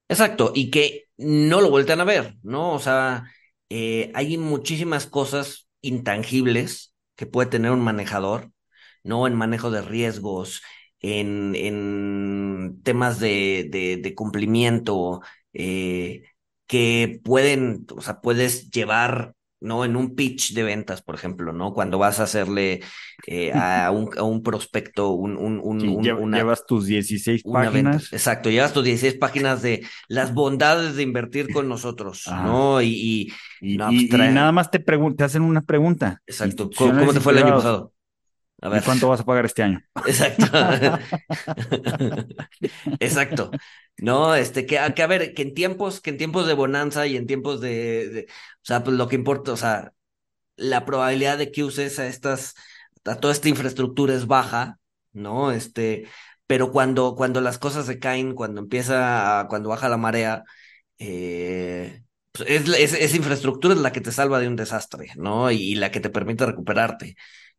Exacto, 0.09 0.51
y 0.55 0.71
que 0.71 1.05
no 1.17 1.61
lo 1.61 1.69
vueltan 1.69 1.99
a 2.01 2.05
ver, 2.05 2.35
¿no? 2.43 2.73
O 2.73 2.79
sea, 2.79 3.25
eh, 3.69 4.11
hay 4.15 4.37
muchísimas 4.37 5.05
cosas 5.05 5.67
intangibles 5.81 6.93
que 7.15 7.25
puede 7.25 7.49
tener 7.49 7.71
un 7.71 7.81
manejador, 7.81 8.51
¿no? 9.03 9.27
En 9.27 9.35
manejo 9.35 9.69
de 9.71 9.81
riesgos, 9.81 10.61
en, 11.01 11.55
en 11.55 12.81
temas 12.83 13.19
de, 13.19 13.67
de, 14.01 14.15
cumplimiento, 14.15 15.21
eh, 15.53 16.23
que 16.67 17.19
pueden, 17.23 17.85
o 17.95 18.01
sea, 18.01 18.21
puedes 18.21 18.71
llevar, 18.71 19.33
¿no? 19.59 19.85
En 19.85 19.95
un 19.95 20.15
pitch 20.15 20.53
de 20.53 20.63
ventas, 20.63 21.01
por 21.01 21.15
ejemplo, 21.15 21.53
¿no? 21.53 21.73
Cuando 21.73 21.97
vas 21.97 22.19
a 22.19 22.23
hacerle 22.23 22.81
eh, 23.27 23.53
a, 23.53 23.91
un, 23.91 24.09
a 24.17 24.23
un 24.23 24.43
prospecto 24.43 25.09
un, 25.11 25.37
un, 25.37 25.59
un, 25.63 25.81
Sí, 25.81 25.87
un- 25.89 26.01
lle- 26.01 26.13
una, 26.13 26.37
llevas 26.37 26.65
tus 26.65 26.85
16 26.85 27.43
una 27.43 27.69
venta. 27.69 27.99
páginas. 27.99 28.11
Exacto, 28.11 28.49
llevas 28.49 28.73
tus 28.73 28.83
16 28.83 29.15
páginas 29.19 29.61
de 29.61 29.85
las 30.09 30.33
bondades 30.33 30.95
de 30.95 31.03
invertir 31.03 31.49
con 31.51 31.69
nosotros. 31.69 32.33
¿no? 32.37 32.81
Y, 32.81 32.89
y 32.89 33.33
Y, 33.59 33.77
no, 33.77 33.93
pues, 34.07 34.07
y 34.09 34.29
nada 34.29 34.51
más 34.51 34.69
te, 34.71 34.79
te 34.79 35.23
hacen 35.23 35.41
una 35.43 35.61
pregunta. 35.63 36.21
exacto, 36.25 36.73
¿cómo, 36.73 36.97
cómo 36.97 37.13
te 37.13 37.19
fue 37.21 37.33
el 37.33 37.39
año 37.39 37.53
pasado? 37.53 37.93
A 38.61 38.69
¿Y 38.69 38.79
ver, 38.79 38.83
cuánto 38.83 39.07
vas 39.09 39.19
a 39.21 39.25
pagar 39.25 39.45
este 39.45 39.63
año? 39.63 39.81
exacto. 40.05 40.47
Exacto. 42.99 43.55
No, 43.97 44.35
este, 44.35 44.65
que, 44.65 44.79
que 44.95 45.03
a 45.03 45.07
ver, 45.07 45.33
que 45.33 45.41
en 45.41 45.53
tiempos, 45.53 46.01
que 46.01 46.11
en 46.11 46.17
tiempos 46.17 46.47
de 46.47 46.53
bonanza 46.53 47.07
y 47.07 47.15
en 47.17 47.27
tiempos 47.27 47.61
de, 47.61 48.09
de- 48.09 48.27
o 48.29 48.59
sea, 48.63 48.83
pues 48.83 48.95
lo 48.97 49.07
que 49.07 49.15
importa, 49.15 49.51
o 49.53 49.57
sea, 49.57 49.93
la 50.57 50.85
probabilidad 50.85 51.37
de 51.37 51.51
que 51.51 51.63
uses 51.63 51.99
a 51.99 52.07
estas, 52.07 52.55
a 53.05 53.15
toda 53.17 53.33
esta 53.33 53.49
infraestructura 53.49 54.13
es 54.15 54.27
baja, 54.27 54.79
¿no? 55.13 55.51
Este, 55.51 56.07
pero 56.47 56.71
cuando, 56.71 57.15
cuando 57.15 57.41
las 57.41 57.59
cosas 57.59 57.85
se 57.87 57.99
caen, 57.99 58.33
cuando 58.35 58.61
empieza, 58.61 59.41
a- 59.41 59.47
cuando 59.49 59.69
baja 59.69 59.89
la 59.89 59.97
marea, 59.97 60.43
eh, 60.99 62.03
pues 62.31 62.49
es, 62.49 62.69
es- 62.69 62.93
esa 62.93 63.17
infraestructura 63.17 63.73
es 63.75 63.79
la 63.81 63.91
que 63.91 64.01
te 64.01 64.11
salva 64.11 64.39
de 64.39 64.47
un 64.47 64.55
desastre, 64.55 65.09
¿no? 65.15 65.51
Y, 65.51 65.75
la 65.75 65.91
que 65.91 65.99
te 65.99 66.09
permite 66.09 66.45
recuperarte. 66.45 67.15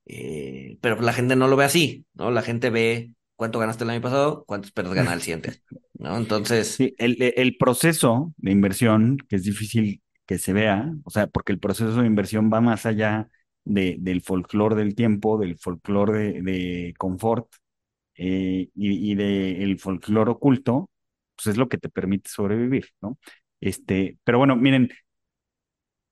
Eh, 0.08 0.78
pero 0.80 1.00
la 1.02 1.12
gente 1.12 1.36
no 1.36 1.48
lo 1.48 1.56
ve 1.56 1.64
así, 1.66 2.06
¿no? 2.14 2.30
La 2.30 2.42
gente 2.42 2.70
ve 2.70 3.12
cuánto 3.36 3.58
ganaste 3.58 3.84
el 3.84 3.90
año 3.90 4.00
pasado, 4.00 4.44
cuánto 4.46 4.66
esperas 4.66 4.94
ganar 4.94 5.14
el 5.14 5.22
siguiente, 5.22 5.62
¿no? 5.94 6.16
Entonces, 6.16 6.76
Sí, 6.76 6.94
el, 6.98 7.16
el 7.36 7.56
proceso 7.56 8.32
de 8.36 8.52
inversión, 8.52 9.16
que 9.28 9.36
es 9.36 9.42
difícil 9.44 10.02
que 10.26 10.38
se 10.38 10.52
vea, 10.52 10.92
o 11.04 11.10
sea, 11.10 11.26
porque 11.26 11.52
el 11.52 11.58
proceso 11.58 12.00
de 12.00 12.06
inversión 12.06 12.50
va 12.52 12.60
más 12.60 12.86
allá 12.86 13.28
de, 13.64 13.96
del 13.98 14.20
folclore 14.22 14.76
del 14.76 14.94
tiempo, 14.94 15.38
del 15.38 15.58
folclore 15.58 16.18
de, 16.18 16.42
de 16.42 16.94
confort, 16.98 17.48
eh, 18.16 18.68
y, 18.74 19.12
y 19.12 19.14
del 19.14 19.78
folclore 19.78 20.30
oculto, 20.32 20.90
pues 21.36 21.48
es 21.48 21.56
lo 21.56 21.68
que 21.68 21.78
te 21.78 21.88
permite 21.88 22.30
sobrevivir, 22.30 22.86
¿no? 23.00 23.18
Este, 23.60 24.18
pero 24.24 24.38
bueno, 24.38 24.56
miren, 24.56 24.90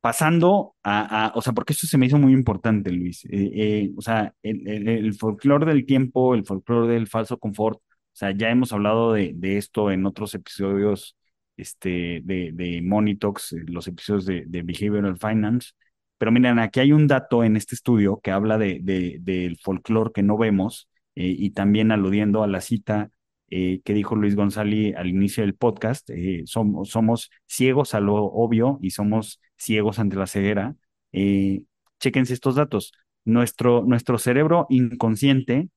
pasando 0.06 0.76
a, 0.84 1.32
o 1.34 1.42
sea, 1.42 1.52
porque 1.52 1.72
esto 1.72 1.88
se 1.88 1.98
me 1.98 2.06
hizo 2.06 2.16
muy 2.16 2.32
importante, 2.32 2.92
Luis. 2.92 3.24
Eh, 3.24 3.50
eh, 3.54 3.92
o 3.96 4.00
sea, 4.00 4.32
el, 4.40 4.86
el, 4.88 5.14
folclore 5.14 5.66
del 5.66 5.84
tiempo, 5.84 6.36
el 6.36 6.44
folclore 6.44 6.94
del 6.94 7.08
falso 7.08 7.38
confort, 7.38 7.78
o 7.80 7.82
sea, 8.12 8.30
ya 8.30 8.48
hemos 8.50 8.72
hablado 8.72 9.12
de, 9.12 9.34
esto 9.42 9.90
en 9.90 10.06
otros 10.06 10.32
episodios 10.36 11.16
este, 11.56 12.20
de, 12.22 12.82
Monitox, 12.84 13.54
eh, 13.54 13.64
los 13.66 13.88
episodios 13.88 14.26
de, 14.26 14.44
de 14.46 14.62
Behavioral 14.62 15.18
Finance. 15.18 15.72
Pero 16.18 16.30
miren, 16.30 16.60
aquí 16.60 16.78
hay 16.78 16.92
un 16.92 17.08
dato 17.08 17.42
en 17.42 17.56
este 17.56 17.74
estudio 17.74 18.20
que 18.22 18.30
habla 18.30 18.58
de, 18.58 18.78
de 18.80 19.18
del 19.20 19.58
folclore 19.58 20.12
que 20.14 20.22
no 20.22 20.38
vemos 20.38 20.88
y 21.16 21.50
también 21.50 21.90
aludiendo 21.90 22.44
a 22.44 22.46
la 22.46 22.60
cita 22.60 23.10
eh, 23.50 23.80
que 23.84 23.94
dijo 23.94 24.16
Luis 24.16 24.34
González 24.34 24.94
al 24.96 25.08
inicio 25.08 25.42
del 25.42 25.54
podcast, 25.54 26.08
eh, 26.10 26.42
somos, 26.46 27.30
ciegos 27.46 27.94
a 27.94 28.00
lo 28.00 28.14
obvio 28.16 28.78
y 28.82 28.90
somos 28.90 29.40
ciegos 29.56 29.98
ante 29.98 30.16
la 30.16 30.26
ceguera. 30.26 30.76
Eh, 31.12 31.62
chéquense 32.00 32.34
estos 32.34 32.56
datos. 32.56 32.92
Nuestro, 33.24 33.84
nuestro 33.84 34.18
cerebro 34.18 34.66
inconsciente 34.68 35.68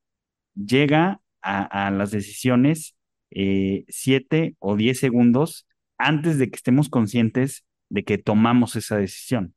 llega 0.55 1.22
a, 1.41 1.91
las 1.91 2.11
decisiones 2.11 2.95
eh, 3.32 3.86
siete 3.88 4.55
o 4.59 4.76
diez 4.76 4.99
segundos 4.99 5.67
antes 5.97 6.38
de 6.38 6.49
que 6.49 6.57
estemos 6.57 6.89
conscientes 6.89 7.65
de 7.89 8.03
que 8.03 8.17
tomamos 8.17 8.76
esa 8.76 8.97
decisión. 8.97 9.55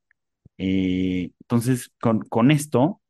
Eh, 0.58 1.30
entonces, 1.40 1.92
con, 2.00 2.20
con 2.20 2.50
esto, 2.50 2.82
o 2.82 3.00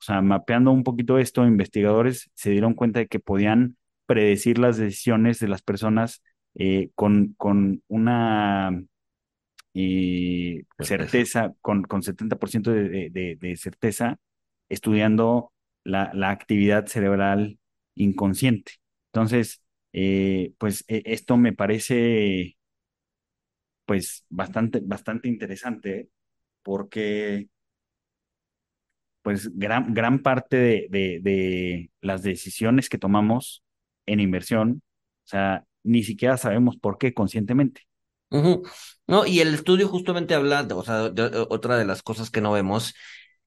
sea, 0.00 0.22
mapeando 0.22 0.70
un 0.70 0.84
poquito 0.84 1.18
esto, 1.18 1.46
investigadores 1.46 2.30
se 2.34 2.50
dieron 2.50 2.74
cuenta 2.74 3.00
de 3.00 3.08
que 3.08 3.20
podían 3.20 3.76
predecir 4.06 4.58
las 4.58 4.76
decisiones 4.76 5.38
de 5.38 5.48
las 5.48 5.62
personas 5.62 6.22
eh, 6.54 6.90
con, 6.94 7.34
con 7.36 7.82
una 7.88 8.84
eh, 9.74 10.64
certeza, 10.78 11.54
con, 11.60 11.82
con 11.82 12.02
70% 12.02 12.70
de, 12.70 13.10
de, 13.10 13.36
de, 13.40 13.56
certeza, 13.56 14.18
estudiando 14.68 15.52
la, 15.82 16.12
la, 16.14 16.30
actividad 16.30 16.86
cerebral 16.86 17.58
inconsciente. 17.96 18.74
Entonces, 19.12 19.62
eh, 19.92 20.52
pues 20.58 20.84
e, 20.88 21.02
esto 21.06 21.36
me 21.36 21.52
parece 21.52 22.56
pues 23.84 24.24
bastante, 24.28 24.80
bastante 24.82 25.28
interesante 25.28 26.08
porque 26.62 27.48
pues 29.22 29.50
gran, 29.56 29.94
gran 29.94 30.22
parte 30.22 30.56
de, 30.56 30.86
de, 30.90 31.20
de, 31.22 31.90
las 32.00 32.22
decisiones 32.22 32.88
que 32.88 32.98
tomamos 32.98 33.63
en 34.06 34.20
inversión, 34.20 34.82
o 35.24 35.28
sea, 35.28 35.64
ni 35.82 36.02
siquiera 36.04 36.36
sabemos 36.36 36.76
por 36.76 36.98
qué 36.98 37.14
conscientemente. 37.14 37.82
No, 39.06 39.26
y 39.26 39.40
el 39.40 39.54
estudio 39.54 39.88
justamente 39.88 40.34
habla, 40.34 40.62
de, 40.62 40.74
o 40.74 40.82
sea, 40.82 41.10
otra 41.50 41.76
de 41.76 41.84
las 41.84 42.02
cosas 42.02 42.30
que 42.30 42.40
no 42.40 42.52
vemos 42.52 42.94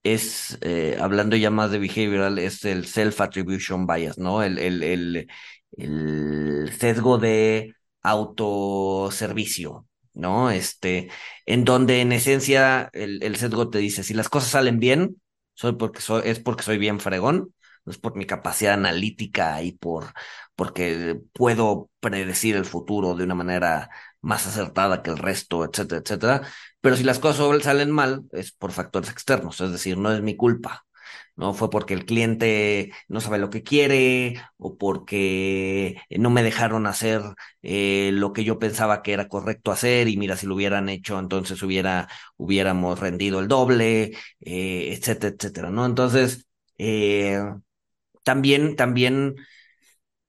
es, 0.04 0.58
eh, 0.62 0.96
hablando 1.00 1.36
ya 1.36 1.50
más 1.50 1.70
de 1.72 1.78
behavioral, 1.80 2.38
es 2.38 2.64
el 2.64 2.86
self-attribution 2.86 3.86
bias, 3.86 4.18
¿no? 4.18 4.42
El, 4.42 4.58
el, 4.58 4.82
el, 4.84 5.28
el 5.76 6.70
sesgo 6.78 7.18
de 7.18 7.74
autoservicio, 8.02 9.86
¿no? 10.14 10.50
Este, 10.50 11.10
en 11.44 11.64
donde 11.64 12.00
en 12.00 12.12
esencia 12.12 12.88
el, 12.92 13.22
el 13.22 13.36
sesgo 13.36 13.70
te 13.70 13.78
dice, 13.78 14.04
si 14.04 14.14
las 14.14 14.28
cosas 14.28 14.50
salen 14.50 14.78
bien, 14.78 15.20
soy 15.54 15.72
porque 15.72 16.00
soy, 16.00 16.22
es 16.24 16.38
porque 16.38 16.62
soy 16.62 16.78
bien 16.78 17.00
fregón, 17.00 17.52
es 17.86 17.98
por 17.98 18.16
mi 18.16 18.26
capacidad 18.26 18.74
analítica 18.74 19.62
y 19.62 19.72
por 19.72 20.12
porque 20.54 21.20
puedo 21.32 21.90
predecir 22.00 22.56
el 22.56 22.64
futuro 22.64 23.14
de 23.14 23.24
una 23.24 23.34
manera 23.34 23.90
más 24.20 24.46
acertada 24.46 25.02
que 25.02 25.10
el 25.10 25.18
resto, 25.18 25.64
etcétera, 25.64 26.00
etcétera. 26.04 26.42
Pero 26.80 26.96
si 26.96 27.04
las 27.04 27.18
cosas 27.20 27.62
salen 27.62 27.90
mal, 27.90 28.24
es 28.32 28.52
por 28.52 28.72
factores 28.72 29.10
externos, 29.10 29.60
es 29.60 29.70
decir, 29.72 29.96
no 29.98 30.12
es 30.12 30.22
mi 30.22 30.36
culpa. 30.36 30.84
No 31.36 31.54
fue 31.54 31.70
porque 31.70 31.94
el 31.94 32.04
cliente 32.04 32.90
no 33.08 33.20
sabe 33.20 33.38
lo 33.38 33.48
que 33.50 33.62
quiere 33.62 34.40
o 34.56 34.76
porque 34.76 35.96
no 36.10 36.30
me 36.30 36.42
dejaron 36.42 36.86
hacer 36.86 37.22
eh, 37.62 38.10
lo 38.12 38.32
que 38.32 38.44
yo 38.44 38.58
pensaba 38.58 39.02
que 39.02 39.12
era 39.12 39.28
correcto 39.28 39.70
hacer 39.70 40.08
y 40.08 40.16
mira, 40.16 40.36
si 40.36 40.46
lo 40.46 40.54
hubieran 40.56 40.88
hecho, 40.88 41.18
entonces 41.18 41.62
hubiera, 41.62 42.08
hubiéramos 42.36 42.98
rendido 42.98 43.38
el 43.40 43.48
doble, 43.48 44.12
eh, 44.40 44.92
etcétera, 44.92 45.34
etcétera, 45.36 45.70
¿no? 45.70 45.86
Entonces, 45.86 46.46
eh, 46.78 47.40
también, 48.28 48.76
también, 48.76 49.36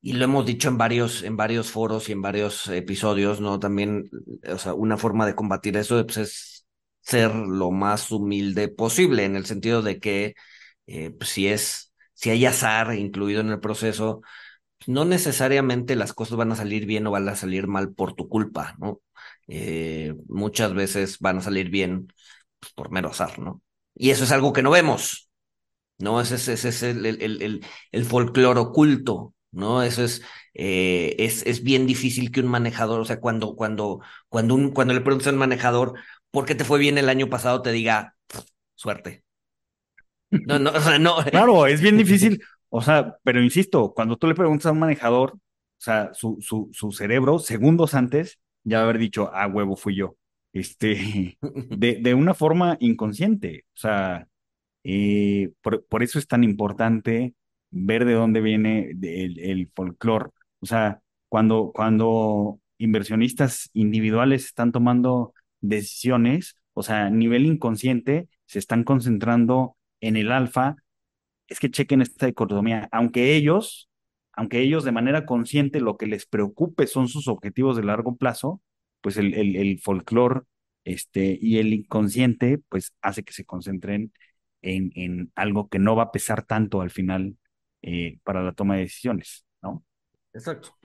y 0.01 0.13
lo 0.13 0.23
hemos 0.23 0.45
dicho 0.45 0.69
en 0.69 0.77
varios, 0.77 1.21
en 1.23 1.35
varios 1.35 1.69
foros 1.69 2.07
y 2.07 2.13
en 2.13 2.21
varios 2.21 2.69
episodios, 2.69 3.41
¿no? 3.41 3.59
También, 3.59 4.09
o 4.47 4.57
sea, 4.57 4.73
una 4.73 4.95
forma 4.95 5.25
de 5.25 5.35
combatir 5.35 5.75
eso 5.75 6.05
pues, 6.05 6.17
es 6.17 6.67
ser 7.01 7.35
lo 7.35 7.71
más 7.71 8.09
humilde 8.11 8.69
posible, 8.69 9.25
en 9.25 9.35
el 9.35 9.45
sentido 9.45 9.81
de 9.81 9.99
que 9.99 10.35
eh, 10.87 11.11
pues, 11.11 11.31
si 11.31 11.49
es, 11.49 11.93
si 12.13 12.29
hay 12.29 12.45
azar 12.45 12.95
incluido 12.95 13.41
en 13.41 13.49
el 13.49 13.59
proceso, 13.59 14.21
no 14.87 15.03
necesariamente 15.03 15.97
las 15.97 16.13
cosas 16.13 16.37
van 16.37 16.53
a 16.53 16.55
salir 16.55 16.85
bien 16.85 17.05
o 17.07 17.11
van 17.11 17.27
a 17.27 17.35
salir 17.35 17.67
mal 17.67 17.93
por 17.93 18.13
tu 18.13 18.29
culpa, 18.29 18.75
¿no? 18.79 19.01
Eh, 19.49 20.15
muchas 20.29 20.73
veces 20.73 21.19
van 21.19 21.39
a 21.39 21.41
salir 21.41 21.69
bien 21.69 22.07
pues, 22.61 22.71
por 22.73 22.91
mero 22.91 23.09
azar, 23.09 23.39
¿no? 23.39 23.61
Y 23.93 24.11
eso 24.11 24.23
es 24.23 24.31
algo 24.31 24.53
que 24.53 24.63
no 24.63 24.71
vemos. 24.71 25.28
¿No? 25.99 26.21
Ese, 26.21 26.35
ese 26.35 26.69
es 26.69 26.83
el, 26.83 27.05
el, 27.05 27.21
el, 27.21 27.65
el 27.91 28.05
folclore 28.05 28.59
oculto, 28.59 29.33
¿no? 29.51 29.83
Eso 29.83 30.03
es, 30.03 30.21
eh, 30.53 31.15
es, 31.19 31.45
es 31.45 31.63
bien 31.63 31.87
difícil 31.87 32.31
que 32.31 32.41
un 32.41 32.47
manejador, 32.47 32.99
o 33.01 33.05
sea, 33.05 33.19
cuando, 33.19 33.55
cuando, 33.55 34.01
cuando, 34.29 34.55
un, 34.55 34.71
cuando 34.71 34.93
le 34.93 35.01
preguntas 35.01 35.27
a 35.27 35.31
un 35.31 35.37
manejador, 35.37 35.93
¿por 36.31 36.45
qué 36.45 36.55
te 36.55 36.65
fue 36.65 36.79
bien 36.79 36.97
el 36.97 37.09
año 37.09 37.29
pasado? 37.29 37.61
Te 37.61 37.71
diga, 37.71 38.15
suerte. 38.75 39.23
No, 40.31 40.59
no, 40.59 40.71
o 40.71 40.79
sea, 40.79 40.99
no. 40.99 41.17
Claro, 41.31 41.65
es 41.67 41.81
bien 41.81 41.97
difícil, 41.97 42.41
o 42.69 42.81
sea, 42.81 43.17
pero 43.23 43.41
insisto, 43.41 43.93
cuando 43.93 44.17
tú 44.17 44.27
le 44.27 44.35
preguntas 44.35 44.67
a 44.67 44.71
un 44.71 44.79
manejador, 44.79 45.33
o 45.33 45.39
sea, 45.81 46.11
su, 46.13 46.37
su, 46.41 46.69
su 46.71 46.91
cerebro, 46.91 47.39
segundos 47.39 47.93
antes, 47.95 48.39
ya 48.63 48.77
va 48.77 48.83
a 48.83 48.89
haber 48.89 48.99
dicho, 48.99 49.31
ah, 49.33 49.47
huevo, 49.47 49.75
fui 49.75 49.95
yo. 49.95 50.15
Este, 50.53 51.37
de, 51.41 51.99
de 52.01 52.13
una 52.13 52.33
forma 52.33 52.77
inconsciente, 52.79 53.65
o 53.73 53.77
sea, 53.77 54.27
por, 55.61 56.03
eso 56.03 56.19
es 56.19 56.27
tan 56.27 56.43
importante 56.43 57.35
ver 57.71 58.05
de 58.05 58.13
dónde 58.13 58.41
viene 58.41 58.91
el, 59.01 59.39
el 59.39 59.71
folclore. 59.75 60.29
O 60.59 60.65
sea, 60.65 61.01
cuando, 61.27 61.71
cuando 61.73 62.59
inversionistas 62.77 63.69
individuales 63.73 64.45
están 64.45 64.71
tomando 64.71 65.33
decisiones, 65.61 66.55
o 66.73 66.83
sea, 66.83 67.07
a 67.07 67.09
nivel 67.09 67.45
inconsciente, 67.45 68.27
se 68.45 68.59
están 68.59 68.83
concentrando 68.83 69.75
en 70.01 70.17
el 70.17 70.31
alfa. 70.31 70.75
Es 71.47 71.59
que 71.59 71.69
chequen 71.71 72.01
esta 72.01 72.25
dicotomía. 72.27 72.87
Aunque 72.91 73.35
ellos, 73.35 73.89
aunque 74.33 74.61
ellos 74.61 74.83
de 74.83 74.91
manera 74.91 75.25
consciente 75.25 75.81
lo 75.81 75.97
que 75.97 76.07
les 76.07 76.25
preocupe 76.25 76.87
son 76.87 77.07
sus 77.07 77.27
objetivos 77.27 77.75
de 77.77 77.83
largo 77.83 78.15
plazo, 78.15 78.61
pues 79.01 79.17
el, 79.17 79.33
el, 79.33 79.55
el 79.55 79.79
folclore 79.79 80.41
este, 80.83 81.37
y 81.41 81.57
el 81.59 81.73
inconsciente, 81.73 82.59
pues 82.69 82.93
hace 83.01 83.23
que 83.23 83.33
se 83.33 83.45
concentren 83.45 84.11
en, 84.61 84.91
en, 84.95 85.31
algo 85.35 85.69
que 85.69 85.79
no 85.79 85.95
va 85.95 86.03
a 86.03 86.11
pesar 86.11 86.45
tanto 86.45 86.81
al 86.81 86.91
final 86.91 87.37
eh, 87.81 88.19
para 88.23 88.43
la 88.43 88.53
toma 88.53 88.75
de 88.75 88.81
decisiones, 88.81 89.45
¿no? 89.61 89.83
Exacto, 90.33 90.77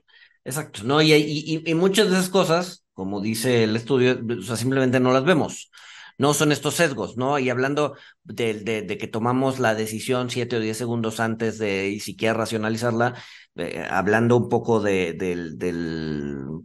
exacto, 0.45 0.83
¿no? 0.85 1.03
Y, 1.03 1.13
y, 1.13 1.63
y, 1.65 1.75
muchas 1.75 2.09
de 2.11 2.15
esas 2.17 2.29
cosas, 2.29 2.85
como 2.93 3.21
dice 3.21 3.65
el 3.65 3.77
estudio, 3.77 4.21
o 4.39 4.43
sea, 4.43 4.57
simplemente 4.57 5.01
no 5.01 5.13
las 5.13 5.25
vemos. 5.25 5.71
No 6.17 6.33
son 6.33 6.53
estos 6.53 6.75
sesgos, 6.75 7.17
¿no? 7.17 7.41
Y 7.41 7.51
hablando 7.51 7.97
de, 8.23 8.55
de, 8.55 8.99
que 8.99 9.09
tomamos 9.09 9.59
la 9.59 9.75
decisión 9.75 10.31
siete 10.31 10.57
o 10.57 10.61
diez 10.61 10.79
segundos 10.79 11.19
antes 11.19 11.59
de 11.59 11.89
y 11.89 11.99
siquiera 11.99 12.35
racionalizarla, 12.35 13.15
eh, 13.57 13.85
hablando 13.91 14.37
un 14.37 14.49
poco 14.49 14.81
de, 14.81 15.13
del, 15.13 15.57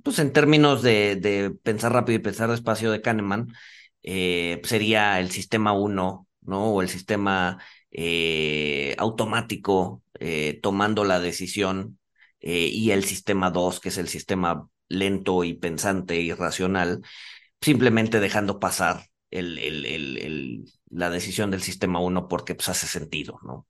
pues 0.04 0.20
en 0.20 0.34
términos 0.34 0.84
de, 0.84 1.16
de 1.16 1.52
pensar 1.64 1.94
rápido 1.94 2.18
y 2.20 2.22
pensar 2.22 2.52
despacio 2.52 2.92
de 2.92 3.02
Kahneman, 3.02 3.48
eh, 4.04 4.62
sería 4.64 5.20
el 5.20 5.32
sistema 5.32 5.74
1 5.74 6.29
¿no? 6.42 6.72
O 6.72 6.82
el 6.82 6.90
sistema 6.90 7.62
eh, 7.92 8.96
automático 8.98 10.04
eh, 10.20 10.60
tomando 10.62 11.04
la 11.04 11.20
decisión 11.20 12.00
eh, 12.40 12.68
y 12.68 12.92
el 12.92 13.04
sistema 13.04 13.52
2, 13.52 13.80
que 13.80 13.90
es 13.90 13.98
el 13.98 14.08
sistema 14.08 14.68
lento 14.88 15.44
y 15.44 15.54
pensante 15.54 16.18
y 16.18 16.34
racional, 16.34 17.02
simplemente 17.62 18.20
dejando 18.20 18.60
pasar 18.60 19.06
el, 19.32 19.58
el, 19.60 19.86
el, 19.86 20.66
la 20.90 21.10
decisión 21.10 21.52
del 21.52 21.62
sistema 21.62 22.00
1 22.00 22.28
porque 22.28 22.56
pues, 22.56 22.70
hace 22.70 22.88
sentido, 22.88 23.40
¿no? 23.44 23.68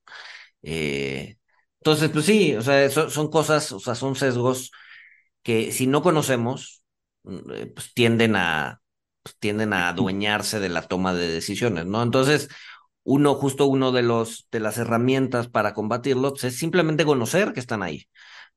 entonces, 0.62 2.10
pues 2.12 2.26
sí, 2.26 2.54
o 2.56 2.62
sea, 2.62 2.90
son, 2.90 3.10
son 3.10 3.30
cosas, 3.30 3.72
o 3.72 3.80
sea, 3.80 3.96
son 3.96 4.16
sesgos 4.16 4.72
que 5.42 5.72
si 5.72 5.88
no 5.88 6.02
conocemos, 6.02 6.84
pues 7.24 7.94
tienden 7.94 8.36
a, 8.36 8.82
tienden 9.40 9.74
a 9.74 9.90
adueñarse 9.90 10.60
de 10.60 10.70
la 10.70 10.84
toma 10.84 11.14
de 11.14 11.28
decisiones, 11.28 11.86
¿no? 11.86 12.04
Entonces, 12.04 12.50
uno, 13.04 13.36
justo 13.36 13.66
uno 13.66 13.92
de 13.92 14.04
los, 14.04 14.48
de 14.52 14.60
las 14.60 14.78
herramientas 14.78 15.48
para 15.50 15.74
combatirlo, 15.74 16.32
pues, 16.32 16.44
es 16.46 16.58
simplemente 16.58 17.06
conocer 17.06 17.54
que 17.54 17.60
están 17.60 17.84
ahí, 17.84 18.08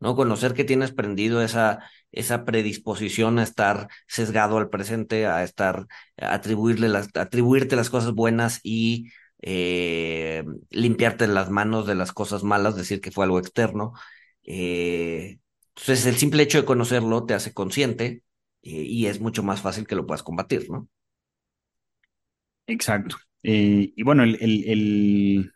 ¿no? 0.01 0.17
Conocer 0.17 0.55
que 0.55 0.65
tienes 0.65 0.93
prendido 0.93 1.43
esa, 1.43 1.81
esa 2.13 2.45
predisposición 2.45 3.39
a 3.39 3.45
estar 3.45 3.89
sesgado 4.07 4.59
al 4.59 4.69
presente, 4.71 5.27
a 5.27 5.43
estar, 5.45 5.87
a 6.21 6.35
atribuirle 6.35 6.89
las, 6.89 7.09
atribuirte 7.15 7.77
las 7.77 7.91
cosas 7.91 8.13
buenas 8.13 8.61
y 8.63 9.11
eh, 9.43 10.45
limpiarte 10.71 11.27
las 11.27 11.51
manos 11.51 11.87
de 11.87 11.95
las 11.95 12.13
cosas 12.13 12.45
malas, 12.45 12.77
decir 12.77 13.01
que 13.01 13.11
fue 13.11 13.25
algo 13.25 13.39
externo. 13.39 13.93
Eh, 14.45 15.39
entonces, 15.77 16.07
el 16.07 16.17
simple 16.17 16.43
hecho 16.43 16.59
de 16.59 16.65
conocerlo 16.67 17.25
te 17.25 17.35
hace 17.35 17.53
consciente 17.55 18.23
eh, 18.63 18.71
y 18.71 19.07
es 19.07 19.21
mucho 19.21 19.43
más 19.43 19.61
fácil 19.63 19.87
que 19.87 19.97
lo 19.97 20.07
puedas 20.07 20.23
combatir, 20.23 20.71
¿no? 20.71 20.89
Exacto. 22.67 23.17
Eh, 23.43 23.93
y 23.97 24.03
bueno, 24.03 24.23
el, 24.25 24.37
el, 24.41 24.65
el- 24.69 25.53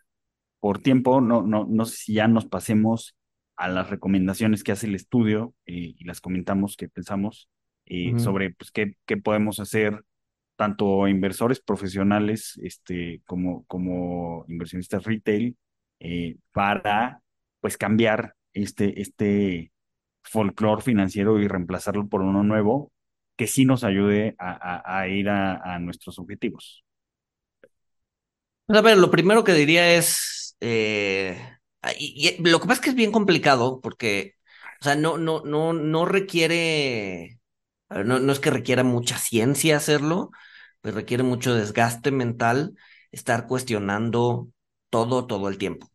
por 0.59 0.79
tiempo, 0.79 1.21
no, 1.21 1.43
no, 1.43 1.67
no 1.69 1.85
sé 1.85 1.97
si 1.97 2.13
ya 2.15 2.27
nos 2.27 2.47
pasemos 2.47 3.15
a 3.57 3.69
las 3.69 3.89
recomendaciones 3.89 4.63
que 4.63 4.71
hace 4.73 4.87
el 4.87 4.95
estudio 4.95 5.55
eh, 5.67 5.95
y 5.97 6.05
las 6.05 6.21
comentamos 6.21 6.77
que 6.77 6.89
pensamos 6.89 7.49
eh, 7.85 8.15
sobre 8.17 8.51
pues, 8.55 8.71
qué, 8.71 8.95
qué 9.05 9.17
podemos 9.17 9.59
hacer 9.59 10.03
tanto 10.57 11.07
inversores 11.07 11.59
profesionales 11.61 12.59
este, 12.63 13.21
como, 13.25 13.65
como 13.67 14.45
inversionistas 14.49 15.05
retail 15.05 15.57
eh, 15.99 16.37
para 16.53 17.21
pues 17.61 17.77
cambiar 17.77 18.35
este, 18.53 19.01
este 19.01 19.71
folclore 20.23 20.81
financiero 20.83 21.39
y 21.41 21.47
reemplazarlo 21.47 22.07
por 22.09 22.21
uno 22.21 22.43
nuevo 22.43 22.91
que 23.37 23.47
sí 23.47 23.65
nos 23.65 23.83
ayude 23.83 24.35
a, 24.39 25.07
ir 25.07 25.29
a, 25.29 25.79
nuestros 25.79 26.19
objetivos. 26.19 26.83
A 28.67 28.81
ver, 28.81 28.97
lo 28.97 29.11
primero 29.11 29.43
que 29.43 29.53
diría 29.53 29.93
es, 29.95 30.57
eh, 30.59 31.39
ah, 31.81 31.91
lo 32.39 32.59
que 32.59 32.67
pasa 32.67 32.73
es 32.73 32.79
que 32.81 32.89
es 32.89 32.95
bien 32.95 33.11
complicado 33.11 33.79
porque, 33.81 34.35
o 34.81 34.83
sea, 34.83 34.95
no, 34.95 35.17
no, 35.17 35.41
no, 35.45 35.71
no 35.71 36.05
requiere, 36.05 37.39
no, 37.89 38.19
no 38.19 38.31
es 38.33 38.39
que 38.39 38.49
requiera 38.49 38.83
mucha 38.83 39.17
ciencia 39.17 39.77
hacerlo, 39.77 40.31
pues 40.81 40.95
requiere 40.95 41.23
mucho 41.23 41.53
desgaste 41.55 42.11
mental 42.11 42.73
estar 43.11 43.47
cuestionando 43.47 44.49
todo, 44.89 45.27
todo 45.27 45.47
el 45.49 45.57
tiempo, 45.57 45.91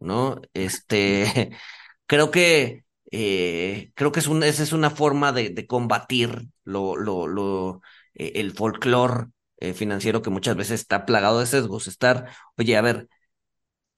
¿no? 0.00 0.40
Este, 0.54 1.56
creo 2.06 2.30
que, 2.30 2.84
eh, 3.12 3.92
creo 3.96 4.12
que 4.12 4.20
es 4.20 4.28
un, 4.28 4.42
esa 4.44 4.64
es 4.64 4.72
una 4.74 4.90
forma 4.90 5.32
de, 5.32 5.50
de 5.50 5.66
combatir 5.68 6.48
lo, 6.64 6.96
lo, 6.96 7.28
lo, 7.28 7.82
eh, 8.14 8.34
el 8.36 8.52
folclore 8.52 9.28
eh, 9.58 9.74
financiero 9.74 10.22
que 10.22 10.30
muchas 10.30 10.56
veces 10.56 10.80
está 10.82 11.06
plagado 11.06 11.40
de 11.40 11.46
sesgos. 11.46 11.88
Estar, 11.88 12.30
oye, 12.58 12.76
a 12.76 12.82
ver, 12.82 13.08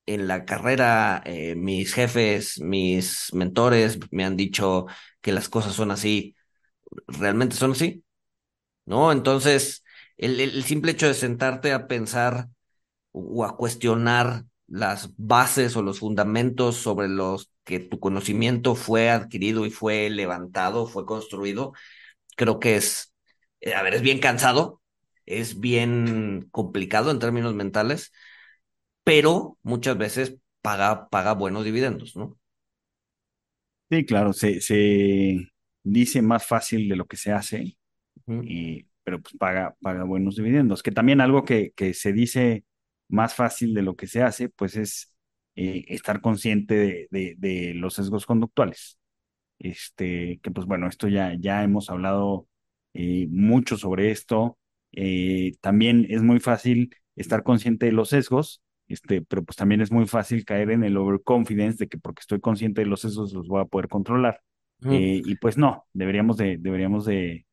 en 0.06 0.28
la 0.28 0.44
carrera, 0.44 1.22
mis 1.56 1.94
jefes, 1.94 2.60
mis 2.60 3.32
mentores 3.34 3.98
me 4.12 4.24
han 4.24 4.36
dicho 4.36 4.86
que 5.22 5.32
las 5.32 5.48
cosas 5.48 5.74
son 5.74 5.90
así, 5.90 6.36
¿realmente 7.08 7.56
son 7.56 7.72
así? 7.72 8.04
¿No? 8.86 9.12
Entonces, 9.12 9.84
el 10.16 10.40
el 10.40 10.64
simple 10.64 10.92
hecho 10.92 11.06
de 11.08 11.14
sentarte 11.14 11.72
a 11.72 11.86
pensar 11.88 12.48
o 13.12 13.44
a 13.44 13.56
cuestionar 13.56 14.44
las 14.68 15.10
bases 15.18 15.76
o 15.76 15.82
los 15.82 16.00
fundamentos 16.00 16.76
sobre 16.76 17.08
los 17.08 17.50
que 17.64 17.80
tu 17.80 18.00
conocimiento 18.00 18.74
fue 18.76 19.10
adquirido 19.10 19.66
y 19.66 19.70
fue 19.70 20.10
levantado, 20.10 20.86
fue 20.86 21.06
construido, 21.06 21.72
creo 22.36 22.60
que 22.60 22.76
es, 22.76 23.14
eh, 23.60 23.74
a 23.74 23.82
ver, 23.82 23.94
es 23.94 24.02
bien 24.02 24.20
cansado, 24.20 24.82
es 25.26 25.60
bien 25.60 26.48
complicado 26.52 27.10
en 27.10 27.20
términos 27.20 27.54
mentales, 27.54 28.12
pero 29.04 29.58
muchas 29.62 29.98
veces 29.98 30.36
paga, 30.62 31.08
paga 31.10 31.34
buenos 31.34 31.64
dividendos, 31.64 32.16
¿no? 32.16 32.38
Sí, 33.90 34.04
claro, 34.06 34.32
se, 34.32 34.60
se 34.60 35.48
dice 35.82 36.22
más 36.22 36.46
fácil 36.46 36.88
de 36.88 36.96
lo 36.96 37.06
que 37.06 37.16
se 37.16 37.32
hace, 37.32 37.76
y, 38.40 38.86
pero 39.04 39.20
pues 39.22 39.36
paga, 39.38 39.76
paga 39.82 40.04
buenos 40.04 40.36
dividendos. 40.36 40.82
Que 40.82 40.92
también 40.92 41.20
algo 41.20 41.44
que, 41.44 41.72
que 41.76 41.94
se 41.94 42.12
dice 42.12 42.64
más 43.08 43.34
fácil 43.34 43.74
de 43.74 43.82
lo 43.82 43.96
que 43.96 44.08
se 44.08 44.22
hace, 44.22 44.50
pues 44.50 44.76
es 44.76 45.13
eh, 45.56 45.84
estar 45.88 46.20
consciente 46.20 46.74
de, 46.74 47.08
de, 47.10 47.34
de 47.38 47.74
los 47.74 47.94
sesgos 47.94 48.26
conductuales. 48.26 48.98
Este, 49.60 50.40
que 50.42 50.50
pues 50.50 50.66
bueno, 50.66 50.88
esto 50.88 51.06
ya, 51.08 51.34
ya 51.38 51.62
hemos 51.62 51.90
hablado 51.90 52.48
eh, 52.92 53.28
mucho 53.30 53.76
sobre 53.76 54.10
esto. 54.10 54.58
Eh, 54.92 55.52
también 55.60 56.06
es 56.10 56.22
muy 56.22 56.40
fácil 56.40 56.94
estar 57.16 57.44
consciente 57.44 57.86
de 57.86 57.92
los 57.92 58.08
sesgos, 58.08 58.62
este, 58.88 59.22
pero 59.22 59.44
pues 59.44 59.56
también 59.56 59.80
es 59.80 59.92
muy 59.92 60.06
fácil 60.06 60.44
caer 60.44 60.70
en 60.70 60.82
el 60.82 60.96
overconfidence 60.96 61.78
de 61.78 61.88
que 61.88 61.98
porque 61.98 62.20
estoy 62.20 62.40
consciente 62.40 62.80
de 62.80 62.88
los 62.88 63.00
sesgos 63.02 63.32
los 63.32 63.46
voy 63.46 63.62
a 63.62 63.66
poder 63.66 63.88
controlar. 63.88 64.40
y 64.82 65.36
pues 65.36 65.56
no, 65.56 65.86
deberíamos 65.94 66.36
de, 66.36 66.58
deberíamos 66.58 67.06
de 67.06 67.46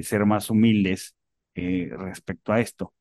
ser 0.00 0.24
más 0.26 0.50
humildes 0.50 1.14
respecto 1.54 2.52
a 2.52 2.60
esto. 2.60 2.94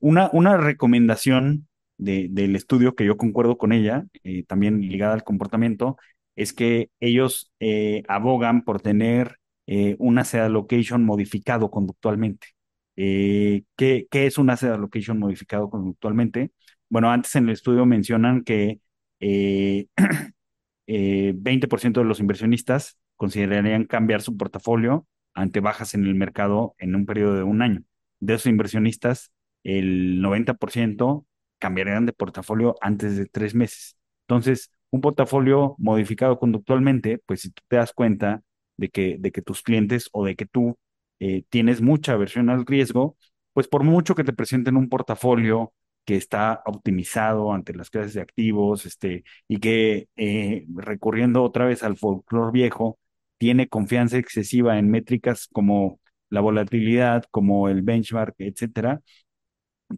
Una, 0.00 0.30
una 0.32 0.56
recomendación 0.56 1.68
de, 1.98 2.28
del 2.30 2.56
estudio 2.56 2.94
que 2.94 3.04
yo 3.06 3.16
concuerdo 3.16 3.58
con 3.58 3.72
ella, 3.72 4.06
eh, 4.24 4.44
también 4.44 4.80
ligada 4.80 5.14
al 5.14 5.24
comportamiento, 5.24 5.96
es 6.36 6.52
que 6.52 6.90
ellos 7.00 7.52
eh, 7.60 8.02
abogan 8.08 8.64
por 8.64 8.80
tener 8.80 9.38
eh, 9.66 9.96
un 9.98 10.18
asset 10.18 10.42
allocation 10.42 11.04
modificado 11.04 11.70
conductualmente. 11.70 12.48
Eh, 12.96 13.64
¿qué, 13.76 14.06
qué 14.10 14.26
es 14.26 14.38
un 14.38 14.50
asset 14.50 14.72
allocation 14.72 15.18
modificado 15.18 15.70
conductualmente? 15.70 16.52
Bueno, 16.88 17.10
antes 17.10 17.34
en 17.36 17.44
el 17.44 17.50
estudio 17.50 17.86
mencionan 17.86 18.44
que 18.44 18.80
eh, 19.20 19.86
eh, 20.86 21.34
20% 21.36 22.00
de 22.00 22.06
los 22.06 22.20
inversionistas 22.20 22.98
considerarían 23.16 23.84
cambiar 23.84 24.22
su 24.22 24.36
portafolio 24.36 25.06
ante 25.34 25.60
bajas 25.60 25.94
en 25.94 26.04
el 26.04 26.14
mercado 26.14 26.74
en 26.78 26.94
un 26.94 27.06
periodo 27.06 27.34
de 27.34 27.42
un 27.42 27.62
año. 27.62 27.82
De 28.20 28.34
esos 28.34 28.46
inversionistas, 28.46 29.32
el 29.64 30.20
90% 30.20 31.26
cambiarían 31.58 32.06
de 32.06 32.12
portafolio 32.12 32.76
antes 32.80 33.16
de 33.16 33.26
tres 33.26 33.54
meses. 33.54 33.96
Entonces, 34.28 34.70
un 34.90 35.00
portafolio 35.00 35.74
modificado 35.78 36.38
conductualmente, 36.38 37.18
pues 37.26 37.42
si 37.42 37.50
tú 37.50 37.62
te 37.68 37.76
das 37.76 37.92
cuenta 37.92 38.42
de 38.76 38.88
que, 38.90 39.16
de 39.18 39.32
que 39.32 39.42
tus 39.42 39.62
clientes 39.62 40.08
o 40.12 40.24
de 40.24 40.36
que 40.36 40.46
tú 40.46 40.76
eh, 41.20 41.44
tienes 41.48 41.80
mucha 41.80 42.12
aversión 42.12 42.50
al 42.50 42.66
riesgo, 42.66 43.16
pues 43.52 43.68
por 43.68 43.84
mucho 43.84 44.14
que 44.14 44.24
te 44.24 44.32
presenten 44.32 44.76
un 44.76 44.88
portafolio 44.88 45.72
que 46.04 46.16
está 46.16 46.62
optimizado 46.66 47.52
ante 47.52 47.74
las 47.74 47.90
clases 47.90 48.14
de 48.14 48.20
activos, 48.20 48.86
este, 48.86 49.24
y 49.48 49.58
que 49.58 50.08
eh, 50.16 50.66
recurriendo 50.74 51.42
otra 51.42 51.64
vez 51.66 51.82
al 51.82 51.96
folclore 51.96 52.52
viejo, 52.52 52.98
tiene 53.38 53.68
confianza 53.68 54.18
excesiva 54.18 54.78
en 54.78 54.90
métricas 54.90 55.48
como 55.52 56.00
la 56.30 56.40
volatilidad, 56.40 57.24
como 57.30 57.68
el 57.68 57.82
benchmark, 57.82 58.34
etcétera. 58.38 59.00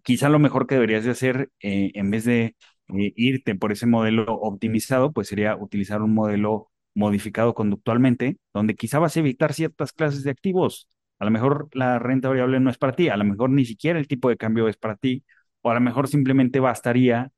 Quizá 0.02 0.28
lo 0.28 0.38
mejor 0.38 0.66
que 0.66 0.74
deberías 0.74 1.04
de 1.04 1.10
hacer, 1.10 1.50
eh, 1.60 1.92
en 1.94 2.10
vez 2.10 2.24
de 2.24 2.56
eh, 2.88 3.12
irte 3.16 3.54
por 3.54 3.72
ese 3.72 3.86
modelo 3.86 4.24
optimizado, 4.34 5.12
pues 5.12 5.28
sería 5.28 5.56
utilizar 5.56 6.02
un 6.02 6.14
modelo 6.14 6.70
modificado 6.94 7.54
conductualmente, 7.54 8.38
donde 8.54 8.74
quizá 8.74 8.98
vas 8.98 9.16
a 9.16 9.20
evitar 9.20 9.52
ciertas 9.52 9.92
clases 9.92 10.22
de 10.24 10.30
activos. 10.30 10.88
A 11.18 11.24
lo 11.24 11.30
mejor 11.30 11.68
la 11.72 11.98
renta 11.98 12.28
variable 12.28 12.60
no 12.60 12.70
es 12.70 12.78
para 12.78 12.94
ti, 12.94 13.08
a 13.08 13.16
lo 13.16 13.24
mejor 13.24 13.50
ni 13.50 13.64
siquiera 13.64 13.98
el 13.98 14.08
tipo 14.08 14.28
de 14.28 14.36
cambio 14.36 14.68
es 14.68 14.76
para 14.76 14.96
ti, 14.96 15.24
o 15.62 15.70
a 15.70 15.74
lo 15.74 15.80
mejor 15.80 16.08
simplemente 16.08 16.60
bastaría 16.60 17.30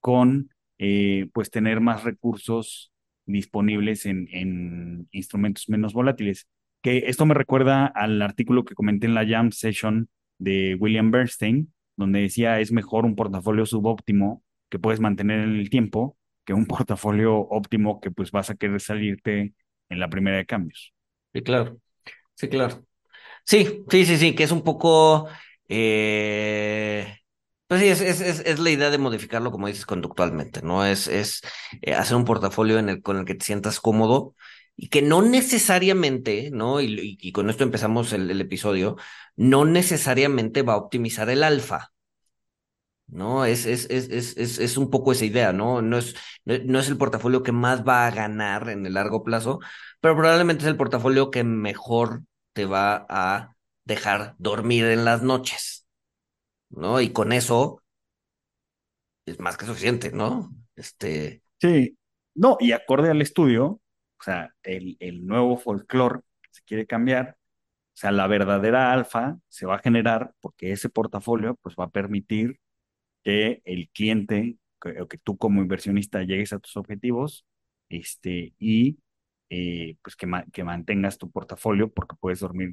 con 0.00 0.50
eh, 0.78 1.28
pues 1.32 1.50
tener 1.50 1.80
más 1.80 2.04
recursos 2.04 2.92
disponibles 3.26 4.06
en, 4.06 4.28
en 4.32 5.08
instrumentos 5.12 5.68
menos 5.68 5.94
volátiles. 5.94 6.48
Que 6.82 7.04
esto 7.06 7.26
me 7.26 7.34
recuerda 7.34 7.86
al 7.86 8.20
artículo 8.22 8.64
que 8.64 8.74
comenté 8.74 9.06
en 9.06 9.14
la 9.14 9.26
Jam 9.26 9.50
Session 9.52 10.08
de 10.38 10.76
William 10.78 11.10
Bernstein, 11.10 11.72
donde 11.96 12.20
decía 12.20 12.60
es 12.60 12.72
mejor 12.72 13.04
un 13.04 13.16
portafolio 13.16 13.66
subóptimo 13.66 14.42
que 14.68 14.78
puedes 14.78 15.00
mantener 15.00 15.40
en 15.40 15.56
el 15.56 15.70
tiempo 15.70 16.16
que 16.44 16.54
un 16.54 16.66
portafolio 16.66 17.36
óptimo 17.36 18.00
que 18.00 18.10
pues 18.10 18.30
vas 18.30 18.50
a 18.50 18.54
querer 18.54 18.80
salirte 18.80 19.54
en 19.88 20.00
la 20.00 20.08
primera 20.08 20.36
de 20.36 20.46
cambios. 20.46 20.92
Sí, 21.32 21.42
claro, 21.42 21.78
sí, 22.34 22.48
claro. 22.48 22.84
Sí, 23.44 23.84
sí, 23.90 24.06
sí, 24.06 24.16
sí, 24.16 24.34
que 24.34 24.44
es 24.44 24.52
un 24.52 24.62
poco, 24.62 25.28
eh, 25.68 27.18
pues 27.66 27.80
sí, 27.80 27.88
es, 27.88 28.00
es, 28.00 28.40
es, 28.40 28.58
la 28.58 28.70
idea 28.70 28.90
de 28.90 28.98
modificarlo, 28.98 29.50
como 29.50 29.66
dices, 29.66 29.84
conductualmente, 29.84 30.62
¿no? 30.62 30.86
Es, 30.86 31.08
es 31.08 31.42
eh, 31.82 31.94
hacer 31.94 32.16
un 32.16 32.24
portafolio 32.24 32.78
en 32.78 32.88
el, 32.88 33.02
con 33.02 33.18
el 33.18 33.24
que 33.26 33.34
te 33.34 33.44
sientas 33.44 33.80
cómodo 33.80 34.34
y 34.76 34.88
que 34.88 35.02
no 35.02 35.22
necesariamente, 35.22 36.50
¿no? 36.52 36.80
Y, 36.80 37.32
con 37.32 37.50
esto 37.50 37.64
empezamos 37.64 38.12
el, 38.12 38.40
episodio, 38.40 38.96
no 39.36 39.64
necesariamente 39.64 40.62
va 40.62 40.74
a 40.74 40.78
optimizar 40.78 41.30
el 41.30 41.42
alfa. 41.42 41.92
¿no? 43.06 43.44
Es, 43.44 43.66
es, 43.66 43.86
es, 43.90 44.08
es, 44.10 44.58
es, 44.58 44.76
un 44.76 44.90
poco 44.90 45.12
esa 45.12 45.24
idea, 45.24 45.52
¿no? 45.52 45.82
No 45.82 45.98
es, 45.98 46.16
no 46.44 46.78
es 46.78 46.88
el 46.88 46.96
portafolio 46.96 47.42
que 47.42 47.52
más 47.52 47.86
va 47.86 48.06
a 48.06 48.10
ganar 48.10 48.70
en 48.70 48.86
el 48.86 48.94
largo 48.94 49.22
plazo, 49.22 49.60
pero 50.00 50.16
probablemente 50.16 50.64
es 50.64 50.68
el 50.68 50.76
portafolio 50.76 51.30
que 51.30 51.44
mejor 51.44 52.22
te 52.54 52.64
va 52.64 53.06
a 53.08 53.54
dejar 53.84 54.34
dormir 54.38 54.86
en 54.86 55.04
las 55.04 55.22
noches, 55.22 55.86
¿no? 56.70 57.00
Y 57.00 57.12
con 57.12 57.32
eso 57.32 57.82
es 59.26 59.38
más 59.38 59.56
que 59.56 59.66
suficiente, 59.66 60.10
¿no? 60.12 60.54
Este, 60.76 61.42
Sí, 61.60 61.96
no, 62.34 62.56
y 62.60 62.72
acorde 62.72 63.10
al 63.10 63.22
estudio, 63.22 63.80
o 64.20 64.22
sea, 64.24 64.54
el, 64.62 64.96
el 65.00 65.26
nuevo 65.26 65.56
folclore 65.58 66.20
se 66.50 66.62
quiere 66.64 66.86
cambiar, 66.86 67.36
o 67.94 67.96
sea, 67.96 68.12
la 68.12 68.26
verdadera 68.28 68.92
alfa 68.92 69.38
se 69.48 69.66
va 69.66 69.76
a 69.76 69.78
generar 69.80 70.34
porque 70.40 70.72
ese 70.72 70.88
portafolio 70.90 71.56
pues 71.62 71.76
va 71.76 71.84
a 71.86 71.90
permitir 71.90 72.60
que 73.22 73.62
el 73.64 73.88
cliente 73.90 74.58
que- 74.80 75.00
o 75.00 75.08
que 75.08 75.18
tú 75.18 75.36
como 75.38 75.62
inversionista 75.62 76.22
llegues 76.22 76.52
a 76.52 76.58
tus 76.58 76.76
objetivos 76.76 77.46
este, 77.88 78.54
y 78.58 78.98
eh, 79.50 79.96
pues 80.02 80.16
que, 80.16 80.26
ma- 80.26 80.44
que 80.52 80.64
mantengas 80.64 81.18
tu 81.18 81.30
portafolio 81.30 81.92
porque 81.92 82.16
puedes 82.20 82.40
dormir 82.40 82.72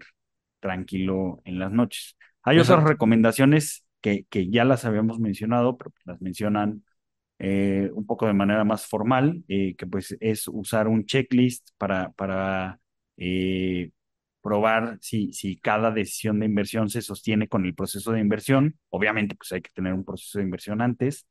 tranquilo 0.59 1.41
en 1.45 1.59
las 1.59 1.71
noches. 1.71 2.17
Hay 2.43 2.59
otras 2.59 2.83
recomendaciones 2.83 3.85
que, 4.01 4.25
que 4.29 4.49
ya 4.49 4.65
las 4.65 4.85
habíamos 4.85 5.19
mencionado, 5.19 5.77
pero 5.77 5.91
las 6.05 6.21
mencionan 6.21 6.83
eh, 7.43 7.89
un 7.95 8.05
poco 8.05 8.27
de 8.27 8.33
manera 8.33 8.63
más 8.63 8.85
formal, 8.85 9.43
eh, 9.47 9.75
que 9.75 9.87
pues 9.87 10.15
es 10.19 10.47
usar 10.47 10.87
un 10.87 11.05
checklist 11.07 11.69
para, 11.79 12.11
para 12.11 12.79
eh, 13.17 13.89
probar 14.41 14.99
si, 15.01 15.33
si 15.33 15.57
cada 15.57 15.89
decisión 15.89 16.39
de 16.39 16.45
inversión 16.45 16.89
se 16.89 17.01
sostiene 17.01 17.47
con 17.47 17.65
el 17.65 17.73
proceso 17.73 18.11
de 18.11 18.19
inversión. 18.19 18.77
Obviamente, 18.89 19.33
pues 19.35 19.51
hay 19.53 19.61
que 19.61 19.71
tener 19.73 19.93
un 19.93 20.05
proceso 20.05 20.37
de 20.37 20.45
inversión 20.45 20.81
antes. 20.81 21.25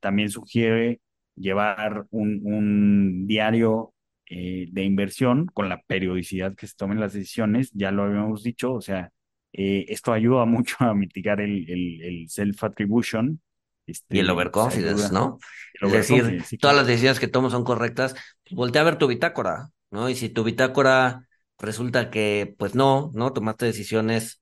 También 0.00 0.30
sugiere 0.30 1.00
llevar 1.34 2.06
un, 2.10 2.40
un 2.44 3.26
diario 3.26 3.92
de 4.30 4.82
inversión 4.84 5.46
con 5.46 5.68
la 5.68 5.82
periodicidad 5.82 6.54
que 6.54 6.68
se 6.68 6.76
tomen 6.76 7.00
las 7.00 7.12
decisiones, 7.12 7.70
ya 7.72 7.90
lo 7.90 8.04
habíamos 8.04 8.44
dicho, 8.44 8.72
o 8.72 8.80
sea, 8.80 9.10
esto 9.52 10.12
ayuda 10.12 10.44
mucho 10.46 10.76
a 10.78 10.94
mitigar 10.94 11.40
el, 11.40 11.68
el, 11.68 12.02
el 12.02 12.28
self-attribution, 12.28 13.40
Y 13.86 13.92
el 13.92 13.96
este, 13.96 14.30
overconfidence, 14.30 15.12
¿no? 15.12 15.38
el 15.80 15.88
Es 15.88 15.92
decir, 15.92 16.42
sí, 16.44 16.58
todas 16.58 16.74
claro. 16.74 16.76
las 16.78 16.86
decisiones 16.86 17.20
que 17.20 17.28
tomo 17.28 17.50
son 17.50 17.64
correctas, 17.64 18.14
pues 18.44 18.56
voltea 18.56 18.82
a 18.82 18.84
ver 18.84 18.98
tu 18.98 19.06
bitácora, 19.06 19.70
¿no? 19.90 20.08
Y 20.08 20.14
si 20.14 20.28
tu 20.28 20.44
bitácora 20.44 21.28
resulta 21.58 22.10
que, 22.10 22.54
pues 22.58 22.74
no, 22.74 23.10
¿no? 23.14 23.32
Tomaste 23.32 23.66
decisiones 23.66 24.40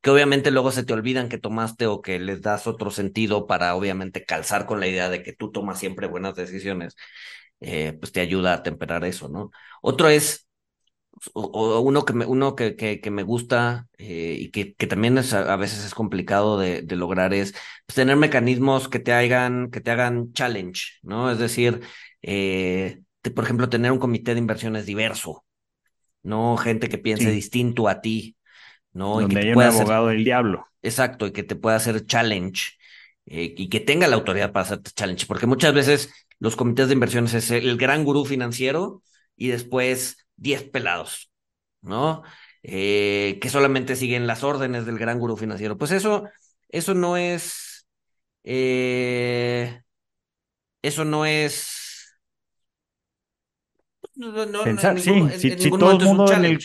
que 0.00 0.10
obviamente 0.10 0.50
luego 0.50 0.70
se 0.70 0.84
te 0.84 0.92
olvidan 0.92 1.30
que 1.30 1.38
tomaste 1.38 1.86
o 1.86 2.02
que 2.02 2.18
les 2.18 2.42
das 2.42 2.66
otro 2.66 2.90
sentido 2.90 3.46
para 3.46 3.74
obviamente 3.74 4.24
calzar 4.24 4.66
con 4.66 4.78
la 4.78 4.86
idea 4.86 5.08
de 5.08 5.22
que 5.22 5.32
tú 5.32 5.50
tomas 5.50 5.78
siempre 5.78 6.06
buenas 6.06 6.34
decisiones, 6.34 6.94
eh, 7.60 7.96
pues 7.98 8.12
te 8.12 8.20
ayuda 8.20 8.52
a 8.54 8.62
temperar 8.62 9.04
eso, 9.04 9.28
¿no? 9.28 9.50
Otro 9.80 10.08
es 10.10 10.43
o, 11.34 11.42
o 11.42 11.80
uno 11.80 12.04
que 12.04 12.12
me, 12.12 12.26
uno 12.26 12.54
que, 12.56 12.76
que, 12.76 13.00
que 13.00 13.10
me 13.10 13.22
gusta 13.22 13.88
eh, 13.98 14.36
y 14.38 14.50
que, 14.50 14.74
que 14.74 14.86
también 14.86 15.18
es 15.18 15.32
a, 15.34 15.56
veces 15.56 15.84
es 15.84 15.94
complicado 15.94 16.58
de, 16.58 16.82
de 16.82 16.96
lograr 16.96 17.34
es 17.34 17.52
pues, 17.86 17.94
tener 17.96 18.16
mecanismos 18.16 18.88
que 18.88 18.98
te 19.00 19.12
hagan, 19.12 19.70
que 19.70 19.80
te 19.80 19.90
hagan 19.90 20.32
challenge, 20.32 20.82
¿no? 21.02 21.30
Es 21.30 21.38
decir, 21.38 21.80
eh, 22.22 23.00
te- 23.22 23.30
por 23.30 23.44
ejemplo, 23.44 23.68
tener 23.68 23.92
un 23.92 23.98
comité 23.98 24.34
de 24.34 24.40
inversiones 24.40 24.86
diverso, 24.86 25.44
¿no? 26.22 26.56
Gente 26.56 26.88
que 26.88 26.98
piense 26.98 27.30
Sí, 27.30 27.32
distinto 27.32 27.88
a 27.88 28.00
ti, 28.00 28.36
¿no? 28.92 29.22
Y 29.22 29.28
que 29.28 29.36
donde 29.36 29.38
te 29.38 29.46
hay 29.46 29.52
un 29.54 29.62
pueda 29.62 29.68
hacer, 29.68 29.88
abogado 29.88 30.08
del 30.08 30.24
diablo. 30.24 30.66
exacto, 30.82 31.26
y 31.26 31.32
que 31.32 31.42
te 31.42 31.56
pueda 31.56 31.76
hacer 31.76 32.06
challenge. 32.06 32.72
eh, 33.26 33.54
y 33.56 33.68
que 33.70 33.80
tenga 33.80 34.06
la 34.08 34.16
autoridad 34.16 34.52
para 34.52 34.64
hacerte 34.66 34.90
challenge, 34.94 35.26
porque 35.26 35.46
muchas 35.46 35.72
veces 35.74 36.12
los 36.40 36.56
comités 36.56 36.88
de 36.88 36.94
inversiones 36.94 37.32
es 37.34 37.50
el 37.50 37.78
gran 37.78 38.04
gurú 38.04 38.24
financiero 38.26 39.02
y 39.36 39.48
después 39.48 40.23
10 40.36 40.64
pelados, 40.64 41.30
¿no? 41.82 42.22
Eh, 42.62 43.38
que 43.42 43.50
solamente 43.50 43.96
siguen 43.96 44.26
las 44.26 44.44
órdenes 44.44 44.86
del 44.86 44.98
gran 44.98 45.18
gurú 45.18 45.36
financiero. 45.36 45.78
Pues 45.78 45.92
eso, 45.92 46.24
eso 46.68 46.94
no 46.94 47.16
es, 47.16 47.86
eh, 48.44 49.82
eso 50.82 51.04
no 51.04 51.24
es, 51.26 52.16
no, 54.16 54.32
no, 54.32 54.46
no, 54.46 54.66
en 54.66 54.74
Pensar, 54.76 54.94
ningún, 54.94 55.30
sí, 55.30 55.30
en, 55.30 55.40
si, 55.40 55.48
en 55.50 55.58
si 55.58 55.58
ningún 55.58 55.78
todo 55.78 55.92
el 55.92 55.98
mundo 56.00 56.32
en 56.32 56.44
el, 56.44 56.58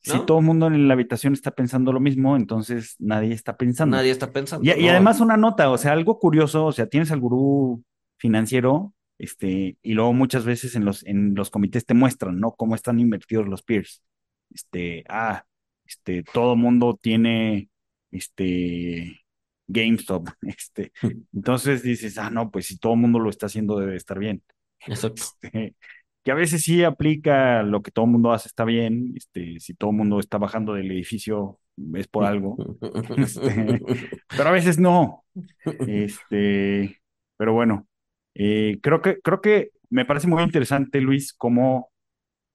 si 0.00 0.20
todo 0.20 0.38
el 0.38 0.44
mundo 0.44 0.66
en 0.68 0.88
la 0.88 0.94
habitación 0.94 1.32
está 1.34 1.50
pensando 1.50 1.92
lo 1.92 2.00
mismo, 2.00 2.36
entonces 2.36 2.96
nadie 2.98 3.34
está 3.34 3.56
pensando. 3.56 3.96
Nadie 3.96 4.10
está 4.10 4.32
Y, 4.60 4.70
pensando, 4.70 4.72
y 4.72 4.88
¿no? 4.88 4.88
además 4.88 5.20
una 5.20 5.36
nota, 5.36 5.70
o 5.70 5.78
sea, 5.78 5.92
algo 5.92 6.18
curioso, 6.18 6.66
o 6.66 6.72
sea, 6.72 6.86
tienes 6.86 7.10
al 7.12 7.20
gurú 7.20 7.84
financiero, 8.18 8.94
este, 9.22 9.78
y 9.82 9.94
luego 9.94 10.12
muchas 10.12 10.44
veces 10.44 10.74
en 10.74 10.84
los, 10.84 11.06
en 11.06 11.36
los 11.36 11.48
comités 11.48 11.86
te 11.86 11.94
muestran, 11.94 12.40
¿no? 12.40 12.56
Cómo 12.56 12.74
están 12.74 12.98
invertidos 12.98 13.46
los 13.46 13.62
peers. 13.62 14.02
Este, 14.50 15.04
ah, 15.08 15.44
este, 15.86 16.24
todo 16.24 16.56
mundo 16.56 16.98
tiene, 17.00 17.68
este, 18.10 19.24
GameStop, 19.68 20.28
este. 20.42 20.92
Entonces 21.32 21.84
dices, 21.84 22.18
ah, 22.18 22.30
no, 22.30 22.50
pues 22.50 22.66
si 22.66 22.78
todo 22.78 22.94
el 22.94 22.98
mundo 22.98 23.20
lo 23.20 23.30
está 23.30 23.46
haciendo 23.46 23.78
debe 23.78 23.94
estar 23.94 24.18
bien. 24.18 24.42
Exacto. 24.88 25.22
Este, 25.22 25.76
que 26.24 26.32
a 26.32 26.34
veces 26.34 26.64
sí 26.64 26.82
aplica 26.82 27.62
lo 27.62 27.80
que 27.80 27.92
todo 27.92 28.06
el 28.06 28.10
mundo 28.10 28.32
hace 28.32 28.48
está 28.48 28.64
bien, 28.64 29.12
este, 29.16 29.60
si 29.60 29.74
todo 29.74 29.90
el 29.90 29.96
mundo 29.98 30.18
está 30.18 30.38
bajando 30.38 30.74
del 30.74 30.90
edificio 30.90 31.60
es 31.94 32.08
por 32.08 32.24
algo, 32.24 32.56
este, 33.18 33.80
pero 34.28 34.48
a 34.48 34.52
veces 34.52 34.78
no, 34.78 35.24
este, 35.64 37.00
pero 37.36 37.54
bueno, 37.54 37.88
eh, 38.34 38.78
creo 38.82 39.02
que, 39.02 39.20
creo 39.20 39.40
que 39.40 39.70
me 39.90 40.04
parece 40.04 40.26
muy 40.28 40.42
interesante, 40.42 41.00
Luis, 41.00 41.32
cómo 41.34 41.90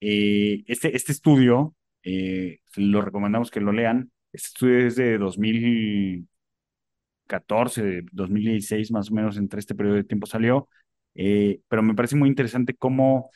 eh, 0.02 0.64
este, 0.68 0.96
este 0.96 1.12
estudio, 1.12 1.76
eh, 2.04 2.60
lo 2.76 3.02
recomendamos 3.02 3.52
que 3.52 3.62
lo 3.62 3.72
lean, 3.72 4.12
este 4.32 4.48
estudio 4.48 4.88
es 4.88 4.96
de 4.96 5.18
2014, 5.18 8.04
2016 8.12 8.92
más 8.92 9.12
o 9.12 9.14
menos, 9.14 9.38
entre 9.38 9.60
este 9.60 9.76
periodo 9.76 9.96
de 9.98 10.04
tiempo 10.04 10.26
salió, 10.28 10.68
pero 11.14 11.82
me 11.84 11.96
parece 11.96 12.16
muy 12.16 12.30
interesante 12.30 12.76
cómo, 12.76 13.32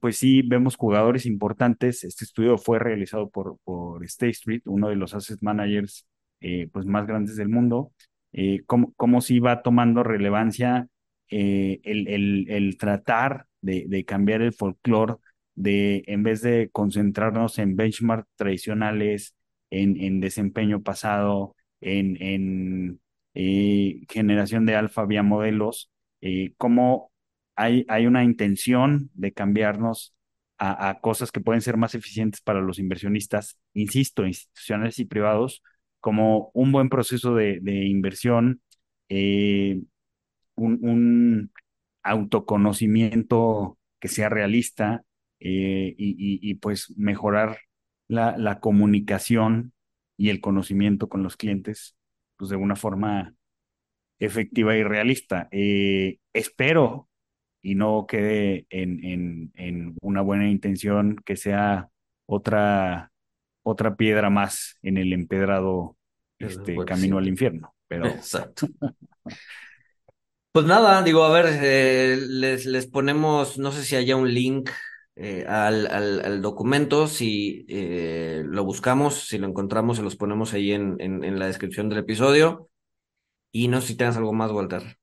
pues 0.00 0.18
sí, 0.18 0.42
vemos 0.42 0.76
jugadores 0.76 1.26
importantes. 1.26 2.04
Este 2.04 2.24
estudio 2.24 2.58
fue 2.58 2.78
realizado 2.78 3.30
por, 3.30 3.58
por 3.64 4.04
State 4.04 4.30
Street, 4.32 4.62
uno 4.66 4.88
de 4.88 4.96
los 4.96 5.14
asset 5.14 5.38
managers 5.40 6.06
pues 6.72 6.86
más 6.86 7.06
grandes 7.06 7.36
del 7.36 7.48
mundo, 7.48 7.92
cómo, 8.66 8.92
cómo 8.96 9.20
sí 9.22 9.38
va 9.40 9.62
tomando 9.62 10.02
relevancia 10.02 10.88
eh, 11.30 11.80
el, 11.84 12.08
el, 12.08 12.46
el 12.50 12.78
tratar 12.78 13.46
de, 13.60 13.84
de 13.88 14.04
cambiar 14.04 14.42
el 14.42 14.52
folclore, 14.52 15.14
de 15.54 16.04
en 16.06 16.22
vez 16.22 16.42
de 16.42 16.70
concentrarnos 16.70 17.58
en 17.58 17.76
benchmark 17.76 18.26
tradicionales, 18.36 19.34
en, 19.70 20.00
en 20.00 20.20
desempeño 20.20 20.82
pasado, 20.82 21.56
en, 21.80 22.20
en 22.22 23.00
eh, 23.34 24.02
generación 24.08 24.66
de 24.66 24.76
alfa 24.76 25.04
vía 25.04 25.22
modelos, 25.22 25.90
eh, 26.20 26.52
cómo 26.56 27.12
hay, 27.56 27.84
hay 27.88 28.06
una 28.06 28.24
intención 28.24 29.10
de 29.14 29.32
cambiarnos 29.32 30.14
a, 30.58 30.88
a, 30.90 31.00
cosas 31.00 31.30
que 31.32 31.40
pueden 31.40 31.62
ser 31.62 31.76
más 31.76 31.94
eficientes 31.94 32.40
para 32.40 32.60
los 32.60 32.78
inversionistas, 32.78 33.58
insisto, 33.74 34.26
institucionales 34.26 34.98
y 34.98 35.04
privados, 35.04 35.62
como 36.00 36.50
un 36.54 36.72
buen 36.72 36.88
proceso 36.88 37.34
de, 37.34 37.58
de 37.60 37.86
inversión, 37.86 38.62
eh, 39.08 39.80
un, 40.58 40.78
un, 40.82 41.52
autoconocimiento 42.02 43.78
que 44.00 44.08
sea 44.08 44.28
realista 44.28 45.02
eh, 45.40 45.94
y, 45.98 46.10
y, 46.10 46.50
y, 46.50 46.54
pues 46.54 46.94
mejorar 46.96 47.58
la, 48.06 48.36
la 48.38 48.60
comunicación 48.60 49.72
y 50.16 50.30
el 50.30 50.40
conocimiento 50.40 51.08
con 51.08 51.22
los 51.22 51.36
clientes 51.36 51.96
pues 52.36 52.50
de 52.50 52.56
una 52.56 52.76
forma 52.76 53.34
efectiva 54.18 54.76
y 54.76 54.82
realista. 54.82 55.48
Eh, 55.50 56.18
espero 56.32 57.08
y 57.62 57.74
no 57.74 58.06
quede 58.08 58.66
en, 58.70 59.04
en, 59.04 59.52
en, 59.54 59.96
una 60.00 60.22
buena 60.22 60.48
intención 60.48 61.16
que 61.24 61.36
sea 61.36 61.90
otra, 62.26 63.12
otra 63.62 63.96
piedra 63.96 64.30
más 64.30 64.76
en 64.82 64.96
el 64.96 65.12
empedrado 65.12 65.96
este, 66.38 66.74
Bueno, 66.74 66.86
camino 66.86 67.16
sí. 67.16 67.22
al 67.22 67.28
infierno. 67.28 67.74
Pero... 67.88 68.06
Exacto. 68.06 68.68
Pues 70.52 70.66
nada, 70.66 71.02
digo, 71.02 71.24
a 71.24 71.30
ver, 71.30 71.46
eh, 71.62 72.16
les, 72.28 72.66
les 72.66 72.86
ponemos, 72.86 73.58
no 73.58 73.70
sé 73.70 73.84
si 73.84 73.94
haya 73.96 74.16
un 74.16 74.32
link 74.32 74.70
eh, 75.14 75.44
al, 75.46 75.86
al, 75.86 76.20
al, 76.24 76.42
documento, 76.42 77.06
si 77.06 77.64
eh, 77.68 78.42
lo 78.44 78.64
buscamos, 78.64 79.28
si 79.28 79.38
lo 79.38 79.46
encontramos, 79.46 79.98
se 79.98 80.02
los 80.02 80.16
ponemos 80.16 80.54
ahí 80.54 80.72
en, 80.72 80.96
en, 81.00 81.22
en 81.24 81.38
la 81.38 81.46
descripción 81.46 81.88
del 81.88 81.98
episodio. 82.00 82.70
Y 83.52 83.68
no 83.68 83.80
sé 83.80 83.88
si 83.88 83.96
tienes 83.96 84.16
algo 84.16 84.32
más, 84.32 84.52
Walter. 84.52 84.98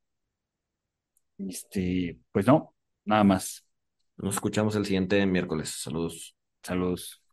Este, 1.37 2.19
pues 2.31 2.47
no, 2.47 2.73
nada 3.05 3.23
más. 3.23 3.65
Nos 4.17 4.35
escuchamos 4.35 4.75
el 4.75 4.85
siguiente 4.85 5.25
miércoles. 5.25 5.69
Saludos. 5.81 6.35
Saludos. 6.63 7.24